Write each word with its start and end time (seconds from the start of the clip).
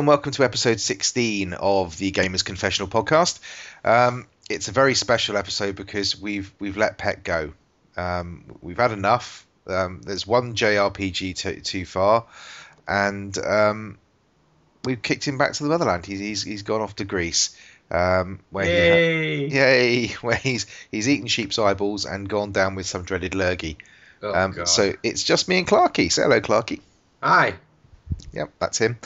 and 0.00 0.06
welcome 0.08 0.32
to 0.32 0.44
episode 0.44 0.80
16 0.80 1.52
of 1.52 1.98
the 1.98 2.10
Gamers 2.10 2.42
Confessional 2.42 2.88
podcast. 2.88 3.38
Um, 3.84 4.26
it's 4.48 4.68
a 4.68 4.72
very 4.72 4.94
special 4.94 5.36
episode 5.36 5.76
because 5.76 6.18
we've 6.18 6.50
we've 6.58 6.78
let 6.78 6.96
Pet 6.96 7.22
go. 7.22 7.52
Um, 7.98 8.44
we've 8.62 8.78
had 8.78 8.92
enough. 8.92 9.46
Um, 9.66 10.00
there's 10.00 10.26
one 10.26 10.54
JRPG 10.54 11.36
too, 11.36 11.60
too 11.60 11.84
far, 11.84 12.24
and 12.88 13.36
um, 13.36 13.98
we've 14.84 15.02
kicked 15.02 15.28
him 15.28 15.36
back 15.36 15.52
to 15.52 15.64
the 15.64 15.68
motherland. 15.68 16.06
He's 16.06 16.18
he's, 16.18 16.42
he's 16.44 16.62
gone 16.62 16.80
off 16.80 16.96
to 16.96 17.04
Greece. 17.04 17.54
Um, 17.90 18.40
where 18.48 18.64
Yay! 18.64 19.48
He 19.50 19.58
ha- 19.58 19.64
yay! 19.64 20.06
Where 20.22 20.36
he's 20.36 20.64
he's 20.90 21.10
eaten 21.10 21.26
sheep's 21.26 21.58
eyeballs 21.58 22.06
and 22.06 22.26
gone 22.26 22.52
down 22.52 22.74
with 22.74 22.86
some 22.86 23.02
dreaded 23.02 23.34
lurgy. 23.34 23.76
Oh, 24.22 24.32
Um, 24.32 24.64
so 24.64 24.94
it's 25.02 25.22
just 25.22 25.46
me 25.46 25.58
and 25.58 25.68
Clarky. 25.68 26.10
Say 26.10 26.22
hello, 26.22 26.40
Clarky. 26.40 26.80
Hi. 27.22 27.56
Yep, 28.32 28.52
that's 28.58 28.78
him. 28.78 28.98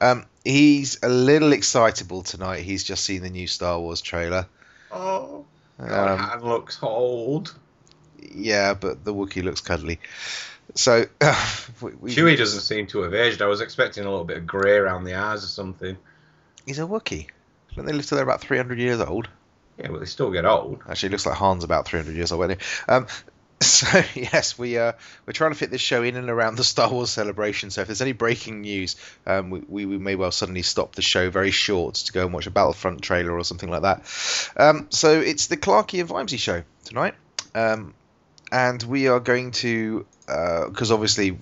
Um, 0.00 0.26
he's 0.44 0.98
a 1.02 1.08
little 1.08 1.52
excitable 1.52 2.22
tonight. 2.22 2.60
He's 2.60 2.84
just 2.84 3.04
seen 3.04 3.22
the 3.22 3.30
new 3.30 3.46
Star 3.46 3.78
Wars 3.80 4.00
trailer. 4.00 4.46
Oh, 4.92 5.44
God, 5.78 6.10
Um, 6.10 6.18
Han 6.18 6.44
looks 6.44 6.78
old. 6.82 7.54
yeah, 8.34 8.74
but 8.74 9.04
the 9.04 9.14
Wookiee 9.14 9.42
looks 9.42 9.60
cuddly. 9.60 9.98
So 10.74 11.04
we, 11.80 11.92
we- 12.00 12.14
Chewie 12.14 12.36
doesn't 12.36 12.60
seem 12.60 12.86
to 12.88 13.02
have 13.02 13.14
aged. 13.14 13.40
I 13.40 13.46
was 13.46 13.60
expecting 13.60 14.04
a 14.04 14.10
little 14.10 14.24
bit 14.24 14.36
of 14.38 14.46
grey 14.46 14.76
around 14.76 15.04
the 15.04 15.14
eyes 15.14 15.42
or 15.42 15.48
something. 15.48 15.96
He's 16.66 16.78
a 16.78 16.82
Wookiee. 16.82 17.28
Don't 17.74 17.86
they 17.86 17.92
live 17.92 18.06
till 18.06 18.16
they're 18.16 18.24
about 18.24 18.40
300 18.40 18.78
years 18.78 19.00
old? 19.00 19.28
Yeah, 19.78 19.88
but 19.88 20.00
they 20.00 20.06
still 20.06 20.30
get 20.30 20.44
old. 20.46 20.80
Actually, 20.88 21.08
it 21.08 21.12
looks 21.12 21.26
like 21.26 21.36
Han's 21.38 21.62
about 21.64 21.86
300 21.86 22.14
years 22.16 22.32
old. 22.32 22.44
Anyway. 22.44 22.60
Um, 22.88 23.06
so 23.62 24.02
yes, 24.14 24.58
we 24.58 24.76
uh, 24.76 24.92
we're 25.24 25.32
trying 25.32 25.52
to 25.52 25.56
fit 25.56 25.70
this 25.70 25.80
show 25.80 26.02
in 26.02 26.16
and 26.16 26.28
around 26.28 26.56
the 26.56 26.64
Star 26.64 26.90
Wars 26.90 27.08
celebration. 27.08 27.70
So 27.70 27.80
if 27.80 27.88
there's 27.88 28.02
any 28.02 28.12
breaking 28.12 28.60
news, 28.60 28.96
um, 29.26 29.48
we, 29.48 29.60
we, 29.60 29.86
we 29.86 29.98
may 29.98 30.14
well 30.14 30.30
suddenly 30.30 30.60
stop 30.60 30.94
the 30.94 31.00
show 31.00 31.30
very 31.30 31.50
short 31.52 31.94
to 31.94 32.12
go 32.12 32.24
and 32.24 32.34
watch 32.34 32.46
a 32.46 32.50
Battlefront 32.50 33.00
trailer 33.00 33.32
or 33.32 33.44
something 33.44 33.70
like 33.70 33.82
that. 33.82 34.50
Um, 34.58 34.88
so 34.90 35.20
it's 35.20 35.46
the 35.46 35.56
Clarky 35.56 36.00
and 36.00 36.08
Vimesy 36.08 36.38
show 36.38 36.64
tonight, 36.84 37.14
um, 37.54 37.94
and 38.52 38.82
we 38.82 39.08
are 39.08 39.20
going 39.20 39.52
to 39.52 40.04
because 40.26 40.92
obviously 40.92 41.38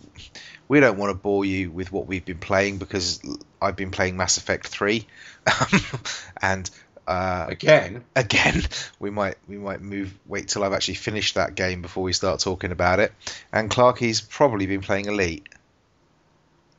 we 0.68 0.78
don't 0.78 0.98
want 0.98 1.10
to 1.10 1.14
bore 1.14 1.44
you 1.44 1.72
with 1.72 1.90
what 1.90 2.06
we've 2.06 2.24
been 2.24 2.38
playing 2.38 2.78
because 2.78 3.20
I've 3.60 3.76
been 3.76 3.90
playing 3.90 4.16
Mass 4.16 4.36
Effect 4.36 4.68
three, 4.68 5.08
and. 6.42 6.70
Uh, 7.06 7.46
Again, 7.50 8.04
again 8.16 8.62
we 8.98 9.10
might 9.10 9.36
we 9.46 9.56
might 9.58 9.82
move 9.82 10.14
wait 10.26 10.48
till 10.48 10.64
I've 10.64 10.72
actually 10.72 10.94
finished 10.94 11.34
that 11.34 11.54
game 11.54 11.82
before 11.82 12.02
we 12.02 12.12
start 12.14 12.40
talking 12.40 12.72
about 12.72 12.98
it. 13.00 13.12
And 13.52 13.70
Clarky's 13.70 14.20
probably 14.22 14.66
been 14.66 14.80
playing 14.80 15.06
Elite. 15.06 15.46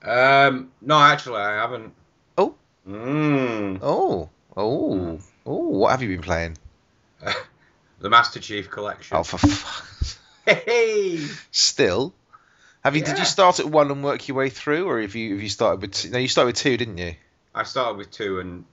um, 0.04 0.72
no, 0.82 0.98
actually, 1.00 1.42
I 1.42 1.54
haven't. 1.56 1.94
Oh. 2.38 2.56
Mm. 2.88 3.80
Oh, 3.82 4.30
oh, 4.56 5.20
oh! 5.46 5.70
What 5.70 5.92
have 5.92 6.02
you 6.02 6.10
been 6.10 6.22
playing? 6.22 6.58
The 7.98 8.10
Master 8.10 8.40
Chief 8.40 8.70
Collection. 8.70 9.18
Oh, 9.18 9.24
for 9.24 9.38
f- 9.38 10.20
Hey! 10.46 11.26
still. 11.50 12.14
Have 12.84 12.96
you? 12.96 13.02
Did 13.04 13.18
you 13.18 13.26
start 13.26 13.60
at 13.60 13.66
one 13.66 13.90
and 13.90 14.04
work 14.04 14.28
your 14.28 14.38
way 14.38 14.50
through, 14.50 14.88
or 14.88 15.02
have 15.02 15.16
you? 15.16 15.32
Have 15.34 15.42
you 15.42 15.50
started 15.50 15.82
with? 15.82 15.94
Two? 15.94 16.10
No, 16.10 16.20
you 16.20 16.28
started 16.28 16.48
with 16.48 16.58
two, 16.58 16.78
didn't 16.78 16.98
you? 17.00 17.16
I 17.56 17.64
started 17.64 17.98
with 17.98 18.12
two, 18.12 18.42
and 18.42 18.66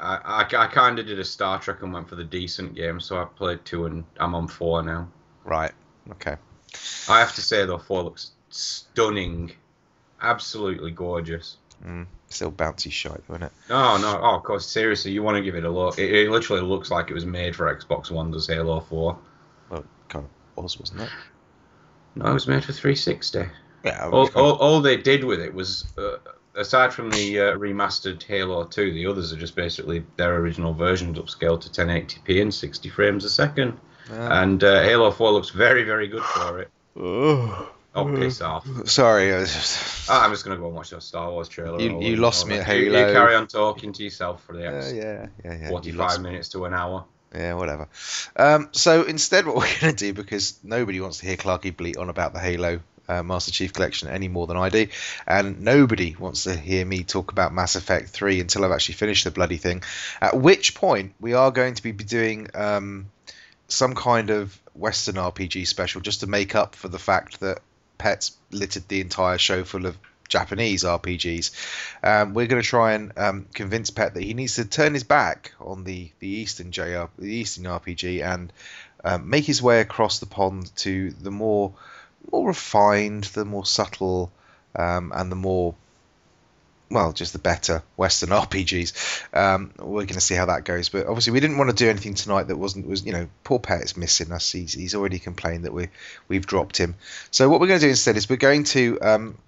I, 0.00 0.16
I, 0.24 0.56
I 0.56 0.66
kind 0.66 0.98
of 0.98 1.06
did 1.06 1.18
a 1.18 1.24
Star 1.24 1.58
Trek 1.60 1.82
and 1.82 1.92
went 1.92 2.08
for 2.08 2.16
the 2.16 2.24
decent 2.24 2.74
game, 2.74 3.00
so 3.00 3.20
I 3.20 3.24
played 3.24 3.64
two, 3.64 3.86
and 3.86 4.04
I'm 4.18 4.34
on 4.34 4.48
four 4.48 4.82
now. 4.82 5.08
Right. 5.44 5.72
Okay. 6.12 6.36
I 7.08 7.20
have 7.20 7.34
to 7.34 7.40
say, 7.40 7.64
though, 7.66 7.78
four 7.78 8.02
looks 8.02 8.32
stunning. 8.50 9.52
Absolutely 10.20 10.90
gorgeous. 10.90 11.56
Mm, 11.84 12.06
still 12.28 12.52
bouncy 12.52 12.90
shite, 12.90 13.22
isn't 13.28 13.42
it? 13.42 13.52
No, 13.68 13.96
no, 13.98 14.20
oh, 14.22 14.36
of 14.36 14.42
course, 14.42 14.66
seriously, 14.66 15.10
you 15.10 15.22
want 15.22 15.36
to 15.36 15.42
give 15.42 15.54
it 15.54 15.64
a 15.64 15.70
look. 15.70 15.98
It, 15.98 16.12
it 16.12 16.30
literally 16.30 16.62
looks 16.62 16.90
like 16.90 17.10
it 17.10 17.14
was 17.14 17.26
made 17.26 17.54
for 17.54 17.74
Xbox 17.74 18.10
One, 18.10 18.30
does 18.30 18.46
Halo 18.46 18.80
4. 18.80 19.18
Well, 19.70 19.84
kind 20.08 20.24
of 20.24 20.62
was, 20.62 20.78
wasn't 20.78 21.02
it? 21.02 21.10
No, 22.14 22.26
it 22.26 22.32
was 22.32 22.46
made 22.46 22.64
for 22.64 22.72
360. 22.72 23.46
Yeah. 23.84 24.08
All, 24.08 24.30
all, 24.34 24.52
all 24.54 24.80
they 24.80 24.96
did 24.96 25.24
with 25.24 25.40
it 25.40 25.52
was, 25.52 25.84
uh, 25.98 26.16
aside 26.54 26.92
from 26.92 27.10
the 27.10 27.40
uh, 27.40 27.42
remastered 27.56 28.22
Halo 28.22 28.64
2, 28.64 28.92
the 28.92 29.06
others 29.06 29.32
are 29.32 29.36
just 29.36 29.56
basically 29.56 30.04
their 30.16 30.34
original 30.36 30.72
versions 30.74 31.18
upscaled 31.18 31.60
to 31.62 31.68
1080p 31.70 32.42
and 32.42 32.54
60 32.54 32.88
frames 32.90 33.24
a 33.24 33.30
second. 33.30 33.78
And 34.10 34.62
uh, 34.62 34.82
Halo 34.82 35.10
4 35.10 35.32
looks 35.32 35.50
very, 35.50 35.84
very 35.84 36.08
good 36.08 36.22
for 36.22 36.60
it. 36.60 36.70
oh, 36.96 37.70
piss 38.16 38.40
off. 38.40 38.66
sorry. 38.88 39.32
I 39.32 39.38
was 39.38 39.52
just- 39.52 40.10
Ah, 40.10 40.24
I'm 40.24 40.30
just 40.32 40.44
going 40.44 40.56
to 40.56 40.60
go 40.60 40.66
and 40.66 40.76
watch 40.76 40.90
that 40.90 41.02
Star 41.02 41.30
Wars 41.30 41.48
trailer. 41.48 41.80
You- 41.80 42.00
you 42.02 42.16
lost 42.16 42.46
me 42.46 42.58
at 42.58 42.68
you- 42.76 42.84
You 42.86 42.90
carry 42.92 43.34
on 43.34 43.46
talking 43.46 43.92
to 43.94 44.02
yourself 44.04 44.44
for 44.44 44.52
the 44.54 44.62
Yeah, 44.62 44.70
next 44.70 44.92
yeah, 44.94 45.26
yeah, 45.44 45.54
yeah. 45.62 45.68
45 45.70 45.98
lost 45.98 46.20
minutes 46.20 46.48
to 46.50 46.64
an 46.66 46.74
hour. 46.74 47.04
Yeah, 47.34 47.54
whatever. 47.54 47.88
Um, 48.36 48.68
so 48.72 49.02
instead, 49.02 49.46
what 49.46 49.56
we're 49.56 49.80
going 49.80 49.94
to 49.96 50.06
do, 50.06 50.12
because 50.12 50.58
nobody 50.62 51.00
wants 51.00 51.18
to 51.18 51.26
hear 51.26 51.36
Clarky 51.36 51.76
bleat 51.76 51.96
on 51.96 52.08
about 52.08 52.32
the 52.32 52.38
Halo 52.40 52.80
uh, 53.08 53.22
Master 53.22 53.52
Chief 53.52 53.72
Collection 53.72 54.08
any 54.08 54.28
more 54.28 54.46
than 54.46 54.56
I 54.56 54.68
do, 54.68 54.88
and 55.26 55.60
nobody 55.62 56.16
wants 56.18 56.44
to 56.44 56.56
hear 56.56 56.84
me 56.84 57.04
talk 57.04 57.32
about 57.32 57.52
Mass 57.52 57.76
Effect 57.76 58.08
3 58.08 58.40
until 58.40 58.64
I've 58.64 58.72
actually 58.72 58.96
finished 58.96 59.24
the 59.24 59.30
bloody 59.30 59.56
thing. 59.56 59.82
At 60.20 60.36
which 60.36 60.74
point, 60.74 61.14
we 61.20 61.34
are 61.34 61.50
going 61.50 61.74
to 61.74 61.82
be 61.82 61.92
doing 61.92 62.48
um, 62.54 63.06
some 63.68 63.94
kind 63.94 64.30
of 64.30 64.58
Western 64.74 65.16
RPG 65.16 65.66
special 65.66 66.00
just 66.00 66.20
to 66.20 66.26
make 66.26 66.54
up 66.54 66.74
for 66.74 66.88
the 66.88 66.98
fact 66.98 67.40
that 67.40 67.60
Pets 67.98 68.36
littered 68.50 68.88
the 68.88 69.00
entire 69.00 69.38
show 69.38 69.64
full 69.64 69.86
of 69.86 69.96
Japanese 70.28 70.84
RPGs. 70.84 71.50
Um, 72.02 72.34
we're 72.34 72.46
going 72.46 72.62
to 72.62 72.68
try 72.68 72.94
and 72.94 73.12
um, 73.16 73.46
convince 73.54 73.90
Pet 73.90 74.14
that 74.14 74.22
he 74.22 74.34
needs 74.34 74.56
to 74.56 74.64
turn 74.64 74.94
his 74.94 75.04
back 75.04 75.52
on 75.60 75.84
the 75.84 76.10
the 76.18 76.28
Eastern 76.28 76.72
JR, 76.72 77.04
the 77.18 77.34
Eastern 77.34 77.64
RPG, 77.64 78.22
and 78.24 78.52
um, 79.04 79.28
make 79.28 79.44
his 79.44 79.62
way 79.62 79.80
across 79.80 80.18
the 80.18 80.26
pond 80.26 80.74
to 80.76 81.10
the 81.10 81.30
more 81.30 81.74
more 82.32 82.48
refined, 82.48 83.24
the 83.24 83.44
more 83.44 83.66
subtle, 83.66 84.30
um, 84.76 85.12
and 85.14 85.30
the 85.30 85.36
more 85.36 85.74
well, 86.90 87.12
just 87.12 87.32
the 87.32 87.38
better 87.38 87.82
Western 87.96 88.28
RPGs. 88.30 89.24
Um, 89.36 89.72
we're 89.78 90.02
going 90.02 90.14
to 90.14 90.20
see 90.20 90.34
how 90.34 90.46
that 90.46 90.64
goes, 90.64 90.88
but 90.88 91.06
obviously 91.06 91.32
we 91.32 91.40
didn't 91.40 91.58
want 91.58 91.70
to 91.70 91.76
do 91.76 91.88
anything 91.88 92.14
tonight 92.14 92.44
that 92.44 92.56
wasn't 92.56 92.86
was 92.86 93.04
you 93.04 93.12
know 93.12 93.28
poor 93.42 93.58
Pet's 93.58 93.96
missing 93.96 94.32
us. 94.32 94.52
He's, 94.52 94.72
he's 94.72 94.94
already 94.94 95.18
complained 95.18 95.64
that 95.64 95.72
we 95.72 95.88
we've 96.28 96.46
dropped 96.46 96.76
him. 96.76 96.94
So 97.30 97.48
what 97.48 97.60
we're 97.60 97.66
going 97.66 97.80
to 97.80 97.86
do 97.86 97.90
instead 97.90 98.16
is 98.16 98.28
we're 98.28 98.36
going 98.36 98.64
to 98.64 98.98
um, 99.00 99.38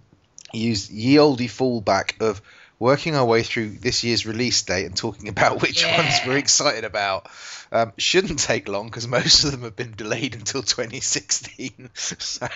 use 0.53 0.91
ye 0.91 1.19
olde 1.19 1.38
fallback 1.38 2.20
of 2.20 2.43
working 2.78 3.14
our 3.14 3.25
way 3.25 3.42
through 3.42 3.70
this 3.70 4.04
year's 4.04 4.26
release 4.26 4.62
date 4.62 4.87
and 4.87 4.97
talking 4.97 5.28
about 5.28 5.62
which 5.62 5.84
ones 5.84 6.14
we're 6.26 6.37
excited 6.37 6.84
about. 6.84 7.28
Um, 7.72 7.92
shouldn't 7.98 8.38
take 8.38 8.69
long 8.69 8.87
because 8.87 9.09
most 9.09 9.42
of 9.42 9.50
them 9.50 9.62
have 9.62 9.75
been 9.75 9.92
delayed 9.97 10.37
until 10.37 10.62
2016, 10.62 11.91
so 11.94 12.47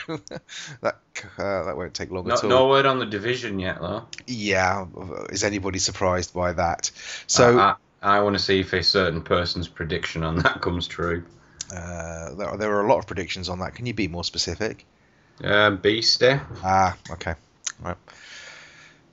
that 0.82 1.00
uh, 1.36 1.64
that 1.64 1.76
won't 1.76 1.94
take 1.94 2.12
long 2.12 2.28
No, 2.28 2.34
at 2.34 2.44
all. 2.44 2.50
no 2.50 2.68
word 2.68 2.86
on 2.86 3.00
the 3.00 3.06
division 3.06 3.58
yet, 3.58 3.80
though. 3.80 4.06
Yeah, 4.28 4.86
is 5.30 5.42
anybody 5.42 5.80
surprised 5.80 6.32
by 6.32 6.52
that? 6.52 6.92
So 7.26 7.58
I, 7.58 7.74
I, 8.00 8.20
want 8.20 8.36
to 8.36 8.42
see 8.42 8.60
if 8.60 8.72
a 8.72 8.84
certain 8.84 9.20
person's 9.22 9.66
prediction 9.66 10.22
on 10.22 10.36
that 10.36 10.60
comes 10.62 10.86
true. 10.86 11.24
uh, 11.74 12.34
there, 12.34 12.56
there 12.56 12.76
are 12.76 12.84
a 12.86 12.88
lot 12.88 12.98
of 13.00 13.08
predictions 13.08 13.48
on 13.48 13.58
that. 13.58 13.74
Can 13.74 13.86
you 13.86 13.94
be 13.94 14.06
more 14.06 14.24
specific? 14.24 14.86
Um, 15.42 15.78
Beastie. 15.78 16.38
Ah, 16.62 16.96
okay, 17.10 17.34
right. 17.82 17.96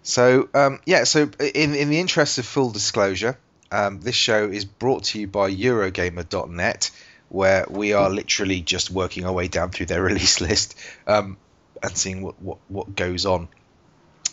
So 0.07 0.47
um, 0.53 0.79
yeah, 0.85 1.03
so 1.03 1.29
in 1.53 1.75
in 1.75 1.89
the 1.89 1.99
interest 1.99 2.37
of 2.37 2.45
full 2.45 2.71
disclosure, 2.71 3.37
um, 3.73 3.99
this 3.99 4.15
show 4.15 4.45
is 4.45 4.63
brought 4.63 5.03
to 5.05 5.19
you 5.19 5.27
by 5.27 5.51
Eurogamer.net, 5.53 6.91
where 7.27 7.65
we 7.69 7.91
are 7.91 8.09
literally 8.09 8.61
just 8.61 8.89
working 8.89 9.25
our 9.25 9.33
way 9.33 9.49
down 9.49 9.71
through 9.71 9.87
their 9.87 10.01
release 10.11 10.39
list 10.39 10.79
um, 11.07 11.35
and 11.83 11.97
seeing 11.97 12.21
what, 12.21 12.41
what 12.41 12.57
what 12.69 12.95
goes 12.95 13.25
on. 13.25 13.49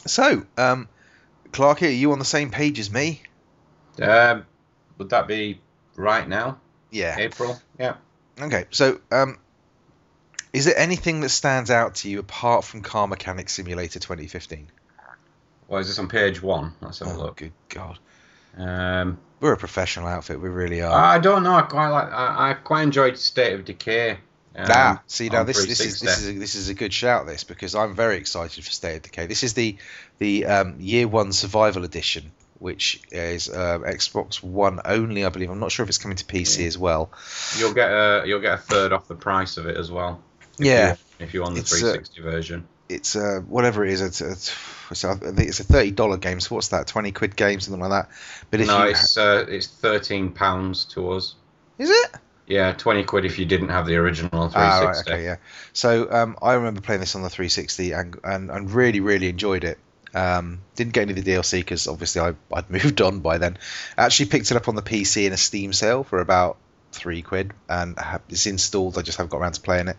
So, 0.06 0.46
um, 0.56 0.88
Clark, 1.50 1.82
are 1.82 1.88
you 1.88 2.12
on 2.12 2.20
the 2.20 2.24
same 2.24 2.52
page 2.52 2.78
as 2.78 2.88
me? 2.88 3.22
Um, 4.00 4.46
would 4.96 5.10
that 5.10 5.26
be 5.26 5.60
right 5.96 6.28
now? 6.28 6.60
Yeah. 6.92 7.16
April? 7.18 7.60
Yeah. 7.80 7.96
Okay, 8.40 8.66
so 8.70 9.00
um, 9.10 9.38
is 10.52 10.66
there 10.66 10.78
anything 10.78 11.22
that 11.22 11.30
stands 11.30 11.72
out 11.72 11.96
to 11.96 12.08
you 12.08 12.20
apart 12.20 12.64
from 12.64 12.82
Car 12.82 13.08
Mechanic 13.08 13.48
Simulator 13.48 13.98
2015? 13.98 14.68
Well, 15.68 15.80
is 15.80 15.88
this 15.88 15.98
on 15.98 16.08
page 16.08 16.42
one? 16.42 16.72
Let's 16.80 16.98
have 17.00 17.08
a 17.08 17.12
Oh, 17.12 17.16
look. 17.18 17.36
good 17.36 17.52
God. 17.68 17.98
Um, 18.56 19.18
We're 19.40 19.52
a 19.54 19.56
professional 19.56 20.06
outfit, 20.06 20.40
we 20.40 20.48
really 20.48 20.80
are. 20.82 20.92
I 20.94 21.18
don't 21.18 21.42
know. 21.42 21.54
I 21.54 21.62
quite 21.62 21.88
like. 21.88 22.12
I, 22.12 22.50
I 22.50 22.54
quite 22.54 22.82
enjoyed 22.82 23.18
State 23.18 23.52
of 23.54 23.64
Decay. 23.64 24.18
Um, 24.56 24.66
ah, 24.70 25.02
see 25.08 25.28
now 25.30 25.42
this 25.42 25.66
this 25.66 25.80
is 25.80 25.98
this 26.00 26.18
is 26.20 26.28
a, 26.28 26.32
this 26.38 26.54
is 26.54 26.68
a 26.68 26.74
good 26.74 26.92
shout 26.92 27.26
this 27.26 27.42
because 27.42 27.74
I'm 27.74 27.96
very 27.96 28.16
excited 28.16 28.64
for 28.64 28.70
State 28.70 28.96
of 28.96 29.02
Decay. 29.02 29.26
This 29.26 29.42
is 29.42 29.54
the 29.54 29.76
the 30.18 30.46
um, 30.46 30.76
Year 30.78 31.08
One 31.08 31.32
Survival 31.32 31.84
Edition, 31.84 32.30
which 32.60 33.02
is 33.10 33.48
uh, 33.50 33.80
Xbox 33.80 34.40
One 34.44 34.80
only, 34.84 35.24
I 35.24 35.30
believe. 35.30 35.50
I'm 35.50 35.58
not 35.58 35.72
sure 35.72 35.82
if 35.82 35.88
it's 35.88 35.98
coming 35.98 36.16
to 36.18 36.24
PC 36.24 36.66
as 36.68 36.78
well. 36.78 37.10
You'll 37.58 37.74
get 37.74 37.90
a 37.90 38.22
you'll 38.26 38.40
get 38.40 38.54
a 38.54 38.58
third 38.58 38.92
off 38.92 39.08
the 39.08 39.16
price 39.16 39.56
of 39.56 39.66
it 39.66 39.76
as 39.76 39.90
well. 39.90 40.22
if 40.60 40.66
Yeah. 40.66 40.90
you- 40.92 40.98
If 41.26 41.34
you 41.34 41.42
want 41.42 41.54
the 41.54 41.60
It's, 41.62 41.72
uh, 41.72 41.78
360 41.78 42.22
version. 42.22 42.68
It's 42.88 43.16
a 43.16 43.40
whatever 43.40 43.84
it 43.84 43.92
is. 43.92 44.02
It's, 44.02 44.20
it's, 44.20 44.56
it's 44.90 45.04
a, 45.04 45.10
I 45.10 45.14
think 45.14 45.48
it's 45.48 45.60
a 45.60 45.64
thirty 45.64 45.90
dollar 45.90 46.16
game. 46.16 46.40
So 46.40 46.54
what's 46.54 46.68
that? 46.68 46.86
Twenty 46.86 47.12
quid 47.12 47.36
game, 47.36 47.60
something 47.60 47.80
like 47.80 47.90
that. 47.90 48.10
But 48.50 48.60
if 48.60 48.66
no, 48.66 48.84
you, 48.84 48.90
it's 48.90 49.16
uh, 49.16 49.46
it's 49.48 49.66
thirteen 49.66 50.32
pounds 50.32 50.84
to 50.86 51.12
us. 51.12 51.34
Is 51.78 51.90
it? 51.90 52.10
Yeah, 52.46 52.72
twenty 52.72 53.04
quid 53.04 53.24
if 53.24 53.38
you 53.38 53.46
didn't 53.46 53.70
have 53.70 53.86
the 53.86 53.96
original 53.96 54.48
360. 54.50 54.56
Ah, 54.56 54.80
right, 54.80 54.98
okay, 54.98 55.24
yeah. 55.24 55.36
So 55.72 56.10
um, 56.10 56.36
I 56.42 56.54
remember 56.54 56.82
playing 56.82 57.00
this 57.00 57.16
on 57.16 57.22
the 57.22 57.30
360 57.30 57.92
and, 57.92 58.16
and, 58.22 58.50
and 58.50 58.70
really 58.70 59.00
really 59.00 59.28
enjoyed 59.28 59.64
it. 59.64 59.78
Um, 60.12 60.60
didn't 60.76 60.92
get 60.92 61.02
any 61.02 61.18
of 61.18 61.24
the 61.24 61.32
DLC 61.32 61.60
because 61.60 61.88
obviously 61.88 62.20
I, 62.20 62.34
I'd 62.52 62.70
moved 62.70 63.00
on 63.00 63.20
by 63.20 63.38
then. 63.38 63.56
Actually 63.96 64.26
picked 64.26 64.50
it 64.50 64.56
up 64.56 64.68
on 64.68 64.74
the 64.74 64.82
PC 64.82 65.26
in 65.26 65.32
a 65.32 65.38
Steam 65.38 65.72
sale 65.72 66.04
for 66.04 66.20
about 66.20 66.58
three 66.94 67.22
quid, 67.22 67.52
and 67.68 67.98
it's 68.28 68.46
installed. 68.46 68.96
I 68.96 69.02
just 69.02 69.18
haven't 69.18 69.30
got 69.30 69.38
around 69.38 69.52
to 69.52 69.60
playing 69.60 69.88
it. 69.88 69.96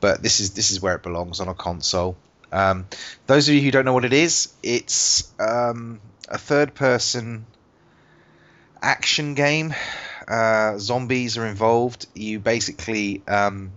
But 0.00 0.22
this 0.22 0.40
is 0.40 0.52
this 0.52 0.70
is 0.70 0.80
where 0.80 0.94
it 0.94 1.02
belongs 1.02 1.40
on 1.40 1.48
a 1.48 1.54
console. 1.54 2.16
Um, 2.52 2.86
those 3.26 3.48
of 3.48 3.54
you 3.54 3.60
who 3.60 3.70
don't 3.70 3.84
know 3.84 3.92
what 3.92 4.04
it 4.04 4.12
is, 4.12 4.52
it's 4.62 5.32
um, 5.40 6.00
a 6.28 6.38
third-person 6.38 7.44
action 8.80 9.34
game. 9.34 9.74
Uh, 10.26 10.78
zombies 10.78 11.36
are 11.38 11.46
involved. 11.46 12.06
You 12.14 12.38
basically, 12.38 13.22
um, 13.28 13.72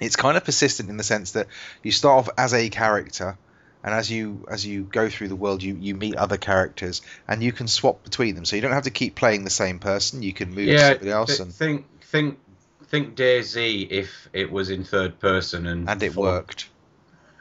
it's 0.00 0.16
kind 0.16 0.36
of 0.36 0.44
persistent 0.44 0.90
in 0.90 0.96
the 0.96 1.02
sense 1.02 1.32
that 1.32 1.48
you 1.82 1.90
start 1.90 2.26
off 2.26 2.34
as 2.38 2.54
a 2.54 2.68
character 2.68 3.36
and 3.82 3.94
as 3.94 4.10
you 4.10 4.44
as 4.50 4.66
you 4.66 4.82
go 4.82 5.08
through 5.08 5.28
the 5.28 5.36
world 5.36 5.62
you 5.62 5.76
you 5.80 5.94
meet 5.94 6.16
other 6.16 6.36
characters 6.36 7.02
and 7.26 7.42
you 7.42 7.52
can 7.52 7.68
swap 7.68 8.02
between 8.04 8.34
them. 8.34 8.44
So 8.44 8.56
you 8.56 8.62
don't 8.62 8.72
have 8.72 8.84
to 8.84 8.90
keep 8.90 9.14
playing 9.14 9.44
the 9.44 9.50
same 9.50 9.78
person. 9.78 10.22
You 10.22 10.32
can 10.32 10.50
move 10.50 10.66
yeah, 10.66 10.76
to 10.76 10.88
somebody 10.88 11.10
else 11.10 11.28
th- 11.28 11.40
and 11.40 11.54
think 11.54 11.86
think 12.02 12.38
think 12.86 13.16
DayZ 13.16 13.90
if 13.90 14.28
it 14.32 14.50
was 14.50 14.70
in 14.70 14.84
third 14.84 15.20
person 15.20 15.66
and 15.66 15.88
and 15.88 16.02
it 16.02 16.12
fun. 16.12 16.22
worked. 16.22 16.68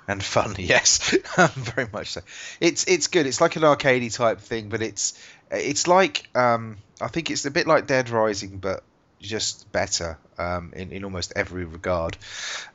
And 0.07 0.23
fun 0.23 0.55
yes. 0.59 1.17
Very 1.35 1.89
much 1.91 2.11
so. 2.11 2.21
It's 2.61 2.85
it's 2.87 3.07
good. 3.07 3.25
It's 3.25 3.41
like 3.41 3.55
an 3.55 3.63
arcadey 3.63 4.13
type 4.13 4.39
thing 4.39 4.69
but 4.69 4.81
it's 4.81 5.19
it's 5.51 5.87
like 5.87 6.29
um 6.35 6.77
I 7.01 7.07
think 7.07 7.31
it's 7.31 7.45
a 7.45 7.51
bit 7.51 7.67
like 7.67 7.87
Dead 7.87 8.09
Rising 8.09 8.57
but 8.57 8.83
just 9.19 9.71
better 9.71 10.17
um, 10.37 10.73
in, 10.75 10.91
in 10.91 11.03
almost 11.03 11.33
every 11.35 11.65
regard. 11.65 12.17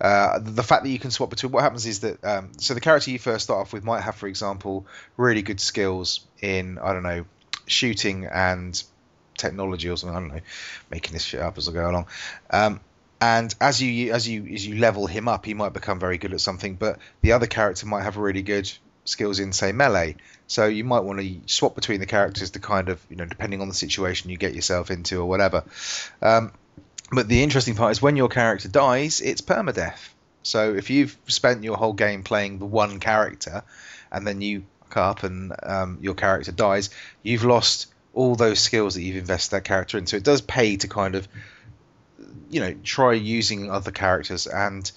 Uh, 0.01 0.39
the 0.41 0.63
fact 0.63 0.85
that 0.85 0.91
you 0.91 0.99
can 0.99 1.11
swap 1.11 1.31
between 1.31 1.53
what 1.53 1.63
happens 1.63 1.87
is 1.87 2.01
that 2.01 2.25
um, 2.25 2.51
so 2.59 2.75
the 2.75 2.81
character 2.81 3.11
you 3.11 3.19
first 3.19 3.45
start 3.45 3.61
off 3.61 3.73
with 3.73 3.85
might 3.85 4.01
have, 4.01 4.17
for 4.17 4.27
example, 4.27 4.87
really 5.17 5.43
good 5.43 5.61
skills 5.61 6.27
in 6.41 6.79
I 6.79 6.93
don't 6.93 7.03
know 7.05 7.25
shooting 7.67 8.27
and 8.27 8.83
technology 9.37 9.89
or 9.89 9.97
something. 9.97 10.17
I 10.17 10.21
don't 10.21 10.35
know, 10.37 10.43
making 10.91 11.13
this 11.13 11.23
shit 11.23 11.41
up 11.41 11.59
as 11.59 11.69
I 11.69 11.73
go 11.73 11.91
along. 11.91 12.07
Um, 12.51 12.81
and 13.21 13.55
as 13.61 13.81
you 13.81 14.13
as 14.13 14.27
you 14.27 14.45
as 14.47 14.67
you 14.67 14.79
level 14.79 15.07
him 15.07 15.29
up, 15.29 15.47
he 15.47 15.55
might 15.55 15.73
become 15.73 16.01
very 16.01 16.19
good 16.19 16.33
at 16.33 16.41
something. 16.41 16.75
But 16.75 16.99
the 17.21 17.33
other 17.33 17.47
character 17.47 17.87
might 17.87 18.03
have 18.03 18.17
a 18.17 18.21
really 18.21 18.43
good 18.43 18.71
skills 19.05 19.39
in 19.39 19.53
say 19.53 19.73
melee. 19.73 20.17
So 20.47 20.67
you 20.67 20.85
might 20.85 21.01
want 21.01 21.21
to 21.21 21.41
swap 21.47 21.75
between 21.75 22.01
the 22.01 22.07
characters 22.07 22.51
to 22.51 22.61
kind 22.61 22.89
of 22.89 23.01
you 23.09 23.17
know 23.17 23.25
depending 23.25 23.61
on 23.61 23.69
the 23.69 23.75
situation 23.75 24.31
you 24.31 24.37
get 24.37 24.55
yourself 24.55 24.91
into 24.91 25.21
or 25.21 25.27
whatever. 25.27 25.65
Um, 26.21 26.53
but 27.11 27.29
the 27.29 27.43
interesting 27.43 27.75
part 27.75 27.93
is 27.93 28.01
when 28.01 28.17
your 28.17 28.29
character 28.29 28.69
dies, 28.69 29.21
it's 29.21 29.43
permadeath. 29.43 30.09
So 30.43 30.75
if 30.75 30.91
you've 30.91 31.17
spent 31.27 31.63
your 31.63 31.77
whole 31.77 31.93
game 31.93 32.23
playing 32.23 32.59
the 32.59 32.67
one 32.67 33.01
character, 33.01 33.63
and 34.11 34.27
then 34.27 34.41
you 34.41 34.65
up 34.97 35.23
and 35.23 35.55
um, 35.63 35.99
your 36.03 36.15
character 36.15 36.53
dies, 36.53 36.91
you've 37.23 37.45
lost 37.45 37.87
all 38.15 38.35
those 38.35 38.61
skills 38.61 38.95
that 38.95 39.03
you've 39.03 39.17
invested 39.17 39.53
that 39.53 39.65
character 39.65 39.99
in. 39.99 40.07
So 40.07 40.17
it 40.17 40.25
does 40.25 40.41
pay 40.41 40.77
to 40.77 40.89
kind 40.89 41.15
of, 41.15 41.27
you 42.51 42.61
know, 42.61 42.75
try 42.85 43.15
using 43.15 43.71
other 43.71 43.91
characters 43.91 44.47
and 44.47 44.91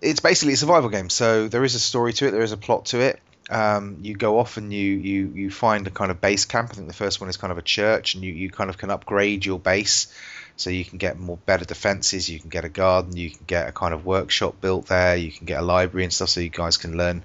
it's 0.00 0.20
basically 0.20 0.54
a 0.54 0.56
survival 0.56 0.90
game. 0.90 1.08
So 1.10 1.48
there 1.48 1.64
is 1.64 1.74
a 1.74 1.80
story 1.80 2.12
to 2.14 2.28
it, 2.28 2.30
there 2.30 2.42
is 2.42 2.52
a 2.52 2.56
plot 2.56 2.86
to 2.86 3.00
it. 3.00 3.20
Um, 3.48 3.98
you 4.02 4.16
go 4.16 4.40
off 4.40 4.56
and 4.56 4.72
you, 4.72 4.92
you 4.94 5.32
you 5.34 5.50
find 5.50 5.86
a 5.86 5.90
kind 5.90 6.10
of 6.10 6.20
base 6.20 6.44
camp. 6.44 6.70
I 6.72 6.74
think 6.74 6.88
the 6.88 6.94
first 6.94 7.20
one 7.20 7.30
is 7.30 7.36
kind 7.36 7.52
of 7.52 7.58
a 7.58 7.62
church, 7.62 8.14
and 8.14 8.24
you, 8.24 8.32
you 8.32 8.50
kind 8.50 8.70
of 8.70 8.76
can 8.76 8.90
upgrade 8.90 9.46
your 9.46 9.58
base, 9.60 10.12
so 10.56 10.68
you 10.70 10.84
can 10.84 10.98
get 10.98 11.18
more 11.18 11.38
better 11.46 11.64
defenses. 11.64 12.28
You 12.28 12.40
can 12.40 12.48
get 12.48 12.64
a 12.64 12.68
garden, 12.68 13.16
you 13.16 13.30
can 13.30 13.44
get 13.46 13.68
a 13.68 13.72
kind 13.72 13.94
of 13.94 14.04
workshop 14.04 14.60
built 14.60 14.86
there. 14.86 15.14
You 15.14 15.30
can 15.30 15.46
get 15.46 15.60
a 15.60 15.62
library 15.64 16.04
and 16.04 16.12
stuff, 16.12 16.30
so 16.30 16.40
you 16.40 16.48
guys 16.48 16.76
can 16.76 16.96
learn 16.96 17.22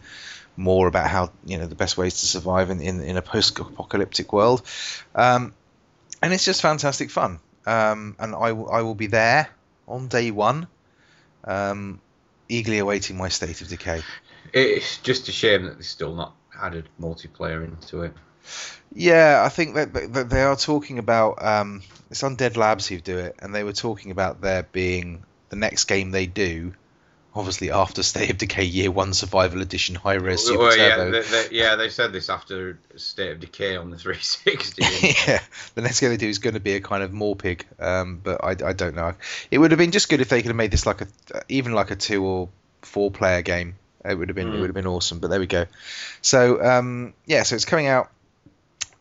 more 0.58 0.88
about 0.88 1.10
how 1.10 1.32
you 1.44 1.58
know 1.58 1.66
the 1.66 1.76
best 1.76 1.98
ways 1.98 2.20
to 2.20 2.28
survive 2.28 2.70
in 2.70 2.82
in, 2.82 3.02
in 3.02 3.18
a 3.18 3.22
post-apocalyptic 3.24 4.32
world. 4.32 4.62
Um, 5.16 5.54
and 6.22 6.34
it's 6.34 6.46
just 6.46 6.62
fantastic 6.62 7.10
fun. 7.10 7.40
Um, 7.66 8.16
and 8.20 8.36
I, 8.36 8.50
I 8.50 8.82
will 8.84 8.96
be 8.96 9.08
there 9.08 9.50
on 9.88 10.08
day 10.08 10.30
one. 10.30 10.68
Um, 11.44 12.00
eagerly 12.52 12.80
awaiting 12.80 13.18
my 13.18 13.30
state 13.30 13.62
of 13.62 13.68
decay. 13.70 14.02
It's 14.54 14.98
just 14.98 15.30
a 15.30 15.32
shame 15.32 15.66
that 15.66 15.76
they've 15.76 15.86
still 15.86 16.14
not 16.14 16.36
added 16.60 16.90
multiplayer 17.00 17.64
into 17.64 18.04
it. 18.04 18.14
Yeah, 18.94 19.42
I 19.46 19.50
think 19.50 19.76
that, 19.76 19.94
that 20.14 20.30
they 20.30 20.42
are 20.44 20.56
talking 20.56 21.00
about 21.00 21.44
um, 21.44 21.82
it's 22.10 22.22
Undead 22.22 22.58
Labs 22.58 22.88
who 22.88 23.00
do 23.00 23.18
it, 23.18 23.36
and 23.40 23.56
they 23.56 23.64
were 23.64 23.74
talking 23.74 24.12
about 24.12 24.42
there 24.42 24.64
being 24.64 25.24
the 25.50 25.56
next 25.56 25.86
game 25.86 26.12
they 26.12 26.26
do 26.26 26.74
obviously 27.34 27.72
after 27.72 28.04
State 28.04 28.30
of 28.30 28.38
Decay 28.38 28.66
Year 28.66 28.92
One 28.92 29.14
Survival 29.14 29.62
Edition 29.62 29.96
High 29.96 30.16
Res 30.16 30.46
Super 30.46 30.60
well, 30.60 30.78
yeah, 30.78 30.96
Turbo. 30.96 31.12
They, 31.12 31.22
they, 31.22 31.48
yeah, 31.56 31.76
they 31.76 31.90
said 31.90 32.12
this 32.12 32.30
after 32.30 32.78
State 32.96 33.32
of 33.32 33.40
Decay 33.40 33.76
on 33.76 33.90
the 33.90 33.98
360. 34.00 34.84
yeah, 35.32 35.40
the 35.76 35.82
next 35.82 36.00
game 36.00 36.10
they 36.10 36.18
do 36.18 36.28
is 36.28 36.40
going 36.40 36.56
to 36.56 36.60
be 36.60 36.74
a 36.74 36.82
kind 36.82 37.04
of 37.04 37.12
Morpig, 37.12 37.64
um, 37.80 38.20
but 38.24 38.44
I, 38.44 38.70
I 38.70 38.74
don't 38.74 38.96
know. 38.96 39.14
It 39.50 39.58
would 39.58 39.72
have 39.72 39.78
been 39.78 39.92
just 39.92 40.10
good 40.10 40.22
if 40.22 40.30
they 40.30 40.42
could 40.42 40.50
have 40.50 40.56
made 40.56 40.72
this 40.72 40.86
like 40.86 41.02
a 41.02 41.08
even 41.48 41.74
like 41.74 41.92
a 41.92 41.96
two 41.96 42.24
or 42.24 42.50
four 42.82 43.12
player 43.12 43.42
game. 43.42 43.76
It 44.04 44.16
would 44.16 44.30
have 44.30 44.36
been 44.36 44.50
mm. 44.50 44.56
it 44.56 44.60
would 44.60 44.70
have 44.70 44.76
been 44.76 44.88
awesome. 44.88 45.20
But 45.20 45.30
there 45.30 45.40
we 45.40 45.48
go. 45.48 45.66
So 46.22 46.64
um, 46.64 47.14
yeah, 47.26 47.44
so 47.44 47.56
it's 47.56 47.66
coming 47.66 47.88
out. 47.88 48.10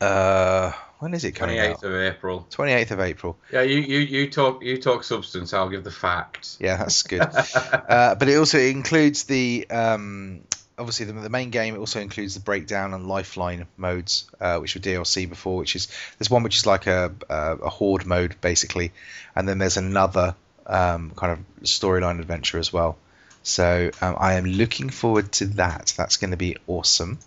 Uh, 0.01 0.73
when 1.01 1.15
is 1.15 1.25
it 1.25 1.33
coming 1.33 1.57
28th 1.57 1.71
out? 1.71 1.85
of 1.85 1.95
April. 1.95 2.47
28th 2.51 2.91
of 2.91 3.01
April. 3.01 3.39
Yeah, 3.51 3.63
you, 3.63 3.81
you, 3.81 3.99
you 3.99 4.31
talk 4.31 4.63
you 4.63 4.77
talk 4.77 5.03
substance. 5.03 5.53
I'll 5.55 5.71
give 5.71 5.83
the 5.83 5.91
facts. 5.91 6.59
Yeah, 6.61 6.77
that's 6.77 7.03
good. 7.03 7.23
uh, 7.23 8.15
but 8.15 8.29
it 8.29 8.37
also 8.37 8.59
includes 8.59 9.25
the 9.25 9.67
um, 9.71 10.43
obviously 10.79 11.07
the, 11.07 11.15
the, 11.15 11.31
main 11.31 11.51
game. 11.51 11.75
It 11.75 11.79
also 11.79 12.01
includes 12.01 12.35
the 12.35 12.41
breakdown 12.41 12.93
and 12.93 13.09
lifeline 13.09 13.67
modes, 13.79 14.31
uh, 14.41 14.59
which 14.59 14.75
were 14.75 14.83
DLC 14.83 15.29
before. 15.29 15.57
Which 15.57 15.75
is 15.75 15.89
there's 16.19 16.31
one 16.31 16.43
which 16.43 16.59
is 16.59 16.67
like 16.67 16.87
a 16.87 17.13
a, 17.31 17.57
a 17.57 17.71
horde 17.71 18.05
mode 18.05 18.37
basically, 18.43 18.93
and 19.35 19.49
then 19.49 19.57
there's 19.57 19.79
another 19.79 20.35
um, 20.67 21.13
kind 21.17 21.33
of 21.33 21.65
storyline 21.65 22.21
adventure 22.21 22.59
as 22.59 22.73
well. 22.73 22.99
So 23.43 23.91
um, 24.03 24.17
I 24.19 24.35
am 24.35 24.45
looking 24.45 24.91
forward 24.91 25.33
to 25.33 25.47
that. 25.47 25.95
That's 25.97 26.19
going 26.19 26.33
to 26.33 26.37
be 26.37 26.57
awesome. 26.67 27.19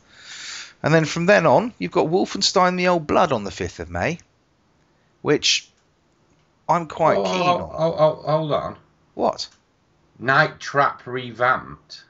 And 0.83 0.93
then 0.93 1.05
from 1.05 1.25
then 1.25 1.45
on, 1.45 1.73
you've 1.79 1.93
got 1.93 2.07
Wolfenstein 2.07 2.77
the 2.77 2.89
Old 2.89 3.07
Blood 3.07 3.31
on 3.31 3.45
the 3.45 3.51
5th 3.51 3.79
of 3.79 3.89
May, 3.89 4.19
which 5.21 5.69
I'm 6.67 6.87
quite 6.87 7.17
oh, 7.17 7.23
keen 7.23 7.41
oh, 7.41 7.45
on. 7.45 7.61
Oh, 7.73 7.95
oh, 7.97 8.31
hold 8.31 8.51
on. 8.51 8.77
What? 9.13 9.47
Night 10.19 10.59
Trap 10.59 11.07
revamped. 11.07 12.03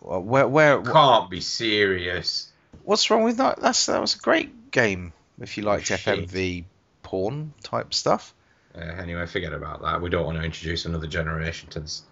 Well, 0.00 0.22
where, 0.22 0.46
where, 0.46 0.82
Can't 0.82 1.30
be 1.30 1.40
serious. 1.40 2.52
What's 2.84 3.10
wrong 3.10 3.24
with 3.24 3.38
that? 3.38 3.60
That's 3.60 3.86
that 3.86 4.00
was 4.00 4.14
a 4.14 4.18
great 4.18 4.70
game 4.70 5.12
if 5.40 5.56
you 5.56 5.64
liked 5.64 5.86
Shit. 5.86 6.00
FMV 6.00 6.64
porn 7.02 7.52
type 7.62 7.92
stuff. 7.92 8.34
Uh, 8.74 8.80
anyway, 8.80 9.26
forget 9.26 9.52
about 9.52 9.82
that. 9.82 10.00
We 10.00 10.10
don't 10.10 10.24
want 10.24 10.38
to 10.38 10.44
introduce 10.44 10.84
another 10.84 11.06
generation 11.06 11.68
to 11.70 11.80
this 11.80 12.02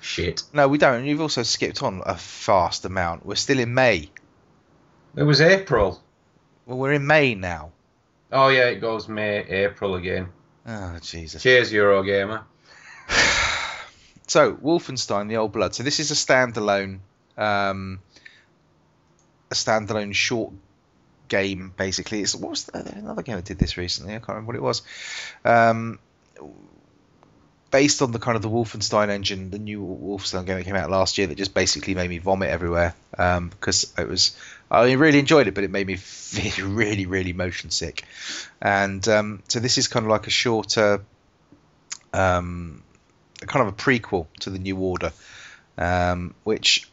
shit. 0.00 0.42
No, 0.52 0.68
we 0.68 0.78
don't. 0.78 1.04
You've 1.04 1.20
also 1.20 1.42
skipped 1.42 1.82
on 1.82 2.02
a 2.04 2.16
fast 2.16 2.84
amount. 2.84 3.24
We're 3.24 3.36
still 3.36 3.58
in 3.58 3.72
May. 3.74 4.10
It 5.14 5.24
was 5.24 5.40
April. 5.40 6.00
Well, 6.64 6.78
we're 6.78 6.94
in 6.94 7.06
May 7.06 7.34
now. 7.34 7.72
Oh 8.30 8.48
yeah, 8.48 8.68
it 8.68 8.80
goes 8.80 9.08
May, 9.08 9.40
April 9.40 9.94
again. 9.96 10.28
Oh 10.66 10.98
Jesus! 11.02 11.42
Cheers, 11.42 11.70
Eurogamer. 11.70 12.44
so, 14.26 14.54
Wolfenstein: 14.54 15.28
The 15.28 15.36
Old 15.36 15.52
Blood. 15.52 15.74
So 15.74 15.82
this 15.82 16.00
is 16.00 16.10
a 16.10 16.14
standalone, 16.14 17.00
um, 17.36 18.00
a 19.50 19.54
standalone 19.54 20.14
short 20.14 20.54
game. 21.28 21.74
Basically, 21.76 22.22
it's 22.22 22.34
what 22.34 22.50
was 22.50 22.64
the, 22.64 22.78
another 22.96 23.22
game 23.22 23.36
that 23.36 23.44
did 23.44 23.58
this 23.58 23.76
recently? 23.76 24.14
I 24.14 24.18
can't 24.18 24.28
remember 24.28 24.48
what 24.48 24.56
it 24.56 24.62
was. 24.62 24.82
Um, 25.44 25.98
based 27.70 28.02
on 28.02 28.12
the 28.12 28.18
kind 28.18 28.36
of 28.36 28.42
the 28.42 28.50
Wolfenstein 28.50 29.08
engine, 29.08 29.50
the 29.50 29.58
new 29.58 29.80
Wolfenstein 29.80 30.46
game 30.46 30.58
that 30.58 30.64
came 30.64 30.76
out 30.76 30.90
last 30.90 31.18
year, 31.18 31.26
that 31.26 31.36
just 31.36 31.54
basically 31.54 31.94
made 31.94 32.08
me 32.08 32.18
vomit 32.18 32.50
everywhere 32.50 32.94
um, 33.18 33.48
because 33.48 33.92
it 33.98 34.06
was 34.06 34.36
I 34.72 34.92
really 34.92 35.18
enjoyed 35.18 35.48
it, 35.48 35.54
but 35.54 35.64
it 35.64 35.70
made 35.70 35.86
me 35.86 35.96
feel 35.96 36.68
really, 36.68 37.06
really 37.06 37.32
motion 37.32 37.70
sick. 37.70 38.04
And 38.60 39.06
um, 39.06 39.42
so 39.48 39.60
this 39.60 39.76
is 39.76 39.86
kind 39.86 40.06
of 40.06 40.10
like 40.10 40.26
a 40.26 40.30
shorter, 40.30 41.04
um, 42.12 42.82
kind 43.40 43.68
of 43.68 43.74
a 43.74 43.76
prequel 43.76 44.26
to 44.40 44.50
the 44.50 44.58
New 44.58 44.78
Order, 44.78 45.12
um, 45.76 46.34
which 46.44 46.88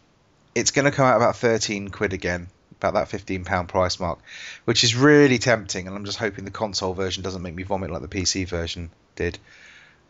it's 0.56 0.72
going 0.72 0.86
to 0.86 0.92
come 0.92 1.06
out 1.06 1.16
about 1.16 1.38
13 1.38 1.88
quid 1.90 2.12
again, 2.12 2.48
about 2.74 2.96
that 2.96 3.08
15 3.08 3.46
pound 3.46 3.70
price 3.70 3.98
mark, 3.98 4.20
which 4.66 4.84
is 4.84 4.96
really 4.96 5.38
tempting. 5.38 5.88
And 5.88 5.96
I'm 5.96 6.06
just 6.06 6.18
hoping 6.18 6.44
the 6.44 6.52
console 6.52 6.94
version 6.94 7.24
doesn't 7.24 7.42
make 7.42 7.56
me 7.56 7.64
vomit 7.64 7.92
like 7.92 8.02
the 8.02 8.10
PC 8.10 8.46
version 8.46 8.90
did. 9.16 9.40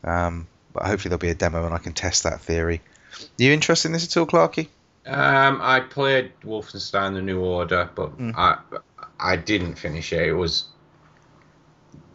Um, 0.04 0.48
but 0.74 0.84
hopefully 0.84 1.10
there'll 1.10 1.20
be 1.20 1.30
a 1.30 1.36
demo 1.36 1.66
and 1.66 1.74
I 1.74 1.78
can 1.78 1.94
test 1.94 2.24
that 2.24 2.42
theory. 2.42 2.82
Are 3.14 3.44
you 3.44 3.54
interested 3.54 3.90
in 3.90 3.92
this 3.94 4.06
at 4.06 4.18
all, 4.18 4.26
Clarky? 4.26 4.70
Um, 5.10 5.60
I 5.62 5.80
played 5.80 6.32
Wolfenstein: 6.42 7.13
The 7.13 7.22
New 7.22 7.42
Order, 7.42 7.89
but 7.96 8.18
Mm. 8.18 8.34
I 8.38 8.60
I 9.20 9.36
didn't 9.36 9.75
finish 9.75 10.13
it. 10.13 10.28
It 10.28 10.34
was 10.34 10.66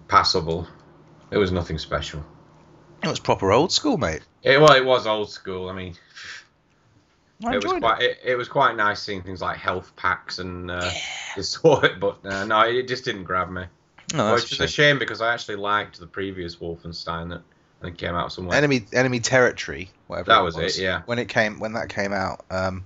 passable. 0.08 0.66
It 1.30 1.38
was 1.38 1.50
nothing 1.50 1.78
special. 1.78 2.24
It 3.02 3.08
was 3.08 3.18
proper 3.18 3.52
old 3.52 3.72
school, 3.72 3.98
mate. 3.98 4.22
It 4.42 4.60
well, 4.60 4.72
it 4.74 4.84
was 4.84 5.06
old 5.06 5.30
school. 5.30 5.68
I 5.68 5.72
mean, 5.72 5.94
I 7.44 7.54
it 7.54 7.62
was 7.62 7.72
quite 7.72 8.02
it, 8.02 8.18
it 8.24 8.36
was 8.36 8.48
quite 8.48 8.76
nice 8.76 9.02
seeing 9.02 9.22
things 9.22 9.42
like 9.42 9.58
health 9.58 9.94
packs 9.96 10.38
and 10.38 10.70
uh, 10.70 10.90
this 11.36 11.50
sort. 11.50 11.98
But 12.00 12.24
uh, 12.24 12.44
no, 12.44 12.60
it 12.60 12.86
just 12.86 13.04
didn't 13.04 13.24
grab 13.24 13.50
me. 13.50 13.64
No, 14.14 14.32
Which 14.34 14.52
is 14.52 14.60
a 14.60 14.68
shame 14.68 14.98
because 14.98 15.20
I 15.20 15.32
actually 15.32 15.56
liked 15.56 15.98
the 15.98 16.06
previous 16.06 16.56
Wolfenstein 16.56 17.30
that 17.30 17.42
Came 17.92 18.14
out 18.14 18.32
somewhere. 18.32 18.56
Enemy 18.56 18.86
Enemy 18.92 19.20
Territory, 19.20 19.90
whatever. 20.06 20.30
That 20.30 20.40
it 20.40 20.44
was 20.44 20.56
it, 20.56 20.78
yeah. 20.78 21.02
When 21.06 21.18
it 21.18 21.28
came, 21.28 21.60
when 21.60 21.74
that 21.74 21.88
came 21.88 22.12
out, 22.12 22.44
um, 22.50 22.84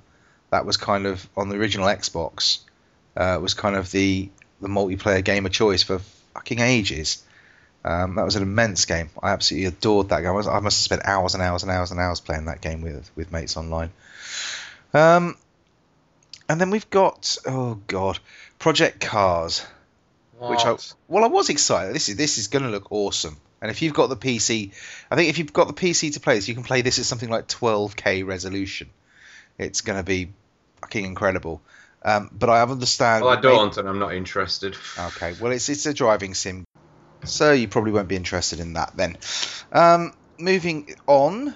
that 0.50 0.66
was 0.66 0.76
kind 0.76 1.06
of 1.06 1.28
on 1.36 1.48
the 1.48 1.56
original 1.56 1.86
Xbox. 1.86 2.60
Uh, 3.16 3.38
was 3.40 3.54
kind 3.54 3.76
of 3.76 3.90
the 3.90 4.30
the 4.60 4.68
multiplayer 4.68 5.24
game 5.24 5.46
of 5.46 5.52
choice 5.52 5.82
for 5.82 6.00
fucking 6.34 6.60
ages. 6.60 7.22
Um, 7.84 8.16
that 8.16 8.24
was 8.24 8.36
an 8.36 8.42
immense 8.42 8.84
game. 8.84 9.10
I 9.22 9.30
absolutely 9.30 9.66
adored 9.66 10.08
that 10.10 10.20
game. 10.20 10.30
I, 10.30 10.32
was, 10.32 10.48
I 10.48 10.58
must 10.60 10.78
have 10.78 10.84
spent 10.84 11.02
hours 11.04 11.34
and 11.34 11.42
hours 11.42 11.62
and 11.62 11.70
hours 11.70 11.90
and 11.90 12.00
hours 12.00 12.20
playing 12.20 12.46
that 12.46 12.60
game 12.60 12.82
with 12.82 13.10
with 13.16 13.32
mates 13.32 13.56
online. 13.56 13.90
Um, 14.92 15.36
and 16.48 16.60
then 16.60 16.70
we've 16.70 16.88
got 16.90 17.36
oh 17.46 17.80
god, 17.86 18.18
Project 18.58 19.00
Cars. 19.00 19.64
which 20.38 20.64
I 20.64 20.76
well, 21.08 21.24
I 21.24 21.28
was 21.28 21.50
excited. 21.50 21.94
This 21.94 22.08
is 22.08 22.16
this 22.16 22.38
is 22.38 22.48
going 22.48 22.64
to 22.64 22.70
look 22.70 22.90
awesome. 22.90 23.36
And 23.60 23.70
if 23.70 23.82
you've 23.82 23.94
got 23.94 24.08
the 24.08 24.16
PC, 24.16 24.72
I 25.10 25.16
think 25.16 25.30
if 25.30 25.38
you've 25.38 25.52
got 25.52 25.66
the 25.66 25.74
PC 25.74 26.12
to 26.14 26.20
play 26.20 26.36
this, 26.36 26.48
you 26.48 26.54
can 26.54 26.62
play 26.62 26.82
this 26.82 26.98
at 26.98 27.04
something 27.04 27.28
like 27.28 27.48
12k 27.48 28.26
resolution. 28.26 28.90
It's 29.58 29.80
going 29.80 29.98
to 29.98 30.04
be 30.04 30.30
fucking 30.80 31.04
incredible. 31.04 31.60
Um, 32.04 32.30
but 32.32 32.48
I 32.48 32.62
understand. 32.62 33.24
well, 33.24 33.36
I 33.36 33.40
don't, 33.40 33.76
and 33.76 33.88
I'm 33.88 33.98
not 33.98 34.14
interested. 34.14 34.76
Okay, 34.98 35.34
well, 35.40 35.50
it's 35.50 35.68
it's 35.68 35.84
a 35.86 35.92
driving 35.92 36.34
sim, 36.34 36.64
so 37.24 37.50
you 37.52 37.66
probably 37.66 37.90
won't 37.90 38.06
be 38.06 38.14
interested 38.14 38.60
in 38.60 38.74
that 38.74 38.96
then. 38.96 39.16
Um, 39.72 40.12
moving 40.38 40.94
on, 41.08 41.54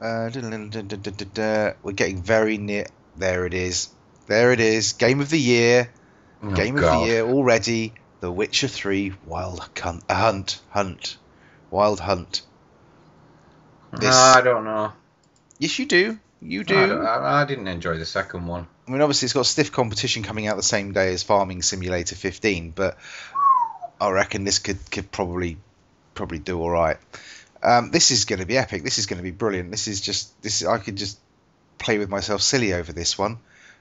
uh, 0.00 0.30
we're 1.82 1.92
getting 1.94 2.22
very 2.22 2.58
near. 2.58 2.86
There 3.16 3.46
it 3.46 3.54
is. 3.54 3.88
There 4.26 4.52
it 4.52 4.60
is. 4.60 4.94
Game 4.94 5.20
of 5.20 5.30
the 5.30 5.38
year. 5.38 5.90
Oh, 6.42 6.50
Game 6.50 6.76
of 6.76 6.82
the 6.82 7.04
year 7.06 7.22
already. 7.22 7.94
The 8.20 8.30
Witcher 8.32 8.68
3 8.68 9.12
Wild 9.26 9.60
Hunt. 9.80 10.04
Hunt. 10.10 10.60
Hunt. 10.70 11.16
Wild 11.70 12.00
Hunt. 12.00 12.42
This- 13.92 14.14
I 14.14 14.40
don't 14.42 14.64
know. 14.64 14.92
Yes, 15.58 15.78
you 15.78 15.86
do. 15.86 16.18
You 16.40 16.62
do. 16.62 16.76
I, 16.76 17.16
I, 17.16 17.42
I 17.42 17.44
didn't 17.46 17.66
enjoy 17.66 17.98
the 17.98 18.06
second 18.06 18.46
one. 18.46 18.68
I 18.86 18.90
mean, 18.90 19.00
obviously, 19.00 19.26
it's 19.26 19.32
got 19.32 19.44
stiff 19.46 19.72
competition 19.72 20.22
coming 20.22 20.46
out 20.46 20.56
the 20.56 20.62
same 20.62 20.92
day 20.92 21.12
as 21.12 21.22
Farming 21.22 21.62
Simulator 21.62 22.14
15, 22.14 22.70
but 22.70 22.96
I 24.00 24.10
reckon 24.10 24.44
this 24.44 24.60
could, 24.60 24.78
could 24.90 25.10
probably 25.10 25.58
probably 26.14 26.38
do 26.38 26.60
all 26.60 26.70
right. 26.70 26.96
Um, 27.62 27.90
this 27.90 28.10
is 28.12 28.24
going 28.24 28.38
to 28.38 28.46
be 28.46 28.56
epic. 28.56 28.84
This 28.84 28.98
is 28.98 29.06
going 29.06 29.18
to 29.18 29.22
be 29.22 29.32
brilliant. 29.32 29.70
This 29.72 29.88
is 29.88 30.00
just 30.00 30.40
this. 30.42 30.64
I 30.64 30.78
could 30.78 30.96
just 30.96 31.18
play 31.78 31.98
with 31.98 32.08
myself 32.08 32.40
silly 32.40 32.72
over 32.72 32.92
this 32.92 33.18
one. 33.18 33.38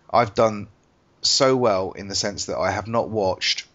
I've 0.09 0.33
done 0.33 0.67
so 1.21 1.55
well 1.55 1.91
in 1.91 2.07
the 2.07 2.15
sense 2.15 2.45
that 2.45 2.57
I 2.57 2.71
have 2.71 2.87
not 2.87 3.09
watched 3.09 3.65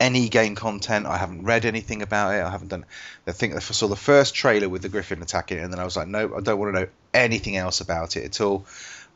any 0.00 0.28
game 0.28 0.54
content. 0.54 1.06
I 1.06 1.16
haven't 1.16 1.44
read 1.44 1.64
anything 1.64 2.02
about 2.02 2.34
it. 2.34 2.42
I 2.42 2.50
haven't 2.50 2.68
done. 2.68 2.84
I 3.26 3.32
think 3.32 3.54
I 3.54 3.58
saw 3.58 3.88
the 3.88 3.96
first 3.96 4.34
trailer 4.34 4.68
with 4.68 4.82
the 4.82 4.88
Griffin 4.88 5.22
attacking 5.22 5.58
it, 5.58 5.62
and 5.62 5.72
then 5.72 5.80
I 5.80 5.84
was 5.84 5.96
like, 5.96 6.08
no, 6.08 6.34
I 6.36 6.40
don't 6.40 6.58
want 6.58 6.74
to 6.74 6.80
know 6.80 6.88
anything 7.12 7.56
else 7.56 7.80
about 7.80 8.16
it 8.16 8.24
at 8.24 8.40
all. 8.40 8.66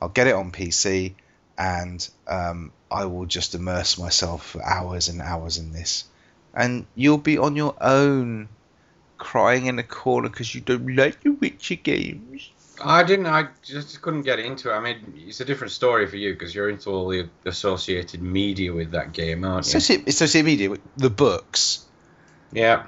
I'll 0.00 0.08
get 0.08 0.26
it 0.26 0.34
on 0.34 0.50
PC, 0.50 1.14
and 1.56 2.08
um, 2.26 2.72
I 2.90 3.04
will 3.04 3.26
just 3.26 3.54
immerse 3.54 3.98
myself 3.98 4.46
for 4.46 4.64
hours 4.64 5.08
and 5.08 5.22
hours 5.22 5.58
in 5.58 5.72
this. 5.72 6.04
And 6.54 6.86
you'll 6.94 7.18
be 7.18 7.38
on 7.38 7.56
your 7.56 7.74
own, 7.80 8.48
crying 9.16 9.66
in 9.66 9.78
a 9.78 9.84
corner 9.84 10.28
because 10.28 10.54
you 10.54 10.60
don't 10.60 10.96
like 10.96 11.22
the 11.22 11.30
Witcher 11.30 11.76
games. 11.76 12.50
I 12.84 13.02
didn't. 13.02 13.26
I 13.26 13.48
just 13.62 14.00
couldn't 14.02 14.22
get 14.22 14.38
into 14.38 14.70
it. 14.70 14.74
I 14.74 14.80
mean, 14.80 15.14
it's 15.26 15.40
a 15.40 15.44
different 15.44 15.72
story 15.72 16.06
for 16.06 16.16
you 16.16 16.32
because 16.32 16.54
you're 16.54 16.68
into 16.68 16.90
all 16.90 17.08
the 17.08 17.28
associated 17.44 18.22
media 18.22 18.72
with 18.72 18.92
that 18.92 19.12
game, 19.12 19.44
aren't 19.44 19.66
you? 19.66 19.76
Associate, 19.78 20.08
associated 20.08 20.46
media, 20.46 20.76
the 20.96 21.10
books, 21.10 21.84
Yeah. 22.52 22.86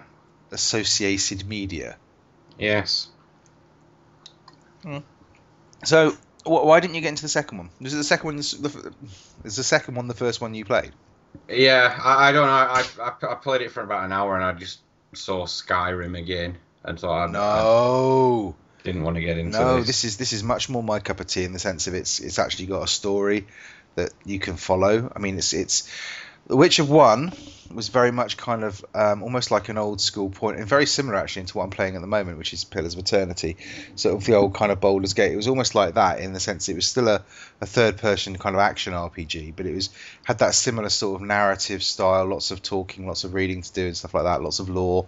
associated 0.52 1.46
media. 1.48 1.96
Yes. 2.58 3.08
Hmm. 4.82 4.98
So, 5.84 6.10
wh- 6.44 6.64
why 6.64 6.80
didn't 6.80 6.94
you 6.94 7.00
get 7.00 7.08
into 7.08 7.22
the 7.22 7.28
second 7.28 7.58
one? 7.58 7.70
Was 7.80 7.94
it 7.94 7.96
the 7.98 8.04
second 8.04 8.26
one? 8.26 8.36
The, 8.36 8.72
f- 8.74 8.94
is 9.44 9.56
the 9.56 9.64
second 9.64 9.94
one 9.96 10.08
the 10.08 10.14
first 10.14 10.40
one 10.40 10.54
you 10.54 10.64
played? 10.64 10.92
Yeah. 11.48 11.98
I, 12.02 12.28
I 12.28 12.32
don't 12.32 12.46
know. 12.46 12.52
I, 12.52 12.84
I 13.00 13.32
I 13.32 13.34
played 13.34 13.62
it 13.62 13.70
for 13.70 13.82
about 13.82 14.04
an 14.04 14.12
hour 14.12 14.34
and 14.36 14.44
I 14.44 14.52
just 14.52 14.80
saw 15.14 15.46
Skyrim 15.46 16.18
again 16.18 16.56
and 16.84 16.98
thought 16.98 17.28
I, 17.28 17.32
No, 17.32 18.54
I 18.60 18.63
didn't 18.84 19.02
want 19.02 19.16
to 19.16 19.22
get 19.22 19.38
into 19.38 19.58
no. 19.58 19.78
this. 19.78 19.86
This 19.86 20.04
is 20.04 20.16
this 20.18 20.32
is 20.32 20.44
much 20.44 20.68
more 20.68 20.82
my 20.82 21.00
cup 21.00 21.18
of 21.20 21.26
tea 21.26 21.44
in 21.44 21.52
the 21.52 21.58
sense 21.58 21.86
of 21.86 21.94
it's 21.94 22.20
it's 22.20 22.38
actually 22.38 22.66
got 22.66 22.82
a 22.82 22.86
story 22.86 23.46
that 23.96 24.12
you 24.24 24.38
can 24.38 24.56
follow. 24.56 25.10
I 25.14 25.18
mean, 25.18 25.38
it's 25.38 25.52
it's 25.52 25.90
The 26.46 26.56
Witcher 26.56 26.84
One 26.84 27.32
was 27.72 27.88
very 27.88 28.12
much 28.12 28.36
kind 28.36 28.64
of 28.64 28.84
um, 28.94 29.22
almost 29.22 29.50
like 29.50 29.68
an 29.68 29.78
old 29.78 30.00
school 30.00 30.28
point, 30.28 30.58
and 30.58 30.68
very 30.68 30.84
similar 30.84 31.16
actually 31.16 31.46
to 31.46 31.56
what 31.56 31.64
I'm 31.64 31.70
playing 31.70 31.96
at 31.96 32.02
the 32.02 32.06
moment, 32.06 32.36
which 32.38 32.52
is 32.52 32.64
Pillars 32.64 32.94
of 32.94 33.00
Eternity. 33.00 33.56
Sort 33.96 34.14
of 34.14 34.24
the 34.24 34.34
old 34.34 34.54
kind 34.54 34.70
of 34.70 34.80
Baldur's 34.80 35.14
Gate. 35.14 35.32
It 35.32 35.36
was 35.36 35.48
almost 35.48 35.74
like 35.74 35.94
that 35.94 36.20
in 36.20 36.34
the 36.34 36.40
sense 36.40 36.68
it 36.68 36.74
was 36.74 36.86
still 36.86 37.08
a, 37.08 37.24
a 37.60 37.66
third 37.66 37.96
person 37.96 38.36
kind 38.36 38.54
of 38.54 38.60
action 38.60 38.92
RPG, 38.92 39.54
but 39.56 39.64
it 39.64 39.74
was 39.74 39.88
had 40.24 40.38
that 40.38 40.54
similar 40.54 40.90
sort 40.90 41.20
of 41.20 41.26
narrative 41.26 41.82
style, 41.82 42.26
lots 42.26 42.50
of 42.50 42.62
talking, 42.62 43.06
lots 43.06 43.24
of 43.24 43.32
reading 43.32 43.62
to 43.62 43.72
do 43.72 43.86
and 43.86 43.96
stuff 43.96 44.12
like 44.12 44.24
that, 44.24 44.42
lots 44.42 44.58
of 44.58 44.68
lore. 44.68 45.06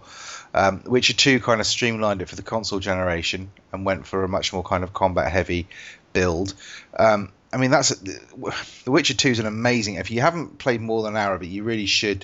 Um, 0.53 0.81
Witcher 0.85 1.13
Two 1.13 1.39
kind 1.39 1.61
of 1.61 1.67
streamlined 1.67 2.21
it 2.21 2.29
for 2.29 2.35
the 2.35 2.41
console 2.41 2.79
generation 2.79 3.51
and 3.71 3.85
went 3.85 4.07
for 4.07 4.23
a 4.23 4.27
much 4.27 4.53
more 4.53 4.63
kind 4.63 4.83
of 4.83 4.91
combat 4.91 5.31
heavy 5.31 5.67
build. 6.13 6.55
Um, 6.97 7.31
I 7.57 7.59
mean, 7.59 7.71
that's 7.71 7.89
The 7.89 8.91
Witcher 8.91 9.15
Two 9.15 9.29
is 9.29 9.39
an 9.39 9.47
amazing. 9.47 9.95
If 9.95 10.11
you 10.11 10.21
haven't 10.21 10.59
played 10.59 10.79
more 10.79 11.01
than 11.01 11.15
an 11.15 11.17
hour 11.17 11.33
of 11.33 11.41
it, 11.41 11.47
you 11.47 11.63
really 11.63 11.87
should 11.87 12.23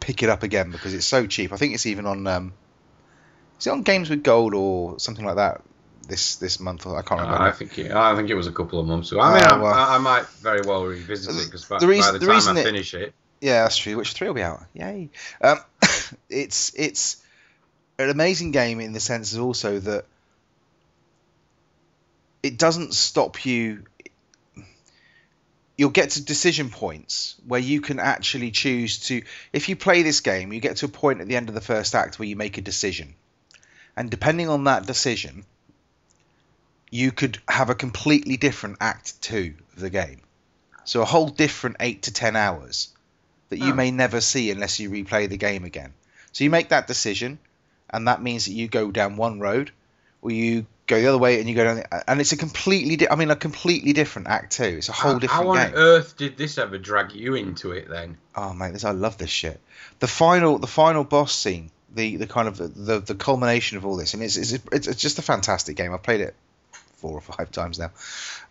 pick 0.00 0.24
it 0.24 0.28
up 0.28 0.42
again 0.42 0.72
because 0.72 0.92
it's 0.92 1.06
so 1.06 1.28
cheap. 1.28 1.52
I 1.52 1.56
think 1.56 1.74
it's 1.74 1.86
even 1.86 2.06
on. 2.06 2.26
Um, 2.26 2.52
is 3.60 3.68
it 3.68 3.70
on 3.70 3.82
Games 3.82 4.10
with 4.10 4.24
Gold 4.24 4.54
or 4.54 4.98
something 4.98 5.24
like 5.24 5.36
that 5.36 5.62
this 6.08 6.34
this 6.34 6.58
month? 6.58 6.84
I 6.84 7.02
can't 7.02 7.20
remember. 7.20 7.44
I 7.44 7.52
think 7.52 7.78
it, 7.78 7.92
I 7.92 8.16
think 8.16 8.28
it 8.28 8.34
was 8.34 8.48
a 8.48 8.52
couple 8.52 8.80
of 8.80 8.86
months 8.86 9.12
ago. 9.12 9.20
I 9.20 9.34
mean, 9.34 9.44
I, 9.44 9.56
well. 9.56 9.72
I, 9.72 9.94
I 9.94 9.98
might 9.98 10.26
very 10.26 10.62
well 10.66 10.84
revisit 10.84 11.36
it 11.36 11.44
because 11.44 11.66
by, 11.66 11.78
The 11.78 11.86
reason- 11.86 12.14
by 12.14 12.18
the, 12.18 12.26
the 12.26 12.32
time 12.32 12.56
I 12.56 12.62
finish 12.64 12.94
it, 12.94 13.14
Yeah, 13.40 13.62
that's 13.62 13.76
true. 13.76 13.96
Witcher 13.96 14.14
Three 14.14 14.26
will 14.26 14.34
be 14.34 14.42
out. 14.42 14.64
Yay! 14.74 15.10
Um, 15.40 15.60
it's 16.28 16.72
it's 16.74 17.22
an 18.00 18.10
amazing 18.10 18.50
game 18.50 18.80
in 18.80 18.92
the 18.92 18.98
sense 18.98 19.32
of 19.32 19.42
also 19.44 19.78
that 19.78 20.06
it 22.42 22.58
doesn't 22.58 22.94
stop 22.94 23.46
you. 23.46 23.84
You'll 25.82 25.90
get 25.90 26.10
to 26.10 26.22
decision 26.24 26.70
points 26.70 27.34
where 27.44 27.58
you 27.58 27.80
can 27.80 27.98
actually 27.98 28.52
choose 28.52 29.00
to. 29.08 29.22
If 29.52 29.68
you 29.68 29.74
play 29.74 30.02
this 30.02 30.20
game, 30.20 30.52
you 30.52 30.60
get 30.60 30.76
to 30.76 30.86
a 30.86 30.88
point 30.88 31.20
at 31.20 31.26
the 31.26 31.34
end 31.34 31.48
of 31.48 31.56
the 31.56 31.60
first 31.60 31.96
act 31.96 32.20
where 32.20 32.28
you 32.28 32.36
make 32.36 32.56
a 32.56 32.60
decision, 32.60 33.14
and 33.96 34.08
depending 34.08 34.48
on 34.48 34.62
that 34.62 34.86
decision, 34.86 35.44
you 36.92 37.10
could 37.10 37.40
have 37.48 37.68
a 37.68 37.74
completely 37.74 38.36
different 38.36 38.76
act 38.80 39.20
two 39.22 39.54
of 39.74 39.80
the 39.80 39.90
game. 39.90 40.20
So 40.84 41.02
a 41.02 41.04
whole 41.04 41.28
different 41.28 41.78
eight 41.80 42.02
to 42.02 42.12
ten 42.12 42.36
hours 42.36 42.90
that 43.48 43.58
you 43.58 43.72
Oh. 43.72 43.74
may 43.74 43.90
never 43.90 44.20
see 44.20 44.52
unless 44.52 44.78
you 44.78 44.88
replay 44.88 45.28
the 45.28 45.36
game 45.36 45.64
again. 45.64 45.94
So 46.30 46.44
you 46.44 46.50
make 46.50 46.68
that 46.68 46.86
decision, 46.86 47.40
and 47.90 48.06
that 48.06 48.22
means 48.22 48.44
that 48.44 48.52
you 48.52 48.68
go 48.68 48.92
down 48.92 49.16
one 49.16 49.40
road, 49.40 49.72
or 50.20 50.30
you 50.30 50.64
go 50.86 51.00
the 51.00 51.06
other 51.06 51.18
way 51.18 51.38
and 51.38 51.48
you 51.48 51.54
go 51.54 51.64
down, 51.64 51.76
the, 51.76 52.10
and 52.10 52.20
it's 52.20 52.32
a 52.32 52.36
completely, 52.36 52.96
di- 52.96 53.08
I 53.08 53.14
mean, 53.16 53.30
a 53.30 53.36
completely 53.36 53.92
different 53.92 54.28
act 54.28 54.52
too. 54.54 54.64
It's 54.64 54.88
a 54.88 54.92
whole 54.92 55.12
how, 55.12 55.18
different 55.18 55.44
how 55.44 55.50
on 55.50 55.66
game. 55.66 55.74
earth 55.76 56.16
did 56.16 56.36
this 56.36 56.58
ever 56.58 56.78
drag 56.78 57.12
you 57.12 57.34
into 57.34 57.72
it 57.72 57.88
then? 57.88 58.18
Oh 58.34 58.52
mate, 58.52 58.72
this 58.72 58.84
I 58.84 58.90
love 58.90 59.18
this 59.18 59.30
shit. 59.30 59.60
The 60.00 60.08
final, 60.08 60.58
the 60.58 60.66
final 60.66 61.04
boss 61.04 61.32
scene, 61.32 61.70
the 61.94 62.16
the 62.16 62.26
kind 62.26 62.48
of 62.48 62.56
the 62.58 63.00
the 63.00 63.14
culmination 63.14 63.76
of 63.78 63.86
all 63.86 63.96
this, 63.96 64.14
and 64.14 64.22
it's 64.22 64.36
it's, 64.36 64.52
it's, 64.52 64.86
it's 64.88 65.00
just 65.00 65.18
a 65.18 65.22
fantastic 65.22 65.76
game. 65.76 65.92
I've 65.92 66.02
played 66.02 66.20
it 66.20 66.34
four 66.96 67.12
or 67.12 67.20
five 67.20 67.50
times 67.50 67.78
now. 67.78 67.90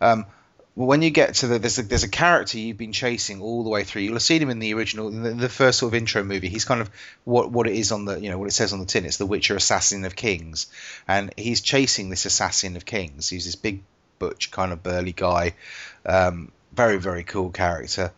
Um, 0.00 0.26
well, 0.74 0.86
when 0.88 1.02
you 1.02 1.10
get 1.10 1.34
to 1.36 1.46
the 1.46 1.58
there's 1.58 1.78
a, 1.78 1.82
there's 1.82 2.02
a 2.04 2.08
character 2.08 2.58
you've 2.58 2.78
been 2.78 2.92
chasing 2.92 3.42
all 3.42 3.62
the 3.62 3.70
way 3.70 3.84
through. 3.84 4.02
You'll 4.02 4.14
have 4.14 4.22
seen 4.22 4.40
him 4.42 4.50
in 4.50 4.58
the 4.58 4.72
original, 4.74 5.08
in 5.08 5.22
the, 5.22 5.30
the 5.30 5.48
first 5.48 5.78
sort 5.78 5.90
of 5.90 5.94
intro 5.94 6.22
movie. 6.24 6.48
He's 6.48 6.64
kind 6.64 6.80
of 6.80 6.90
what 7.24 7.50
what 7.50 7.66
it 7.66 7.74
is 7.74 7.92
on 7.92 8.04
the 8.06 8.18
you 8.20 8.30
know 8.30 8.38
what 8.38 8.48
it 8.48 8.52
says 8.52 8.72
on 8.72 8.80
the 8.80 8.86
tin. 8.86 9.04
It's 9.04 9.18
the 9.18 9.26
Witcher 9.26 9.56
Assassin 9.56 10.04
of 10.04 10.16
Kings, 10.16 10.66
and 11.06 11.32
he's 11.36 11.60
chasing 11.60 12.08
this 12.10 12.24
Assassin 12.24 12.76
of 12.76 12.84
Kings. 12.84 13.28
He's 13.28 13.44
this 13.44 13.56
big 13.56 13.82
butch 14.18 14.50
kind 14.50 14.72
of 14.72 14.82
burly 14.82 15.12
guy, 15.12 15.54
um, 16.06 16.52
very 16.72 16.98
very 16.98 17.24
cool 17.24 17.50
character. 17.50 18.12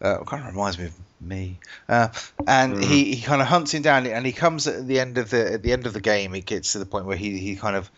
Uh, 0.00 0.22
kind 0.24 0.44
of 0.44 0.50
reminds 0.54 0.78
me 0.78 0.84
of 0.86 0.94
me. 1.20 1.58
Uh, 1.88 2.08
and 2.46 2.76
Mhm. 2.76 2.84
he, 2.84 3.14
he 3.16 3.22
kind 3.22 3.42
of 3.42 3.48
hunts 3.48 3.74
him 3.74 3.82
down, 3.82 4.06
and 4.06 4.24
he 4.24 4.30
comes 4.32 4.68
at 4.68 4.86
the 4.86 5.00
end 5.00 5.18
of 5.18 5.28
the 5.30 5.54
at 5.54 5.62
the 5.62 5.72
end 5.72 5.86
of 5.86 5.92
the 5.92 6.00
game. 6.00 6.34
It 6.36 6.46
gets 6.46 6.72
to 6.72 6.78
the 6.78 6.86
point 6.86 7.04
where 7.06 7.16
he 7.16 7.38
he 7.38 7.56
kind 7.56 7.74
of 7.76 7.90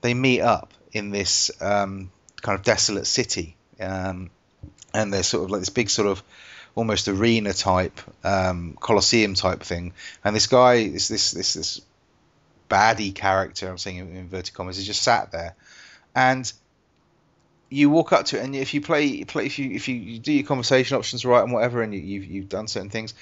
they 0.00 0.14
meet 0.14 0.40
up 0.40 0.72
in 0.92 1.10
this 1.10 1.50
um, 1.60 2.10
kind 2.42 2.58
of 2.58 2.64
desolate 2.64 3.06
city, 3.06 3.56
um, 3.80 4.30
and 4.92 5.12
there's 5.12 5.26
sort 5.26 5.44
of 5.44 5.50
like 5.50 5.60
this 5.60 5.70
big 5.70 5.88
sort 5.88 6.08
of 6.08 6.22
almost 6.74 7.08
arena 7.08 7.52
type 7.52 8.00
um, 8.24 8.76
type 8.80 9.62
thing, 9.62 9.92
and 10.24 10.36
this 10.36 10.46
guy, 10.46 10.88
this 10.88 11.08
this 11.08 11.30
this 11.32 11.54
this 11.54 11.80
baddie 12.68 13.14
character, 13.14 13.68
I'm 13.68 13.78
saying 13.78 13.96
in 13.96 14.16
inverted 14.16 14.54
commas, 14.54 14.78
is 14.78 14.86
just 14.86 15.02
sat 15.02 15.32
there, 15.32 15.54
and 16.14 16.52
you 17.70 17.88
walk 17.88 18.12
up 18.12 18.26
to 18.26 18.38
it, 18.38 18.44
and 18.44 18.54
if 18.54 18.74
you 18.74 18.80
play, 18.80 19.24
play 19.24 19.46
if 19.46 19.58
you 19.58 19.70
if 19.70 19.88
you 19.88 20.18
do 20.18 20.32
your 20.32 20.46
conversation 20.46 20.96
options 20.96 21.24
right 21.24 21.42
and 21.42 21.52
whatever, 21.52 21.82
and 21.82 21.94
you, 21.94 22.00
you've 22.00 22.24
you've 22.26 22.48
done 22.48 22.68
certain 22.68 22.90
things, 22.90 23.14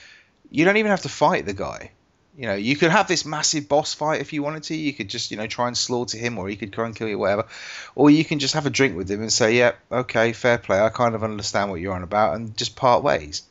you 0.50 0.64
don't 0.64 0.76
even 0.76 0.90
have 0.90 1.02
to 1.02 1.08
fight 1.08 1.46
the 1.46 1.54
guy. 1.54 1.92
You 2.36 2.46
know, 2.46 2.54
you 2.54 2.76
could 2.76 2.90
have 2.90 3.08
this 3.08 3.24
massive 3.24 3.68
boss 3.68 3.92
fight 3.92 4.20
if 4.20 4.32
you 4.32 4.42
wanted 4.42 4.62
to. 4.64 4.76
You 4.76 4.92
could 4.92 5.08
just, 5.08 5.30
you 5.30 5.36
know, 5.36 5.46
try 5.46 5.66
and 5.66 5.76
slaughter 5.76 6.16
him, 6.16 6.38
or 6.38 6.48
he 6.48 6.56
could 6.56 6.72
try 6.72 6.86
and 6.86 6.94
kill 6.94 7.08
you, 7.08 7.18
whatever. 7.18 7.46
Or 7.94 8.08
you 8.10 8.24
can 8.24 8.38
just 8.38 8.54
have 8.54 8.66
a 8.66 8.70
drink 8.70 8.96
with 8.96 9.10
him 9.10 9.20
and 9.20 9.32
say, 9.32 9.56
"Yeah, 9.56 9.72
okay, 9.90 10.32
fair 10.32 10.58
play. 10.58 10.80
I 10.80 10.88
kind 10.90 11.14
of 11.14 11.24
understand 11.24 11.70
what 11.70 11.80
you're 11.80 11.94
on 11.94 12.02
about," 12.02 12.36
and 12.36 12.56
just 12.56 12.76
part 12.76 13.02
ways. 13.02 13.42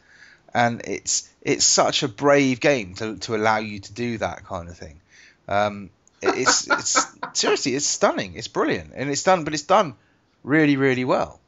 And 0.53 0.81
it's 0.85 1.29
it's 1.41 1.65
such 1.65 2.03
a 2.03 2.07
brave 2.07 2.59
game 2.59 2.95
to, 2.95 3.17
to 3.17 3.35
allow 3.35 3.57
you 3.57 3.79
to 3.79 3.93
do 3.93 4.17
that 4.19 4.45
kind 4.45 4.69
of 4.69 4.77
thing. 4.77 4.99
Um, 5.47 5.89
it's 6.21 6.67
it's 6.71 7.05
seriously, 7.33 7.75
it's 7.75 7.85
stunning. 7.85 8.35
It's 8.35 8.47
brilliant, 8.47 8.93
and 8.95 9.09
it's 9.09 9.23
done, 9.23 9.43
but 9.43 9.53
it's 9.53 9.63
done 9.63 9.95
really, 10.43 10.77
really 10.77 11.05
well. 11.05 11.39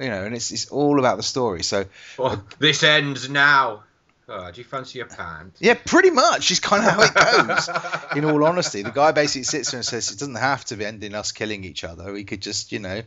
You 0.00 0.08
know, 0.08 0.24
and 0.24 0.34
it's 0.34 0.52
it's 0.52 0.68
all 0.70 0.98
about 0.98 1.16
the 1.16 1.22
story. 1.22 1.62
So 1.62 1.86
well, 2.18 2.42
this 2.58 2.82
ends 2.82 3.28
now. 3.28 3.84
Oh, 4.30 4.50
do 4.50 4.60
you 4.60 4.64
fancy 4.64 5.00
a 5.00 5.06
pint? 5.06 5.56
Yeah, 5.58 5.74
pretty 5.74 6.10
much. 6.10 6.50
It's 6.50 6.60
kind 6.60 6.84
of 6.86 6.92
how 6.92 7.02
it 7.02 7.14
goes. 7.14 7.70
in 8.16 8.24
all 8.26 8.44
honesty, 8.44 8.82
the 8.82 8.90
guy 8.90 9.12
basically 9.12 9.44
sits 9.44 9.70
there 9.70 9.78
and 9.78 9.86
says 9.86 10.10
it 10.10 10.18
doesn't 10.18 10.34
have 10.34 10.66
to 10.66 10.76
be 10.76 10.84
ending 10.84 11.14
us 11.14 11.32
killing 11.32 11.64
each 11.64 11.82
other. 11.82 12.12
We 12.12 12.24
could 12.24 12.42
just, 12.42 12.70
you 12.70 12.78
know, 12.78 13.02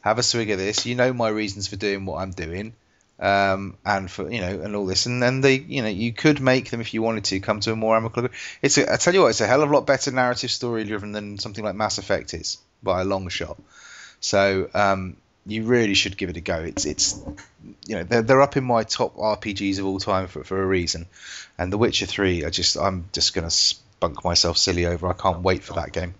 have 0.00 0.18
a 0.18 0.22
swig 0.22 0.50
of 0.50 0.58
this. 0.58 0.86
You 0.86 0.94
know 0.94 1.12
my 1.12 1.28
reasons 1.28 1.68
for 1.68 1.76
doing 1.76 2.06
what 2.06 2.22
I'm 2.22 2.30
doing, 2.30 2.74
um, 3.20 3.76
and 3.84 4.10
for 4.10 4.30
you 4.30 4.40
know, 4.40 4.60
and 4.60 4.74
all 4.74 4.86
this. 4.86 5.04
And 5.04 5.22
then 5.22 5.42
they, 5.42 5.56
you 5.56 5.82
know, 5.82 5.88
you 5.88 6.14
could 6.14 6.40
make 6.40 6.70
them 6.70 6.80
if 6.80 6.94
you 6.94 7.02
wanted 7.02 7.24
to 7.24 7.40
come 7.40 7.60
to 7.60 7.72
a 7.72 7.76
more 7.76 7.96
amicable. 7.96 8.30
It's 8.62 8.78
a, 8.78 8.90
I 8.90 8.96
tell 8.96 9.12
you 9.12 9.20
what, 9.20 9.28
it's 9.28 9.42
a 9.42 9.46
hell 9.46 9.62
of 9.62 9.70
a 9.70 9.74
lot 9.74 9.86
better 9.86 10.12
narrative 10.12 10.50
story 10.50 10.84
driven 10.84 11.12
than 11.12 11.38
something 11.38 11.64
like 11.64 11.74
Mass 11.74 11.98
Effect 11.98 12.32
is 12.32 12.56
by 12.82 13.02
a 13.02 13.04
long 13.04 13.28
shot. 13.28 13.58
So 14.20 14.70
um, 14.72 15.16
you 15.46 15.64
really 15.64 15.94
should 15.94 16.16
give 16.16 16.30
it 16.30 16.36
a 16.36 16.40
go. 16.40 16.60
It's 16.60 16.84
it's 16.84 17.20
you 17.86 17.96
know 17.96 18.04
they're, 18.04 18.22
they're 18.22 18.42
up 18.42 18.56
in 18.56 18.64
my 18.64 18.84
top 18.84 19.16
RPGs 19.16 19.78
of 19.78 19.86
all 19.86 19.98
time 19.98 20.26
for, 20.26 20.44
for 20.44 20.62
a 20.62 20.66
reason, 20.66 21.06
and 21.58 21.72
The 21.72 21.78
Witcher 21.78 22.06
Three. 22.06 22.44
I 22.44 22.50
just 22.50 22.76
I'm 22.76 23.08
just 23.12 23.34
gonna 23.34 23.50
spunk 23.50 24.24
myself 24.24 24.56
silly 24.56 24.86
over. 24.86 25.08
I 25.08 25.12
can't 25.12 25.42
wait 25.42 25.62
for 25.62 25.74
that 25.74 25.92
game. 25.92 26.14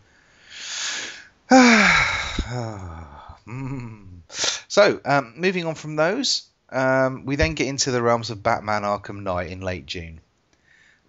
so 4.69 5.01
um, 5.05 5.35
moving 5.37 5.67
on 5.67 5.75
from 5.75 5.97
those, 5.97 6.49
um, 6.71 7.25
we 7.25 7.37
then 7.37 7.55
get 7.55 7.69
into 7.69 7.91
the 7.91 8.03
realms 8.03 8.31
of 8.31 8.43
Batman 8.43 8.83
Arkham 8.83 9.23
Knight 9.23 9.51
in 9.51 9.61
late 9.61 9.87
June. 9.87 10.21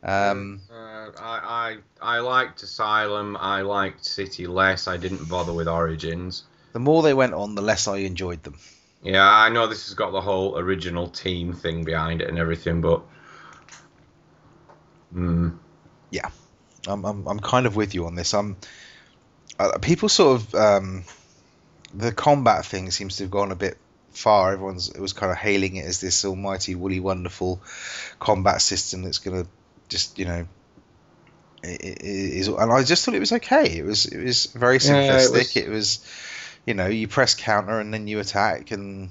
Um, 0.04 0.62
uh, 0.72 1.10
I, 1.20 1.78
I 2.00 2.18
I 2.18 2.20
liked 2.20 2.64
Asylum. 2.64 3.36
I 3.40 3.62
liked 3.62 4.06
City 4.06 4.48
less. 4.48 4.88
I 4.88 4.98
didn't 4.98 5.28
bother 5.28 5.52
with 5.52 5.68
Origins 5.68 6.44
the 6.76 6.80
more 6.80 7.04
they 7.04 7.14
went 7.14 7.34
on, 7.34 7.56
the 7.56 7.62
less 7.62 7.88
I 7.88 8.00
enjoyed 8.00 8.44
them. 8.44 8.58
Yeah, 9.02 9.26
I 9.26 9.48
know 9.48 9.68
this 9.68 9.86
has 9.86 9.94
got 9.94 10.12
the 10.12 10.20
whole 10.20 10.60
original 10.60 11.08
team 11.08 11.54
thing 11.54 11.86
behind 11.86 12.22
it 12.22 12.28
and 12.28 12.38
everything, 12.38 12.82
but 12.82 13.02
mm. 15.16 15.58
yeah, 16.10 16.30
I'm, 16.86 17.06
I'm 17.06 17.26
I'm 17.28 17.40
kind 17.40 17.66
of 17.66 17.78
with 17.78 17.96
you 17.96 18.08
on 18.08 18.16
this. 18.16 18.34
I'm 18.34 18.58
uh, 19.58 19.78
people 19.78 20.10
sort 20.10 20.42
of 20.42 20.54
um, 20.56 21.06
the 21.94 22.12
combat 22.12 22.66
thing 22.66 22.92
seems 22.92 23.16
to 23.18 23.24
have 23.24 23.32
gone 23.32 23.54
a 23.54 23.56
bit 23.56 23.78
far. 24.12 24.52
Everyone's 24.52 24.90
it 24.90 25.00
was 25.00 25.14
kind 25.14 25.32
of 25.32 25.38
hailing 25.38 25.78
it 25.78 25.86
as 25.86 26.02
this 26.02 26.26
almighty, 26.26 26.76
woolly, 26.76 27.00
wonderful 27.00 27.62
combat 28.20 28.62
system 28.62 29.02
that's 29.04 29.20
going 29.20 29.46
to 29.46 29.50
just 29.88 30.20
you 30.20 30.26
know 30.26 30.46
is 31.64 32.50
and 32.50 32.70
I 32.70 32.84
just 32.84 33.06
thought 33.06 33.16
it 33.16 33.20
was 33.20 33.32
okay. 33.32 33.78
It 33.78 33.86
was 33.86 34.08
it 34.08 34.22
was 34.22 34.48
very 34.48 34.80
simplistic. 34.80 35.06
Yeah, 35.06 35.22
it, 35.22 35.32
was, 35.32 35.56
it 35.56 35.70
was 35.70 36.06
you 36.66 36.74
know, 36.74 36.88
you 36.88 37.08
press 37.08 37.36
counter 37.36 37.80
and 37.80 37.94
then 37.94 38.08
you 38.08 38.20
attack, 38.20 38.72
and 38.72 39.10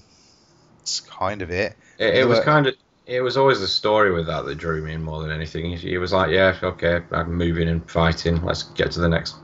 it's 0.80 1.00
kind 1.00 1.42
of 1.42 1.50
it. 1.50 1.76
It, 1.98 2.16
it 2.16 2.28
was 2.28 2.40
kind 2.40 2.66
of. 2.66 2.74
It 3.06 3.20
was 3.20 3.36
always 3.36 3.60
the 3.60 3.68
story 3.68 4.12
with 4.12 4.26
that 4.28 4.46
that 4.46 4.54
drew 4.54 4.82
me 4.82 4.94
in 4.94 5.02
more 5.02 5.20
than 5.20 5.30
anything. 5.30 5.72
It 5.72 5.98
was 5.98 6.12
like, 6.12 6.30
yeah, 6.30 6.58
okay, 6.62 7.02
I'm 7.12 7.34
moving 7.34 7.68
and 7.68 7.88
fighting. 7.90 8.42
Let's 8.42 8.62
get 8.62 8.92
to 8.92 9.00
the 9.00 9.08
next 9.10 9.43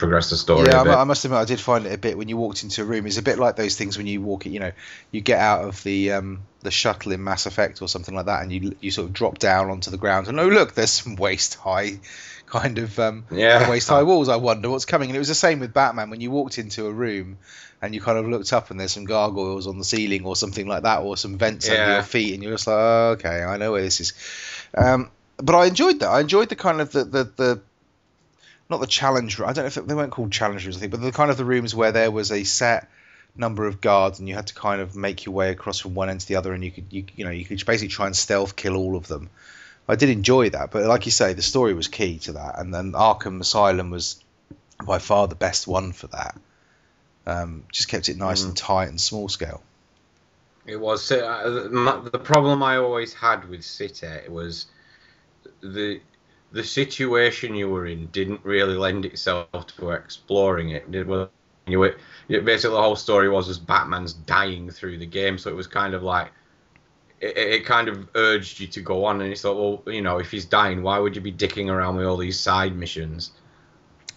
progress 0.00 0.30
the 0.30 0.36
story. 0.36 0.68
Yeah, 0.68 0.82
I 0.82 1.04
must 1.04 1.24
admit, 1.24 1.38
I 1.38 1.44
did 1.44 1.60
find 1.60 1.86
it 1.86 1.92
a 1.92 1.98
bit 1.98 2.18
when 2.18 2.28
you 2.28 2.36
walked 2.36 2.64
into 2.64 2.82
a 2.82 2.84
room. 2.84 3.06
It's 3.06 3.18
a 3.18 3.22
bit 3.22 3.38
like 3.38 3.54
those 3.54 3.76
things 3.76 3.96
when 3.96 4.08
you 4.08 4.20
walk, 4.20 4.46
it, 4.46 4.50
you 4.50 4.58
know, 4.58 4.72
you 5.12 5.20
get 5.20 5.38
out 5.38 5.64
of 5.64 5.82
the 5.84 6.12
um, 6.12 6.42
the 6.62 6.70
shuttle 6.72 7.12
in 7.12 7.22
Mass 7.22 7.46
Effect 7.46 7.80
or 7.82 7.88
something 7.88 8.14
like 8.14 8.26
that, 8.26 8.42
and 8.42 8.52
you 8.52 8.76
you 8.80 8.90
sort 8.90 9.06
of 9.06 9.12
drop 9.12 9.38
down 9.38 9.70
onto 9.70 9.90
the 9.90 9.96
ground, 9.96 10.26
and 10.26 10.40
oh 10.40 10.48
look, 10.48 10.74
there's 10.74 10.90
some 10.90 11.14
waist 11.14 11.54
high 11.54 12.00
kind 12.46 12.78
of 12.78 12.98
um, 12.98 13.24
yeah. 13.30 13.70
waist 13.70 13.88
high 13.88 14.02
walls. 14.02 14.28
I 14.28 14.36
wonder 14.36 14.68
what's 14.68 14.84
coming. 14.84 15.10
And 15.10 15.16
it 15.16 15.20
was 15.20 15.28
the 15.28 15.34
same 15.34 15.60
with 15.60 15.72
Batman 15.72 16.10
when 16.10 16.20
you 16.20 16.32
walked 16.32 16.58
into 16.58 16.86
a 16.86 16.92
room 16.92 17.38
and 17.80 17.94
you 17.94 18.00
kind 18.00 18.18
of 18.18 18.26
looked 18.26 18.52
up 18.52 18.70
and 18.70 18.80
there's 18.80 18.92
some 18.92 19.04
gargoyles 19.04 19.66
on 19.66 19.78
the 19.78 19.84
ceiling 19.84 20.26
or 20.26 20.34
something 20.34 20.66
like 20.66 20.82
that, 20.82 21.02
or 21.02 21.16
some 21.16 21.38
vents 21.38 21.68
yeah. 21.68 21.74
under 21.74 21.94
your 21.94 22.02
feet, 22.02 22.34
and 22.34 22.42
you're 22.42 22.52
just 22.52 22.66
like, 22.66 22.76
oh, 22.76 23.16
okay, 23.18 23.42
I 23.42 23.56
know 23.56 23.72
where 23.72 23.82
this 23.82 24.00
is. 24.00 24.12
Um, 24.76 25.10
but 25.36 25.54
I 25.54 25.66
enjoyed 25.66 26.00
that. 26.00 26.08
I 26.08 26.20
enjoyed 26.20 26.48
the 26.48 26.56
kind 26.56 26.80
of 26.80 26.92
the 26.92 27.04
the, 27.04 27.24
the 27.24 27.62
not 28.70 28.80
the 28.80 28.86
challenge 28.86 29.38
room. 29.38 29.48
I 29.48 29.52
don't 29.52 29.64
know 29.64 29.68
if 29.68 29.74
they 29.74 29.94
weren't 29.94 30.12
called 30.12 30.32
challenge 30.32 30.64
rooms, 30.64 30.76
I 30.76 30.80
think, 30.80 30.92
but 30.92 31.00
the 31.00 31.12
kind 31.12 31.30
of 31.30 31.36
the 31.36 31.44
rooms 31.44 31.74
where 31.74 31.92
there 31.92 32.10
was 32.10 32.30
a 32.30 32.44
set 32.44 32.88
number 33.36 33.66
of 33.66 33.80
guards 33.80 34.18
and 34.18 34.28
you 34.28 34.34
had 34.34 34.48
to 34.48 34.54
kind 34.54 34.80
of 34.80 34.96
make 34.96 35.24
your 35.24 35.34
way 35.34 35.50
across 35.50 35.78
from 35.78 35.94
one 35.94 36.10
end 36.10 36.20
to 36.20 36.28
the 36.28 36.36
other, 36.36 36.52
and 36.52 36.64
you 36.64 36.70
could 36.70 36.86
you 36.90 37.04
you 37.16 37.24
know 37.24 37.30
you 37.30 37.44
could 37.44 37.64
basically 37.66 37.88
try 37.88 38.06
and 38.06 38.16
stealth 38.16 38.56
kill 38.56 38.76
all 38.76 38.96
of 38.96 39.08
them. 39.08 39.30
I 39.88 39.96
did 39.96 40.08
enjoy 40.08 40.50
that, 40.50 40.70
but 40.70 40.84
like 40.84 41.06
you 41.06 41.12
say, 41.12 41.32
the 41.32 41.42
story 41.42 41.74
was 41.74 41.88
key 41.88 42.18
to 42.20 42.32
that, 42.32 42.58
and 42.58 42.72
then 42.72 42.92
Arkham 42.92 43.40
Asylum 43.40 43.90
was 43.90 44.22
by 44.84 44.98
far 44.98 45.26
the 45.26 45.34
best 45.34 45.66
one 45.66 45.92
for 45.92 46.06
that. 46.08 46.38
Um, 47.26 47.64
just 47.72 47.88
kept 47.88 48.08
it 48.08 48.16
nice 48.16 48.42
mm. 48.42 48.46
and 48.46 48.56
tight 48.56 48.88
and 48.88 49.00
small 49.00 49.28
scale. 49.28 49.62
It 50.66 50.80
was 50.80 51.10
uh, 51.10 51.68
the 52.12 52.18
problem 52.18 52.62
I 52.62 52.76
always 52.76 53.12
had 53.12 53.48
with 53.48 53.64
City 53.64 54.28
was 54.28 54.66
the 55.60 56.00
the 56.52 56.64
situation 56.64 57.54
you 57.54 57.68
were 57.68 57.86
in 57.86 58.06
didn't 58.06 58.40
really 58.44 58.76
lend 58.76 59.04
itself 59.04 59.66
to 59.78 59.90
exploring 59.90 60.70
it. 60.70 60.90
Did 60.90 61.06
well, 61.06 61.30
you 61.66 61.78
were, 61.78 61.96
basically 62.28 62.74
the 62.74 62.82
whole 62.82 62.96
story 62.96 63.28
was 63.28 63.48
was 63.48 63.58
Batman's 63.58 64.12
dying 64.12 64.70
through 64.70 64.98
the 64.98 65.06
game, 65.06 65.38
so 65.38 65.50
it 65.50 65.56
was 65.56 65.66
kind 65.66 65.94
of 65.94 66.02
like 66.02 66.32
it, 67.20 67.36
it, 67.36 67.64
kind 67.66 67.88
of 67.88 68.08
urged 68.14 68.60
you 68.60 68.66
to 68.66 68.80
go 68.80 69.04
on, 69.04 69.20
and 69.20 69.30
you 69.30 69.36
thought, 69.36 69.84
well, 69.86 69.94
you 69.94 70.02
know, 70.02 70.18
if 70.18 70.30
he's 70.30 70.44
dying, 70.44 70.82
why 70.82 70.98
would 70.98 71.14
you 71.14 71.22
be 71.22 71.32
dicking 71.32 71.70
around 71.70 71.96
with 71.96 72.06
all 72.06 72.16
these 72.16 72.38
side 72.38 72.74
missions? 72.76 73.32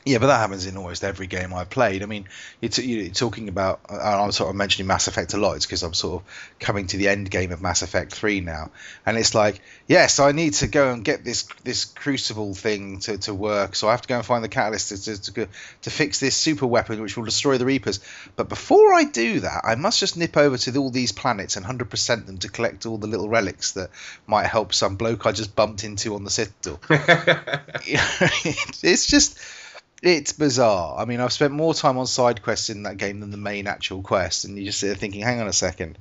Yeah, 0.06 0.18
but 0.18 0.28
that 0.28 0.39
happens 0.39 0.66
in 0.66 0.76
almost 0.76 1.04
every 1.04 1.28
game 1.28 1.54
I've 1.54 1.70
played. 1.70 2.04
I 2.04 2.08
mean, 2.08 2.26
you're, 2.60 2.86
you're 2.86 3.13
talking 3.13 3.48
about. 3.48 3.80
I'm 3.89 4.34
sort 4.34 4.50
of 4.50 4.56
mentioning 4.56 4.86
Mass 4.86 5.08
Effect 5.08 5.34
a 5.34 5.38
lot. 5.38 5.56
It's 5.56 5.66
because 5.66 5.82
I'm 5.82 5.94
sort 5.94 6.22
of 6.22 6.58
coming 6.60 6.88
to 6.88 6.98
the 6.98 7.08
end 7.08 7.32
game 7.32 7.54
of 7.54 7.62
Mass 7.62 7.84
Effect 7.84 8.13
Three 8.13 8.42
now, 8.42 8.72
and 9.06 9.18
it's 9.18 9.34
like, 9.34 9.62
yes, 9.88 10.20
I 10.20 10.34
need 10.34 10.56
to 10.56 10.68
go 10.68 10.92
and 10.92 11.06
get 11.06 11.24
this 11.24 11.44
this 11.63 11.86
Crucible 11.86 12.54
thing 12.54 13.00
to, 13.00 13.18
to 13.20 13.34
work. 13.34 13.76
So 13.76 13.88
I 13.88 13.92
have 13.92 14.02
to 14.02 14.10
go 14.10 14.18
and 14.18 14.26
find 14.26 14.44
the 14.44 14.50
catalyst 14.50 14.89
to 14.89 15.02
to, 15.04 15.34
to, 15.34 15.48
to 15.84 15.89
fix 15.89 16.20
this 16.20 16.36
super 16.36 16.68
weapon 16.68 17.02
which 17.02 17.16
will 17.16 17.24
destroy 17.24 17.58
the 17.58 17.66
Reapers. 17.66 18.02
But 18.36 18.50
before 18.50 18.94
I 18.94 19.06
do 19.06 19.39
that, 19.42 19.62
I 19.63 19.76
must 19.76 20.02
just 20.02 20.18
nip 20.18 20.36
over 20.36 20.58
to 20.58 20.78
all 20.78 20.89
these 20.89 21.13
planets 21.13 21.56
and 21.56 21.66
100% 21.66 22.26
them 22.26 22.39
to 22.39 22.50
collect 22.50 22.86
all 22.86 22.98
the 22.98 23.08
little 23.08 23.30
relics 23.30 23.72
that 23.74 23.89
might 24.28 24.48
help 24.48 24.74
some 24.74 24.98
bloke 24.98 25.26
I 25.26 25.32
just 25.32 25.56
bumped 25.56 25.86
into 25.86 26.16
on 26.16 26.26
the 26.26 26.30
Citadel. 26.30 26.82
it's 26.89 29.08
just 29.08 29.39
it's 30.04 30.34
bizarre. 30.34 31.00
I 31.00 31.06
mean, 31.06 31.22
I've 31.22 31.34
spent 31.34 31.54
more 31.54 31.74
time 31.74 31.98
on 31.98 32.06
side 32.06 32.44
quests 32.44 32.70
in 32.70 32.84
that 32.84 32.98
game 32.98 33.22
than 33.22 33.32
the 33.32 33.38
main 33.38 33.68
actual 33.68 34.04
quest, 34.04 34.46
and 34.46 34.58
you 34.58 34.66
just 34.66 34.80
sit 34.80 34.88
there 34.88 34.96
thinking, 34.96 35.22
hang 35.22 35.39
on 35.39 35.48
a 35.48 35.54
second. 35.54 35.98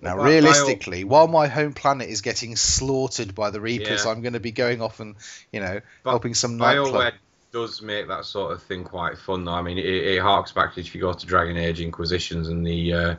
Now, 0.00 0.16
well, 0.16 0.26
realistically, 0.26 1.02
all... 1.02 1.08
while 1.08 1.28
my 1.28 1.48
home 1.48 1.72
planet 1.72 2.08
is 2.08 2.20
getting 2.20 2.56
slaughtered 2.56 3.34
by 3.34 3.50
the 3.50 3.60
Reapers, 3.60 4.04
yeah. 4.04 4.10
I'm 4.10 4.22
going 4.22 4.34
to 4.34 4.40
be 4.40 4.52
going 4.52 4.80
off 4.80 5.00
and, 5.00 5.16
you 5.52 5.60
know, 5.60 5.80
but 6.04 6.10
helping 6.10 6.34
some 6.34 6.56
nightclub. 6.56 7.14
does 7.52 7.82
make 7.82 8.08
that 8.08 8.24
sort 8.24 8.52
of 8.52 8.62
thing 8.62 8.84
quite 8.84 9.18
fun, 9.18 9.44
though. 9.44 9.52
I 9.52 9.62
mean, 9.62 9.78
it, 9.78 9.84
it 9.84 10.20
harks 10.20 10.52
back 10.52 10.74
to 10.74 10.80
if 10.80 10.94
you 10.94 11.00
go 11.00 11.12
to 11.12 11.26
Dragon 11.26 11.56
Age 11.56 11.80
Inquisitions 11.80 12.48
and 12.48 12.66
the 12.66 12.92
uh, 12.92 13.14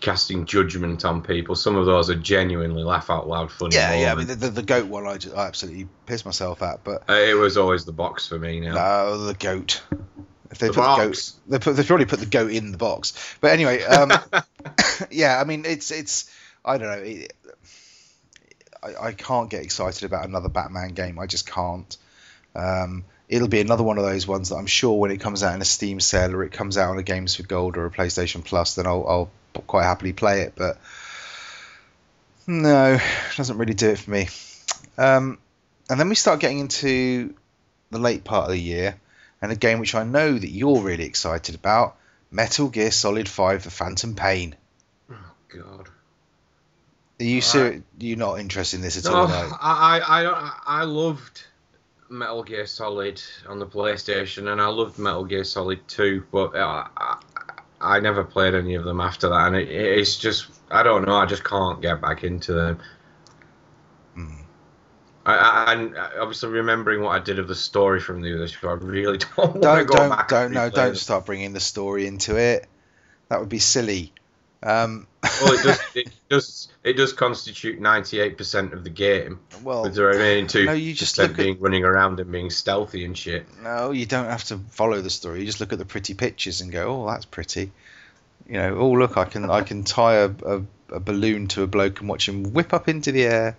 casting 0.00 0.46
judgment 0.46 1.04
on 1.04 1.22
people. 1.22 1.54
Some 1.54 1.76
of 1.76 1.86
those 1.86 2.10
are 2.10 2.14
genuinely 2.14 2.82
laugh 2.82 3.10
out 3.10 3.28
loud 3.28 3.50
funny. 3.50 3.74
Yeah, 3.74 3.94
yeah. 3.94 4.12
I 4.12 4.14
mean, 4.14 4.26
the, 4.26 4.34
the, 4.34 4.50
the 4.50 4.62
goat 4.62 4.86
one, 4.86 5.06
I, 5.06 5.16
just, 5.16 5.34
I 5.36 5.46
absolutely 5.46 5.88
pissed 6.06 6.24
myself 6.24 6.62
at. 6.62 6.84
But 6.84 7.08
uh, 7.08 7.14
it 7.14 7.34
was 7.34 7.56
always 7.56 7.84
the 7.84 7.92
box 7.92 8.28
for 8.28 8.38
me 8.38 8.60
now. 8.60 8.74
No, 8.74 9.18
the 9.24 9.34
goat. 9.34 9.82
If 10.50 10.58
they 10.58 10.68
the 10.68 10.74
put 10.74 10.80
box. 10.80 10.98
the 10.98 11.04
goat, 11.04 11.50
they 11.50 11.58
put 11.58 11.76
they 11.76 11.82
probably 11.84 12.06
put 12.06 12.20
the 12.20 12.26
goat 12.26 12.50
in 12.50 12.72
the 12.72 12.78
box. 12.78 13.36
But 13.40 13.52
anyway, 13.52 13.82
um, 13.82 14.12
yeah. 15.10 15.40
I 15.40 15.44
mean, 15.44 15.64
it's 15.64 15.90
it's 15.90 16.30
I 16.64 16.78
don't 16.78 16.88
know. 16.88 17.02
It, 17.02 17.32
I, 18.82 19.06
I 19.06 19.12
can't 19.12 19.50
get 19.50 19.62
excited 19.62 20.04
about 20.04 20.26
another 20.26 20.48
Batman 20.48 20.90
game. 20.90 21.18
I 21.18 21.26
just 21.26 21.46
can't. 21.50 21.96
Um, 22.54 23.04
it'll 23.28 23.48
be 23.48 23.60
another 23.60 23.82
one 23.82 23.98
of 23.98 24.04
those 24.04 24.26
ones 24.26 24.50
that 24.50 24.56
I'm 24.56 24.66
sure 24.66 24.98
when 24.98 25.10
it 25.10 25.20
comes 25.20 25.42
out 25.42 25.54
in 25.54 25.62
a 25.62 25.64
Steam 25.64 25.98
sale 26.00 26.34
or 26.34 26.44
it 26.44 26.52
comes 26.52 26.76
out 26.76 26.90
on 26.90 26.98
a 26.98 27.02
Games 27.02 27.34
for 27.34 27.42
Gold 27.42 27.76
or 27.76 27.86
a 27.86 27.90
PlayStation 27.90 28.44
Plus, 28.44 28.74
then 28.74 28.86
I'll, 28.86 29.06
I'll 29.08 29.30
quite 29.62 29.84
happily 29.84 30.12
play 30.12 30.42
it. 30.42 30.54
But 30.56 30.78
no, 32.46 32.94
it 32.94 33.36
doesn't 33.36 33.58
really 33.58 33.74
do 33.74 33.90
it 33.90 33.98
for 33.98 34.10
me. 34.10 34.28
Um, 34.98 35.38
and 35.88 35.98
then 35.98 36.08
we 36.08 36.14
start 36.14 36.40
getting 36.40 36.60
into 36.60 37.34
the 37.90 37.98
late 37.98 38.24
part 38.24 38.44
of 38.46 38.50
the 38.50 38.60
year, 38.60 38.96
and 39.40 39.52
a 39.52 39.56
game 39.56 39.78
which 39.78 39.94
I 39.94 40.04
know 40.04 40.32
that 40.32 40.48
you're 40.48 40.80
really 40.80 41.04
excited 41.04 41.54
about 41.54 41.96
Metal 42.30 42.68
Gear 42.68 42.90
Solid 42.90 43.28
5 43.28 43.64
The 43.64 43.70
Phantom 43.70 44.14
Pain. 44.14 44.56
Oh, 45.10 45.16
God. 45.48 45.88
Are 47.20 47.24
you 47.24 47.40
ser- 47.40 47.82
you 47.98 48.16
not 48.16 48.40
interested 48.40 48.76
in 48.76 48.82
this 48.82 48.98
at 48.98 49.04
No, 49.04 49.20
all? 49.20 49.26
I, 49.60 50.00
I, 50.00 50.24
I, 50.24 50.58
I 50.66 50.84
loved 50.84 51.44
Metal 52.08 52.42
Gear 52.42 52.66
Solid 52.66 53.22
on 53.48 53.58
the 53.58 53.66
PlayStation, 53.66 54.50
and 54.50 54.60
I 54.60 54.66
loved 54.68 54.98
Metal 54.98 55.24
Gear 55.24 55.44
Solid 55.44 55.86
2, 55.88 56.24
but 56.32 56.54
uh, 56.56 56.88
I, 56.96 57.18
I 57.84 58.00
never 58.00 58.24
played 58.24 58.54
any 58.54 58.74
of 58.74 58.84
them 58.84 59.00
after 59.00 59.28
that, 59.28 59.46
and 59.48 59.56
it, 59.56 59.68
it's 59.68 60.16
just, 60.16 60.46
I 60.70 60.82
don't 60.82 61.04
know, 61.06 61.14
I 61.16 61.26
just 61.26 61.44
can't 61.44 61.80
get 61.82 62.00
back 62.00 62.24
into 62.24 62.52
them. 62.52 62.78
Mm. 64.16 64.44
I, 65.26 65.34
I, 65.36 65.72
and 65.72 65.96
obviously, 65.96 66.50
remembering 66.50 67.02
what 67.02 67.10
I 67.10 67.18
did 67.18 67.38
of 67.38 67.48
the 67.48 67.54
story 67.54 68.00
from 68.00 68.22
the 68.22 68.34
other 68.34 68.48
show, 68.48 68.68
I 68.68 68.72
really 68.74 69.18
don't 69.36 69.38
want 69.38 69.54
to 69.54 69.60
Don't 69.60 69.86
go 69.86 69.96
don't 69.96 70.08
back. 70.10 70.28
don't 70.28 70.52
no 70.52 70.70
don't 70.70 70.96
start 70.96 71.26
bringing 71.26 71.52
the 71.52 71.60
story 71.60 72.06
into 72.06 72.36
it. 72.36 72.66
That 73.28 73.40
would 73.40 73.48
be 73.48 73.58
silly. 73.58 74.12
Um, 74.64 75.06
Well, 75.42 75.52
it 75.52 75.62
does. 75.62 75.80
It 75.94 76.10
does. 76.28 76.68
It 76.82 76.94
does 76.94 77.12
constitute 77.12 77.80
ninety-eight 77.80 78.36
percent 78.36 78.72
of 78.72 78.82
the 78.82 78.90
game, 78.90 79.38
well, 79.62 79.84
with 79.84 79.94
the 79.94 80.02
remaining 80.04 80.46
two 80.48 80.64
no, 80.64 80.72
you 80.72 80.92
just 80.92 81.16
look 81.18 81.30
at- 81.30 81.36
being 81.36 81.60
running 81.60 81.84
around 81.84 82.18
and 82.20 82.30
being 82.32 82.50
stealthy 82.50 83.04
and 83.04 83.16
shit. 83.16 83.46
No, 83.62 83.90
you 83.92 84.04
don't 84.06 84.26
have 84.26 84.44
to 84.44 84.58
follow 84.70 85.00
the 85.00 85.10
story. 85.10 85.40
You 85.40 85.46
just 85.46 85.60
look 85.60 85.72
at 85.72 85.78
the 85.78 85.84
pretty 85.84 86.14
pictures 86.14 86.60
and 86.60 86.72
go, 86.72 86.88
"Oh, 87.04 87.06
that's 87.10 87.24
pretty." 87.26 87.70
You 88.46 88.54
know, 88.54 88.76
oh 88.78 88.90
look, 88.92 89.16
I 89.16 89.24
can 89.24 89.48
I 89.50 89.62
can 89.62 89.84
tie 89.84 90.14
a, 90.16 90.30
a, 90.44 90.62
a 90.90 91.00
balloon 91.00 91.46
to 91.48 91.62
a 91.62 91.66
bloke 91.66 92.00
and 92.00 92.08
watch 92.08 92.28
him 92.28 92.52
whip 92.52 92.74
up 92.74 92.88
into 92.88 93.12
the 93.12 93.24
air. 93.24 93.56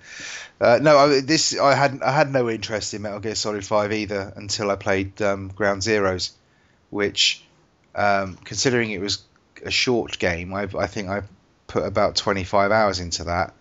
Uh, 0.61 0.79
no, 0.81 0.97
I, 0.97 1.21
this 1.21 1.57
I 1.57 1.73
had 1.73 2.01
I 2.03 2.11
had 2.11 2.31
no 2.31 2.49
interest 2.49 2.93
in 2.93 3.01
Metal 3.01 3.19
Gear 3.19 3.35
Solid 3.35 3.65
Five 3.65 3.91
either 3.93 4.33
until 4.35 4.69
I 4.69 4.75
played 4.75 5.19
um, 5.21 5.47
Ground 5.49 5.81
Zeroes, 5.81 6.31
which, 6.91 7.43
um, 7.95 8.37
considering 8.43 8.91
it 8.91 9.01
was 9.01 9.23
a 9.63 9.71
short 9.71 10.19
game, 10.19 10.53
I 10.53 10.63
I 10.77 10.87
think 10.87 11.09
I've 11.09 11.27
put 11.67 11.85
about 11.85 12.15
twenty 12.15 12.43
five 12.43 12.71
hours 12.71 12.99
into 12.99 13.25
that. 13.25 13.53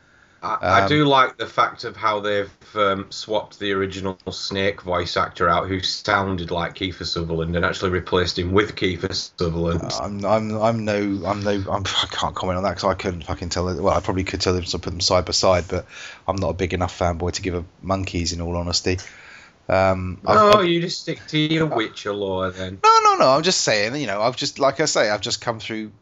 I, 0.42 0.58
I 0.70 0.80
Um, 0.80 0.88
do 0.88 1.04
like 1.06 1.38
the 1.38 1.46
fact 1.46 1.84
of 1.84 1.96
how 1.96 2.20
they've 2.20 2.50
um, 2.76 3.10
swapped 3.10 3.58
the 3.58 3.72
original 3.72 4.18
Snake 4.30 4.82
voice 4.82 5.16
actor 5.16 5.48
out, 5.48 5.68
who 5.68 5.80
sounded 5.80 6.50
like 6.50 6.74
Kiefer 6.74 7.06
Sutherland, 7.06 7.56
and 7.56 7.64
actually 7.64 7.90
replaced 7.90 8.38
him 8.38 8.52
with 8.52 8.76
Kiefer 8.76 9.12
Sutherland. 9.14 10.00
I'm, 10.00 10.24
I'm, 10.24 10.52
I'm 10.60 10.84
no, 10.84 11.22
I'm 11.26 11.42
no, 11.42 11.50
I'm, 11.70 11.84
I 12.02 12.06
can't 12.10 12.34
comment 12.34 12.56
on 12.58 12.62
that 12.64 12.70
because 12.76 12.84
I 12.84 12.94
couldn't 12.94 13.22
fucking 13.24 13.48
tell. 13.48 13.68
it- 13.68 13.80
Well, 13.82 13.94
I 13.94 14.00
probably 14.00 14.24
could 14.24 14.40
tell 14.40 14.54
them 14.54 14.64
to 14.64 14.78
put 14.78 14.90
them 14.90 15.00
side 15.00 15.24
by 15.24 15.32
side, 15.32 15.68
but 15.68 15.86
I'm 16.28 16.36
not 16.36 16.50
a 16.50 16.54
big 16.54 16.74
enough 16.74 16.96
fanboy 16.98 17.32
to 17.32 17.42
give 17.42 17.54
a 17.54 17.64
monkeys. 17.82 18.32
In 18.32 18.40
all 18.40 18.56
honesty, 18.56 18.98
um, 19.68 20.20
I've- 20.26 20.38
I've- 20.58 20.68
you 20.68 20.80
just 20.80 21.00
stick 21.00 21.26
to 21.28 21.38
your 21.38 21.66
Witcher 21.66 22.12
lore 22.12 22.50
then. 22.50 22.78
no, 22.82 22.98
no, 23.04 23.16
no. 23.16 23.30
I'm 23.30 23.42
just 23.42 23.60
saying. 23.62 23.94
You 23.96 24.06
know, 24.06 24.20
I've 24.22 24.36
just 24.36 24.58
like 24.58 24.80
I 24.80 24.84
say, 24.86 25.10
I've 25.10 25.20
just 25.20 25.40
come 25.40 25.60
through 25.60 25.92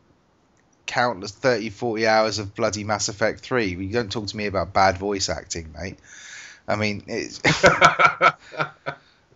countless 0.87 1.31
30, 1.33 1.71
40 1.71 2.07
hours 2.07 2.39
of 2.39 2.55
bloody 2.55 2.85
Mass 2.85 3.09
Effect 3.09 3.41
Three. 3.41 3.67
You 3.69 3.93
don't 3.93 4.11
talk 4.11 4.27
to 4.29 4.37
me 4.37 4.47
about 4.47 4.73
bad 4.73 4.99
voice 4.99 5.29
acting, 5.29 5.73
mate. 5.79 5.99
I 6.69 6.77
mean, 6.77 7.03
it's, 7.07 7.41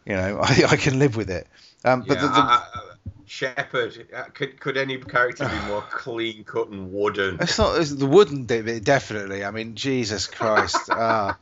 you 0.06 0.14
know, 0.14 0.40
I, 0.42 0.64
I 0.70 0.76
can 0.76 0.98
live 0.98 1.16
with 1.16 1.30
it. 1.30 1.46
Um, 1.84 2.00
but 2.00 2.16
yeah, 2.16 2.22
the, 2.22 2.28
the, 2.28 2.34
I- 2.34 2.62
I- 2.74 2.82
Shepard, 3.28 4.06
uh, 4.14 4.22
could 4.34 4.60
could 4.60 4.76
any 4.76 4.98
character 4.98 5.48
be 5.48 5.68
more 5.68 5.82
clean 5.90 6.44
cut 6.44 6.68
and 6.68 6.92
wooden? 6.92 7.38
It's 7.40 7.58
not 7.58 7.76
it's 7.80 7.90
the 7.92 8.06
wooden 8.06 8.44
bit, 8.44 8.84
definitely. 8.84 9.44
I 9.44 9.50
mean, 9.50 9.74
Jesus 9.74 10.28
Christ! 10.28 10.78
I, 10.90 11.34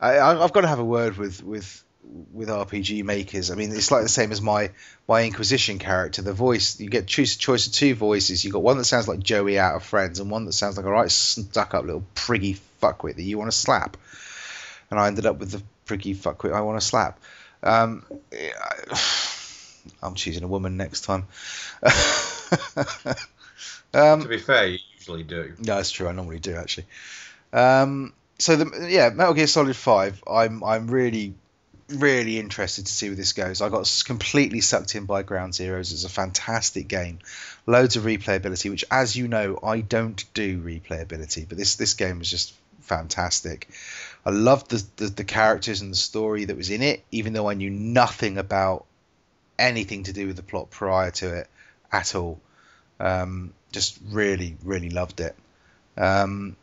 I- 0.00 0.42
I've 0.44 0.52
got 0.52 0.60
to 0.60 0.68
have 0.68 0.78
a 0.78 0.84
word 0.84 1.16
with 1.16 1.42
with 1.42 1.82
with 2.04 2.48
RPG 2.48 3.04
makers. 3.04 3.50
I 3.50 3.54
mean, 3.54 3.72
it's 3.72 3.90
like 3.90 4.02
the 4.02 4.08
same 4.08 4.32
as 4.32 4.40
my 4.42 4.70
my 5.08 5.24
Inquisition 5.24 5.78
character. 5.78 6.22
The 6.22 6.32
voice 6.32 6.80
you 6.80 6.88
get 6.88 7.06
choose 7.06 7.36
choice 7.36 7.66
of 7.66 7.72
two 7.72 7.94
voices. 7.94 8.44
You 8.44 8.52
got 8.52 8.62
one 8.62 8.78
that 8.78 8.84
sounds 8.84 9.08
like 9.08 9.20
Joey 9.20 9.58
out 9.58 9.76
of 9.76 9.84
Friends, 9.84 10.20
and 10.20 10.30
one 10.30 10.44
that 10.46 10.52
sounds 10.52 10.76
like 10.76 10.86
a 10.86 10.90
right 10.90 11.10
stuck 11.10 11.74
up 11.74 11.84
little 11.84 12.04
priggy 12.14 12.58
fuckwit 12.80 13.16
that 13.16 13.22
you 13.22 13.38
want 13.38 13.50
to 13.50 13.56
slap. 13.56 13.96
And 14.90 14.98
I 14.98 15.06
ended 15.06 15.26
up 15.26 15.38
with 15.38 15.52
the 15.52 15.62
priggy 15.86 16.16
fuckwit 16.16 16.52
I 16.52 16.60
want 16.62 16.80
to 16.80 16.86
slap. 16.86 17.18
Um, 17.62 18.04
I'm 20.02 20.14
choosing 20.14 20.44
a 20.44 20.48
woman 20.48 20.76
next 20.76 21.02
time. 21.02 21.26
um, 23.94 24.22
to 24.22 24.28
be 24.28 24.38
fair, 24.38 24.66
you 24.66 24.78
usually 24.96 25.22
do. 25.22 25.54
no, 25.58 25.76
that's 25.76 25.90
true. 25.90 26.08
I 26.08 26.12
normally 26.12 26.38
do 26.38 26.54
actually. 26.54 26.86
Um, 27.52 28.12
so 28.38 28.56
the 28.56 28.88
yeah, 28.88 29.10
Metal 29.10 29.34
Gear 29.34 29.46
Solid 29.46 29.76
Five. 29.76 30.22
I'm 30.28 30.64
I'm 30.64 30.88
really 30.88 31.34
really 31.92 32.38
interested 32.38 32.86
to 32.86 32.92
see 32.92 33.08
where 33.08 33.16
this 33.16 33.32
goes. 33.32 33.60
I 33.62 33.68
got 33.68 34.02
completely 34.06 34.60
sucked 34.60 34.94
in 34.94 35.04
by 35.06 35.22
Ground 35.22 35.52
Zeroes. 35.52 35.92
It's 35.92 36.04
a 36.04 36.08
fantastic 36.08 36.88
game, 36.88 37.18
loads 37.66 37.96
of 37.96 38.04
replayability, 38.04 38.70
which, 38.70 38.84
as 38.90 39.16
you 39.16 39.28
know, 39.28 39.58
I 39.62 39.80
don't 39.80 40.24
do 40.34 40.60
replayability, 40.60 41.48
but 41.48 41.58
this 41.58 41.76
this 41.76 41.94
game 41.94 42.18
was 42.18 42.30
just 42.30 42.54
fantastic. 42.80 43.68
I 44.24 44.30
loved 44.30 44.70
the, 44.70 44.84
the 44.96 45.06
the 45.06 45.24
characters 45.24 45.80
and 45.80 45.92
the 45.92 45.96
story 45.96 46.46
that 46.46 46.56
was 46.56 46.70
in 46.70 46.82
it, 46.82 47.04
even 47.10 47.32
though 47.32 47.48
I 47.48 47.54
knew 47.54 47.70
nothing 47.70 48.38
about 48.38 48.86
anything 49.58 50.04
to 50.04 50.12
do 50.12 50.26
with 50.26 50.36
the 50.36 50.42
plot 50.42 50.70
prior 50.70 51.10
to 51.10 51.34
it 51.38 51.48
at 51.90 52.14
all. 52.14 52.40
Um, 52.98 53.52
just 53.72 53.98
really, 54.10 54.56
really 54.64 54.90
loved 54.90 55.20
it. 55.20 55.34
Um, 55.96 56.56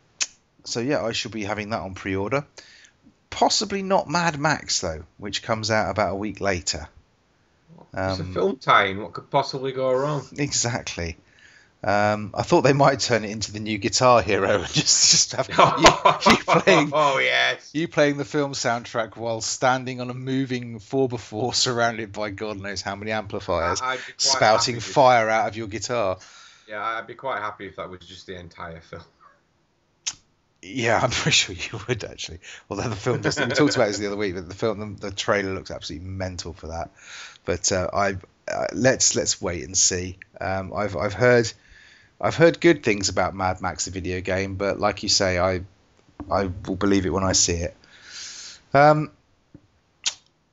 so 0.64 0.80
yeah, 0.80 1.04
I 1.04 1.12
should 1.12 1.32
be 1.32 1.44
having 1.44 1.70
that 1.70 1.80
on 1.80 1.94
pre-order. 1.94 2.44
Possibly 3.30 3.82
not 3.82 4.08
Mad 4.08 4.38
Max 4.38 4.80
though, 4.80 5.04
which 5.18 5.42
comes 5.42 5.70
out 5.70 5.90
about 5.90 6.12
a 6.12 6.16
week 6.16 6.40
later. 6.40 6.88
it's 7.94 8.18
a 8.20 8.22
Um, 8.22 8.34
film 8.34 8.56
tie-in. 8.58 9.00
What 9.00 9.12
could 9.12 9.30
possibly 9.30 9.72
go 9.72 9.92
wrong? 9.92 10.26
Exactly. 10.36 11.16
Um, 11.82 12.32
I 12.34 12.42
thought 12.42 12.60
they 12.60 12.74
might 12.74 13.00
turn 13.00 13.24
it 13.24 13.30
into 13.30 13.52
the 13.52 13.60
new 13.60 13.78
Guitar 13.78 14.20
Hero 14.20 14.60
and 14.60 14.66
just 14.72 15.10
just 15.12 15.32
have 15.32 15.48
you, 15.48 15.54
you 16.32 16.36
playing 16.46 16.90
Oh 16.92 17.18
yes. 17.18 17.70
you 17.72 17.88
playing 17.88 18.18
the 18.18 18.26
film 18.26 18.52
soundtrack 18.52 19.16
while 19.16 19.40
standing 19.40 19.98
on 20.02 20.10
a 20.10 20.14
moving 20.14 20.78
four 20.78 21.08
x 21.10 21.22
four 21.24 21.54
surrounded 21.54 22.12
by 22.12 22.28
God 22.30 22.60
knows 22.60 22.82
how 22.82 22.96
many 22.96 23.12
amplifiers, 23.12 23.80
I'd 23.80 23.96
be 23.96 24.02
quite 24.02 24.20
spouting 24.20 24.80
fire 24.80 25.30
out 25.30 25.48
of 25.48 25.56
your 25.56 25.68
guitar. 25.68 26.18
Yeah, 26.68 26.84
I'd 26.84 27.06
be 27.06 27.14
quite 27.14 27.40
happy 27.40 27.66
if 27.66 27.76
that 27.76 27.88
was 27.88 28.00
just 28.00 28.26
the 28.26 28.38
entire 28.38 28.80
film. 28.82 29.02
Yeah, 30.62 30.98
I'm 31.02 31.10
pretty 31.10 31.34
sure 31.34 31.54
you 31.54 31.84
would 31.88 32.04
actually. 32.04 32.40
Although 32.68 32.88
the 32.88 32.96
film 32.96 33.22
just 33.22 33.40
we 33.40 33.46
talked 33.46 33.76
about 33.76 33.88
this 33.88 33.98
the 33.98 34.06
other 34.06 34.16
week, 34.16 34.34
but 34.34 34.48
the 34.48 34.54
film 34.54 34.96
the, 34.96 35.08
the 35.08 35.14
trailer 35.14 35.54
looks 35.54 35.70
absolutely 35.70 36.08
mental 36.08 36.52
for 36.52 36.68
that. 36.68 36.90
But 37.44 37.72
uh, 37.72 37.88
I 37.92 38.16
uh, 38.50 38.66
let's 38.72 39.16
let's 39.16 39.40
wait 39.40 39.64
and 39.64 39.76
see. 39.76 40.18
Um, 40.40 40.72
I've 40.74 40.96
I've 40.96 41.14
heard 41.14 41.50
I've 42.20 42.36
heard 42.36 42.60
good 42.60 42.82
things 42.82 43.08
about 43.08 43.34
Mad 43.34 43.60
Max 43.60 43.86
the 43.86 43.90
video 43.90 44.20
game, 44.20 44.56
but 44.56 44.78
like 44.78 45.02
you 45.02 45.08
say, 45.08 45.38
I 45.38 45.62
I 46.30 46.50
will 46.66 46.76
believe 46.76 47.06
it 47.06 47.10
when 47.10 47.24
I 47.24 47.32
see 47.32 47.54
it. 47.54 47.76
Um, 48.74 49.10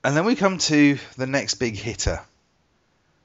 and 0.04 0.16
then 0.16 0.26
we 0.26 0.36
come 0.36 0.58
to 0.58 0.98
the 1.18 1.28
next 1.28 1.56
big 1.56 1.76
hitter, 1.76 2.22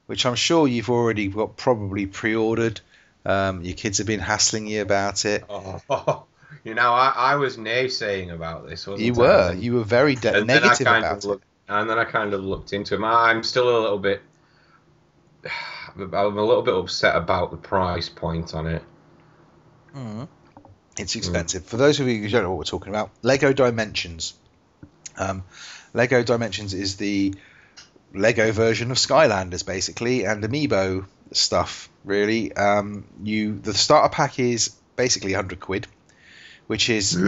which 0.06 0.26
I'm 0.26 0.34
sure 0.34 0.66
you've 0.66 0.90
already 0.90 1.28
got 1.28 1.56
probably 1.56 2.06
pre-ordered. 2.06 2.80
Um, 3.24 3.62
your 3.62 3.74
kids 3.74 3.98
have 3.98 4.06
been 4.06 4.20
hassling 4.20 4.66
you 4.66 4.82
about 4.82 5.24
it. 5.24 5.44
Oh, 5.88 6.24
you 6.64 6.74
know, 6.74 6.92
I, 6.92 7.12
I 7.16 7.34
was 7.36 7.56
naysaying 7.56 8.32
about 8.32 8.68
this. 8.68 8.86
Wasn't 8.86 9.04
You 9.04 9.14
were. 9.14 9.52
You 9.52 9.74
were 9.74 9.84
very 9.84 10.14
de- 10.14 10.38
and 10.38 10.46
negative 10.46 10.86
about 10.86 11.04
of 11.04 11.18
it. 11.18 11.24
looked, 11.24 11.44
and 11.68 11.88
then 11.88 11.98
I 11.98 12.04
kind 12.04 12.32
of 12.34 12.44
looked 12.44 12.72
into 12.72 12.94
him. 12.94 13.04
I'm 13.04 13.42
still 13.42 13.68
a 13.68 13.80
little 13.80 13.98
bit. 13.98 14.22
I'm 15.96 16.38
a 16.38 16.42
little 16.42 16.62
bit 16.62 16.74
upset 16.74 17.16
about 17.16 17.50
the 17.50 17.58
price 17.58 18.08
point 18.08 18.54
on 18.54 18.66
it. 18.66 18.82
Mm. 19.94 20.28
It's 20.98 21.16
expensive. 21.16 21.64
For 21.64 21.76
those 21.76 22.00
of 22.00 22.08
you 22.08 22.18
who 22.18 22.28
don't 22.28 22.42
know 22.42 22.50
what 22.50 22.58
we're 22.58 22.64
talking 22.64 22.90
about, 22.90 23.10
Lego 23.22 23.52
Dimensions. 23.52 24.34
Um, 25.16 25.44
Lego 25.94 26.22
Dimensions 26.22 26.74
is 26.74 26.96
the 26.96 27.34
Lego 28.14 28.52
version 28.52 28.90
of 28.90 28.98
Skylanders, 28.98 29.64
basically, 29.64 30.24
and 30.24 30.42
Amiibo 30.42 31.06
stuff. 31.32 31.88
Really, 32.04 32.52
um, 32.54 33.04
you 33.22 33.58
the 33.58 33.74
starter 33.74 34.08
pack 34.12 34.38
is 34.38 34.70
basically 34.96 35.32
100 35.32 35.60
quid, 35.60 35.86
which 36.66 36.88
is 36.88 37.18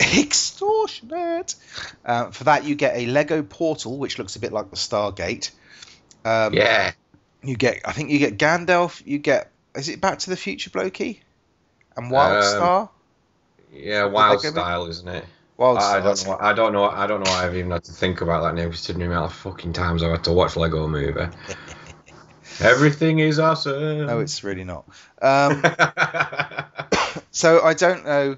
extortionate. 0.00 1.54
Uh, 2.04 2.30
for 2.30 2.44
that, 2.44 2.64
you 2.64 2.74
get 2.74 2.96
a 2.96 3.06
Lego 3.06 3.42
Portal, 3.42 3.98
which 3.98 4.18
looks 4.18 4.36
a 4.36 4.40
bit 4.40 4.52
like 4.52 4.70
the 4.70 4.76
Stargate. 4.76 5.50
Um, 6.24 6.52
yeah, 6.54 6.92
You 7.42 7.56
get, 7.56 7.80
I 7.84 7.92
think 7.92 8.10
you 8.10 8.18
get 8.18 8.38
Gandalf. 8.38 9.02
You 9.06 9.18
get, 9.18 9.50
is 9.74 9.88
it 9.88 10.00
Back 10.00 10.18
to 10.20 10.30
the 10.30 10.36
Future 10.36 10.70
Blokey? 10.70 11.20
And 11.96 12.10
Wildstar. 12.10 12.88
yeah, 13.72 14.04
Lego 14.04 14.14
wild 14.14 14.42
bit? 14.42 14.52
style, 14.52 14.86
isn't 14.86 15.08
it? 15.08 15.24
Wild 15.56 15.78
I 15.78 16.00
don't 16.00 16.24
know. 16.24 16.38
I 16.40 16.52
don't 16.54 16.72
know. 16.72 16.84
I 16.84 17.06
don't 17.06 17.22
know. 17.22 17.30
why 17.30 17.44
I've 17.44 17.54
even 17.56 17.70
had 17.70 17.84
to 17.84 17.92
think 17.92 18.22
about 18.22 18.42
that 18.42 18.54
now. 18.54 18.68
Considering 18.68 19.00
the 19.00 19.14
amount 19.14 19.30
of 19.30 19.36
fucking 19.36 19.74
times 19.74 20.02
I've 20.02 20.12
had 20.12 20.24
to 20.24 20.32
watch 20.32 20.56
Lego 20.56 20.88
Movie. 20.88 21.20
Everything 22.60 23.18
is 23.18 23.38
awesome. 23.38 24.06
No, 24.06 24.20
it's 24.20 24.42
really 24.42 24.64
not. 24.64 24.86
Um, 25.20 25.62
so 27.30 27.62
I 27.62 27.74
don't 27.74 28.04
know. 28.04 28.36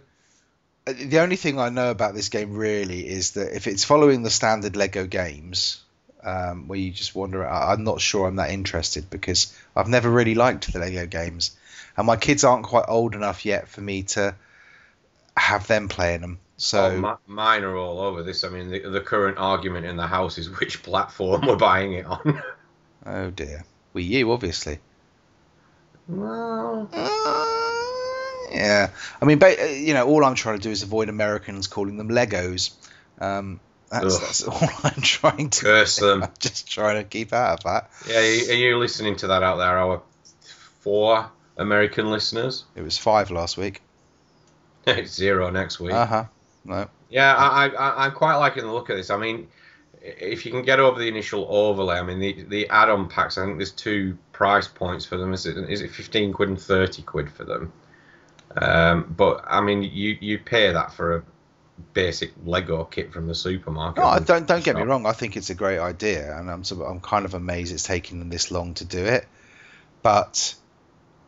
The 0.85 1.21
only 1.21 1.37
thing 1.37 1.61
I 1.61 1.69
know 1.69 1.91
about 1.93 2.15
this 2.15 2.29
game 2.29 2.55
really 2.57 3.07
is 3.07 3.33
that 3.33 3.55
if 3.55 3.67
it's 3.69 3.85
following 3.85 4.23
the 4.25 4.31
standard 4.31 4.75
Lego 4.75 5.07
games, 5.07 5.81
um, 6.25 6.67
where 6.67 6.79
you 6.79 6.91
just 6.91 7.15
wander, 7.15 7.49
I'm 7.49 7.85
not 7.85 8.01
sure 8.01 8.27
I'm 8.27 8.37
that 8.37 8.51
interested 8.51 9.09
because 9.09 9.57
I've 9.77 9.89
never 9.89 10.11
really 10.11 10.35
liked 10.35 10.73
the 10.73 10.79
Lego 10.81 11.07
games, 11.07 11.57
and 11.97 12.07
my 12.07 12.17
kids 12.17 12.43
aren't 12.43 12.65
quite 12.65 12.87
old 12.89 13.15
enough 13.15 13.45
yet 13.45 13.69
for 13.69 13.81
me 13.81 14.03
to 14.05 14.35
have 15.37 15.67
them 15.69 15.89
playing 15.89 16.21
them. 16.21 16.39
So 16.57 16.85
Oh, 16.87 16.97
mi- 17.01 17.35
mine 17.35 17.63
are 17.65 17.77
all 17.77 18.01
over 18.01 18.23
this. 18.23 18.45
I 18.45 18.49
mean, 18.49 18.71
the, 18.71 18.81
the 18.89 19.01
current 19.01 19.39
argument 19.39 19.87
in 19.87 19.97
the 19.97 20.07
house 20.07 20.37
is 20.39 20.49
which 20.61 20.83
platform 20.83 21.43
we're 21.47 21.57
buying 21.57 21.93
it 21.95 22.07
on. 22.07 22.43
oh 23.07 23.31
dear, 23.31 23.65
Wii 23.95 24.05
U 24.09 24.33
obviously. 24.33 24.79
well, 26.09 26.89
Uh, 26.93 27.62
yeah, 28.53 28.91
I 29.21 29.25
mean, 29.25 29.43
uh, 29.43 29.47
you 29.47 29.95
know, 29.95 30.07
all 30.07 30.25
I'm 30.25 30.35
trying 30.35 30.59
to 30.59 30.62
do 30.62 30.71
is 30.71 30.83
avoid 30.83 31.09
Americans 31.09 31.67
calling 31.67 31.97
them 31.97 32.09
Legos. 32.09 32.73
Um, 33.21 33.61
that's, 33.91 34.19
that's 34.19 34.43
all 34.45 34.69
I'm 34.85 35.03
trying 35.03 35.51
to. 35.51 35.61
curse 35.61 35.97
them. 35.97 36.23
I'm 36.23 36.33
just 36.38 36.71
trying 36.71 37.03
to 37.03 37.05
keep 37.05 37.33
out 37.33 37.59
of 37.59 37.65
that. 37.65 37.91
Yeah, 38.09 38.19
are 38.19 38.57
you 38.57 38.79
listening 38.79 39.17
to 39.17 39.29
that 39.29 39.43
out 39.43 39.57
there? 39.57 39.79
Our 39.79 40.03
four 40.81 41.31
American 41.57 42.11
listeners. 42.11 42.65
It 42.75 42.83
was 42.83 42.99
five 42.99 43.31
last 43.31 43.57
week. 43.57 43.83
It's 44.87 45.12
zero 45.15 45.51
next 45.51 45.79
week. 45.79 45.93
Uh 45.93 46.07
huh. 46.07 46.25
No. 46.65 46.88
Yeah, 47.09 47.35
I, 47.35 47.69
I, 47.69 48.07
I'm 48.07 48.12
quite 48.12 48.37
liking 48.37 48.62
the 48.62 48.73
look 48.73 48.88
of 48.88 48.97
this. 48.97 49.11
I 49.11 49.19
mean, 49.19 49.49
if 50.01 50.47
you 50.47 50.53
can 50.53 50.62
get 50.62 50.81
over 50.81 50.99
the 50.99 51.09
initial 51.09 51.47
overlay, 51.49 51.99
I 51.99 52.03
mean, 52.03 52.19
the, 52.19 52.43
the 52.45 52.69
add-on 52.69 53.09
packs. 53.09 53.37
I 53.37 53.45
think 53.45 53.59
there's 53.59 53.73
two 53.73 54.17
price 54.33 54.67
points 54.67 55.05
for 55.05 55.17
them. 55.17 55.33
Is 55.33 55.47
it 55.47 55.57
is 55.71 55.83
it 55.83 55.91
15 55.91 56.33
quid 56.33 56.49
and 56.49 56.61
30 56.61 57.03
quid 57.03 57.31
for 57.31 57.45
them? 57.45 57.73
Um, 58.57 59.15
but 59.17 59.45
I 59.47 59.61
mean, 59.61 59.83
you 59.83 60.17
you 60.21 60.38
pay 60.38 60.73
that 60.73 60.93
for 60.95 61.17
a 61.17 61.23
basic 61.95 62.33
Lego 62.45 62.85
kit 62.85 63.12
from 63.12 63.27
the 63.27 63.35
supermarket. 63.35 64.03
No, 64.03 64.09
I 64.09 64.19
don't 64.19 64.47
don't 64.47 64.65
get 64.65 64.77
me 64.77 64.83
wrong. 64.83 65.07
I 65.07 65.12
think 65.12 65.37
it's 65.37 65.51
a 65.51 65.55
great 65.55 65.79
idea, 65.79 66.37
and 66.37 66.51
I'm 66.51 66.62
I'm 66.83 67.01
kind 67.01 67.25
of 67.25 67.35
amazed 67.35 67.73
it's 67.73 67.83
taking 67.83 68.19
them 68.19 68.29
this 68.29 68.51
long 68.51 68.75
to 68.75 68.85
do 68.85 69.05
it. 69.05 69.27
But 70.03 70.55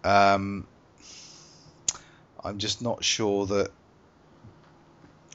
um, 0.03 0.67
I'm 2.43 2.59
just 2.59 2.83
not 2.83 3.05
sure 3.05 3.47
that 3.47 3.71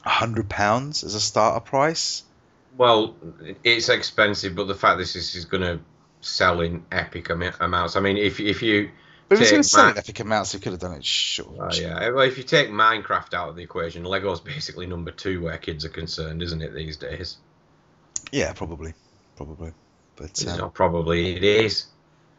hundred 0.04 0.49
pounds 0.49 1.04
as 1.04 1.15
a 1.15 1.19
starter 1.19 1.60
price. 1.60 2.23
Well, 2.78 3.15
it's 3.63 3.89
expensive, 3.89 4.56
but 4.56 4.67
the 4.67 4.75
fact 4.75 4.99
this 4.99 5.15
is, 5.15 5.36
is 5.36 5.45
going 5.45 5.63
to 5.63 5.80
sell 6.21 6.62
in 6.62 6.86
epic 6.91 7.30
am- 7.32 7.54
amounts. 7.60 7.95
I 7.95 7.99
mean, 7.99 8.17
if 8.17 8.39
if 8.39 8.62
you 8.62 8.91
But 9.30 9.36
if 9.36 9.42
it's 9.42 9.52
going 9.52 9.62
to 9.63 9.70
sell 9.70 9.89
in 9.89 9.98
epic 9.98 10.20
amounts, 10.20 10.52
they 10.52 10.60
could 10.60 10.72
have 10.72 10.82
done 10.82 10.94
it 10.94 11.06
short. 11.06 11.56
Oh, 11.60 11.70
yeah. 11.74 12.10
Well, 12.10 12.26
if 12.26 12.38
you 12.39 12.44
take 12.44 12.70
Minecraft 12.70 13.34
out 13.36 13.50
of 13.50 13.56
the 13.56 13.62
equation, 13.62 14.04
Lego's 14.04 14.42
basically 14.42 14.88
number 14.88 15.12
two 15.12 15.42
where 15.44 15.58
kids 15.60 15.86
are 15.86 15.89
concerned, 15.89 16.42
isn't 16.42 16.62
it, 16.63 16.74
these 16.74 16.98
days? 16.98 17.38
Yeah, 18.32 18.54
probably, 18.54 18.94
probably. 19.36 19.72
But 20.15 20.32
It's 20.32 20.48
um, 20.48 20.58
not 20.58 20.74
probably, 20.74 21.36
it 21.36 21.44
is. 21.44 21.86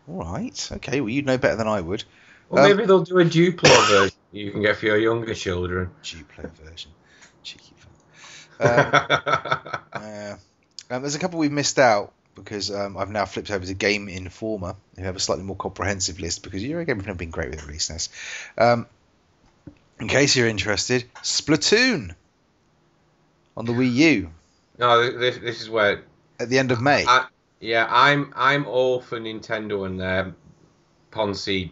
all 0.09 0.25
right, 0.25 0.69
okay. 0.73 1.01
Well, 1.01 1.11
you'd 1.11 1.27
know 1.27 1.39
better 1.39 1.57
than 1.57 1.69
I 1.69 1.81
would. 1.81 2.03
Well, 2.49 2.65
Um, 2.65 2.71
maybe 2.77 2.87
they'll 2.87 3.05
do 3.05 3.19
a 3.21 3.25
Duplo 3.25 3.89
version 3.89 4.17
you 4.33 4.51
can 4.51 4.63
get 4.63 4.77
for 4.77 4.87
your 4.87 4.99
younger 4.99 5.35
children. 5.35 5.91
Duplo 6.03 6.51
version, 6.53 6.91
cheeky. 7.43 7.73
Um, 8.59 8.93
Uh, 9.93 10.37
um, 10.91 11.03
there's 11.03 11.15
a 11.15 11.19
couple 11.19 11.39
we've 11.39 11.51
missed 11.53 11.79
out 11.79 12.13
because 12.35 12.71
um, 12.71 12.97
I've 12.97 13.11
now 13.11 13.27
flipped 13.27 13.51
over 13.51 13.65
to 13.65 13.75
Game 13.75 14.09
Informer, 14.09 14.77
who 14.97 15.03
have 15.03 15.17
a 15.17 15.21
slightly 15.21 15.45
more 15.45 15.57
comprehensive 15.57 16.21
list 16.21 16.43
because 16.43 16.63
Eurogame 16.63 17.05
have 17.05 17.19
been 17.19 17.31
great 17.31 17.51
with 17.51 17.67
releasing 17.67 17.97
this. 17.97 18.09
Um, 18.57 18.87
in 20.01 20.09
case 20.09 20.35
you're 20.35 20.49
interested, 20.49 21.05
Splatoon 21.23 22.15
on 23.57 23.67
the 23.67 23.73
Wii 23.73 23.93
U 23.93 24.31
no, 24.81 25.19
this, 25.19 25.37
this 25.37 25.61
is 25.61 25.69
where. 25.69 26.03
at 26.41 26.49
the 26.49 26.59
end 26.59 26.73
of 26.73 26.81
May. 26.81 27.05
I, 27.07 27.27
yeah, 27.61 27.87
I'm 27.89 28.33
I'm 28.35 28.67
all 28.67 29.03
for 29.03 29.21
Nintendo 29.21 29.87
and 29.87 30.01
their 30.01 30.35
Ponzi 31.13 31.71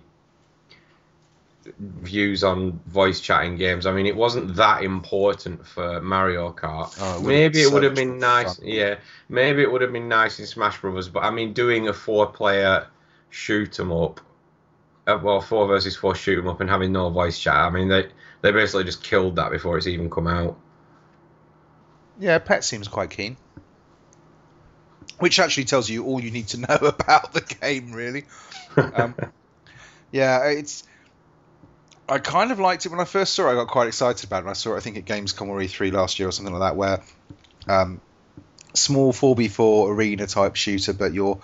views 1.79 2.45
on 2.45 2.81
voice 2.87 3.21
chatting 3.21 3.57
games. 3.57 3.87
I 3.87 3.93
mean, 3.93 4.07
it 4.07 4.17
wasn't 4.17 4.57
that 4.57 4.83
important 4.83 5.67
for 5.67 6.01
Mario 6.01 6.53
Kart. 6.53 6.97
Oh, 7.01 7.19
it 7.19 7.27
maybe 7.27 7.63
it 7.63 7.73
would 7.73 7.83
have 7.83 7.95
been 7.95 8.19
nice. 8.19 8.57
fun. 8.57 8.67
Yeah, 8.67 8.97
maybe 9.29 9.63
it 9.63 9.71
would 9.71 9.83
have 9.83 9.93
been 9.93 10.09
nice 10.09 10.39
in 10.39 10.47
Smash 10.47 10.81
Brothers. 10.81 11.09
But 11.09 11.25
I 11.25 11.31
mean, 11.31 11.53
doing 11.53 11.89
a 11.89 11.93
four-player 11.93 12.87
shoot 13.31 13.79
'em 13.79 13.93
up, 13.93 14.21
uh, 15.07 15.19
well, 15.23 15.41
four 15.41 15.67
versus 15.67 15.97
four 15.97 16.15
shoot 16.15 16.39
'em 16.39 16.49
up, 16.49 16.61
and 16.61 16.71
having 16.71 16.93
no 16.93 17.11
voice 17.11 17.39
chat. 17.39 17.55
I 17.55 17.71
mean, 17.71 17.89
they 17.89 18.09
they 18.43 18.53
basically 18.53 18.85
just 18.85 19.03
killed 19.03 19.37
that 19.37 19.51
before 19.51 19.77
it's 19.77 19.87
even 19.87 20.11
come 20.11 20.27
out. 20.27 20.59
Yeah, 22.19 22.39
Pet 22.39 22.65
seems 22.65 22.89
quite 22.89 23.11
keen. 23.11 23.37
Which 25.19 25.41
actually 25.41 25.65
tells 25.65 25.89
you 25.89 26.05
all 26.05 26.21
you 26.21 26.31
need 26.31 26.49
to 26.49 26.61
know 26.69 26.79
about 26.81 27.33
the 27.33 27.41
game, 27.41 27.93
really. 27.93 28.25
Um, 28.77 29.17
yeah, 30.13 30.45
it's. 30.51 30.85
I 32.09 32.19
kind 32.19 32.51
of 32.51 32.59
liked 32.59 32.87
it 32.87 32.89
when 32.89 33.01
I 33.01 33.05
first 33.05 33.35
saw 33.35 33.49
it. 33.49 33.53
I 33.53 33.55
got 33.55 33.69
quite 33.69 33.89
excited 33.89 34.25
about 34.25 34.47
it. 34.47 34.49
I 34.49 34.55
saw 34.55 34.75
it, 34.75 34.79
I 34.79 34.81
think, 34.81 34.97
at 34.97 35.05
Gamescom 35.05 35.49
or 35.49 35.59
E3 35.59 35.93
last 35.93 36.19
year 36.19 36.29
or 36.29 36.33
something 36.33 36.55
like 36.55 36.71
that, 36.71 36.77
where 36.77 37.03
um, 37.67 38.01
small 38.75 39.13
4v4 39.13 39.91
arena 39.91 40.27
type 40.27 40.57
shooter, 40.57 40.95
but 40.95 41.13
you're 41.13 41.39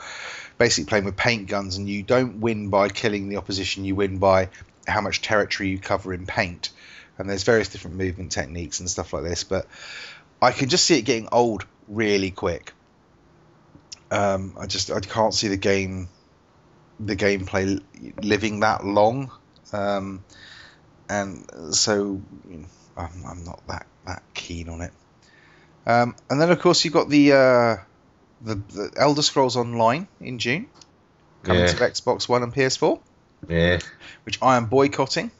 basically 0.56 0.88
playing 0.88 1.04
with 1.04 1.16
paint 1.16 1.48
guns, 1.48 1.76
and 1.76 1.88
you 1.88 2.02
don't 2.02 2.40
win 2.40 2.70
by 2.70 2.88
killing 2.88 3.28
the 3.28 3.36
opposition. 3.36 3.84
You 3.84 3.94
win 3.94 4.18
by 4.18 4.48
how 4.86 5.02
much 5.02 5.20
territory 5.20 5.68
you 5.68 5.78
cover 5.78 6.14
in 6.14 6.26
paint. 6.26 6.70
And 7.18 7.28
there's 7.28 7.42
various 7.42 7.68
different 7.68 7.96
movement 7.96 8.32
techniques 8.32 8.80
and 8.80 8.88
stuff 8.88 9.12
like 9.12 9.22
this, 9.22 9.44
but 9.44 9.66
I 10.40 10.50
can 10.50 10.68
just 10.68 10.84
see 10.84 10.98
it 10.98 11.02
getting 11.02 11.28
old 11.30 11.66
really 11.88 12.30
quick. 12.30 12.72
Um, 14.10 14.54
I 14.58 14.66
just 14.66 14.90
I 14.90 15.00
can't 15.00 15.34
see 15.34 15.48
the 15.48 15.56
game, 15.56 16.08
the 16.98 17.16
gameplay 17.16 17.82
living 18.20 18.60
that 18.60 18.84
long, 18.84 19.30
um, 19.72 20.24
and 21.08 21.46
so 21.74 22.20
you 22.48 22.58
know, 22.58 22.66
I'm, 22.96 23.24
I'm 23.26 23.44
not 23.44 23.66
that 23.68 23.86
that 24.06 24.22
keen 24.34 24.68
on 24.68 24.80
it. 24.80 24.92
Um, 25.86 26.16
and 26.30 26.40
then 26.40 26.50
of 26.50 26.60
course 26.60 26.84
you've 26.84 26.94
got 26.94 27.08
the, 27.10 27.32
uh, 27.32 27.76
the 28.40 28.54
the 28.54 28.90
Elder 28.96 29.22
Scrolls 29.22 29.56
Online 29.56 30.08
in 30.20 30.38
June, 30.38 30.68
coming 31.42 31.62
Yeah. 31.62 31.68
to 31.68 31.76
Xbox 31.76 32.28
One 32.28 32.42
and 32.42 32.54
PS4, 32.54 33.00
Yeah. 33.48 33.80
which 34.24 34.38
I 34.42 34.56
am 34.56 34.66
boycotting. 34.66 35.30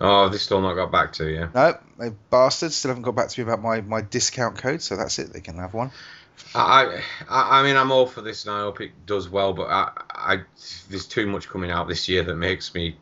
Oh, 0.00 0.28
they 0.28 0.38
still 0.38 0.60
not 0.60 0.74
got 0.74 0.92
back 0.92 1.14
to 1.14 1.28
you. 1.28 1.48
No, 1.54 1.76
they 1.98 2.10
bastards 2.30 2.76
still 2.76 2.90
haven't 2.90 3.02
got 3.02 3.16
back 3.16 3.30
to 3.30 3.40
me 3.40 3.50
about 3.50 3.62
my, 3.62 3.80
my 3.80 4.00
discount 4.00 4.56
code, 4.58 4.80
so 4.80 4.96
that's 4.96 5.18
it. 5.18 5.32
They 5.32 5.40
can 5.40 5.56
have 5.56 5.74
one. 5.74 5.90
I, 6.54 7.02
I, 7.28 7.60
I 7.60 7.62
mean, 7.64 7.76
I'm 7.76 7.90
all 7.90 8.06
for 8.06 8.20
this, 8.20 8.44
and 8.46 8.54
I 8.54 8.60
hope 8.60 8.80
it 8.80 8.92
does 9.06 9.28
well. 9.28 9.54
But 9.54 9.70
I, 9.70 9.90
I, 10.10 10.40
there's 10.88 11.06
too 11.06 11.26
much 11.26 11.48
coming 11.48 11.72
out 11.72 11.88
this 11.88 12.08
year 12.08 12.22
that 12.22 12.36
makes 12.36 12.74
me 12.74 12.96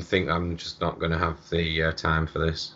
think 0.00 0.28
I'm 0.28 0.56
just 0.56 0.80
not 0.80 0.98
going 0.98 1.12
to 1.12 1.18
have 1.18 1.38
the 1.50 1.84
uh, 1.84 1.92
time 1.92 2.26
for 2.26 2.38
this. 2.38 2.74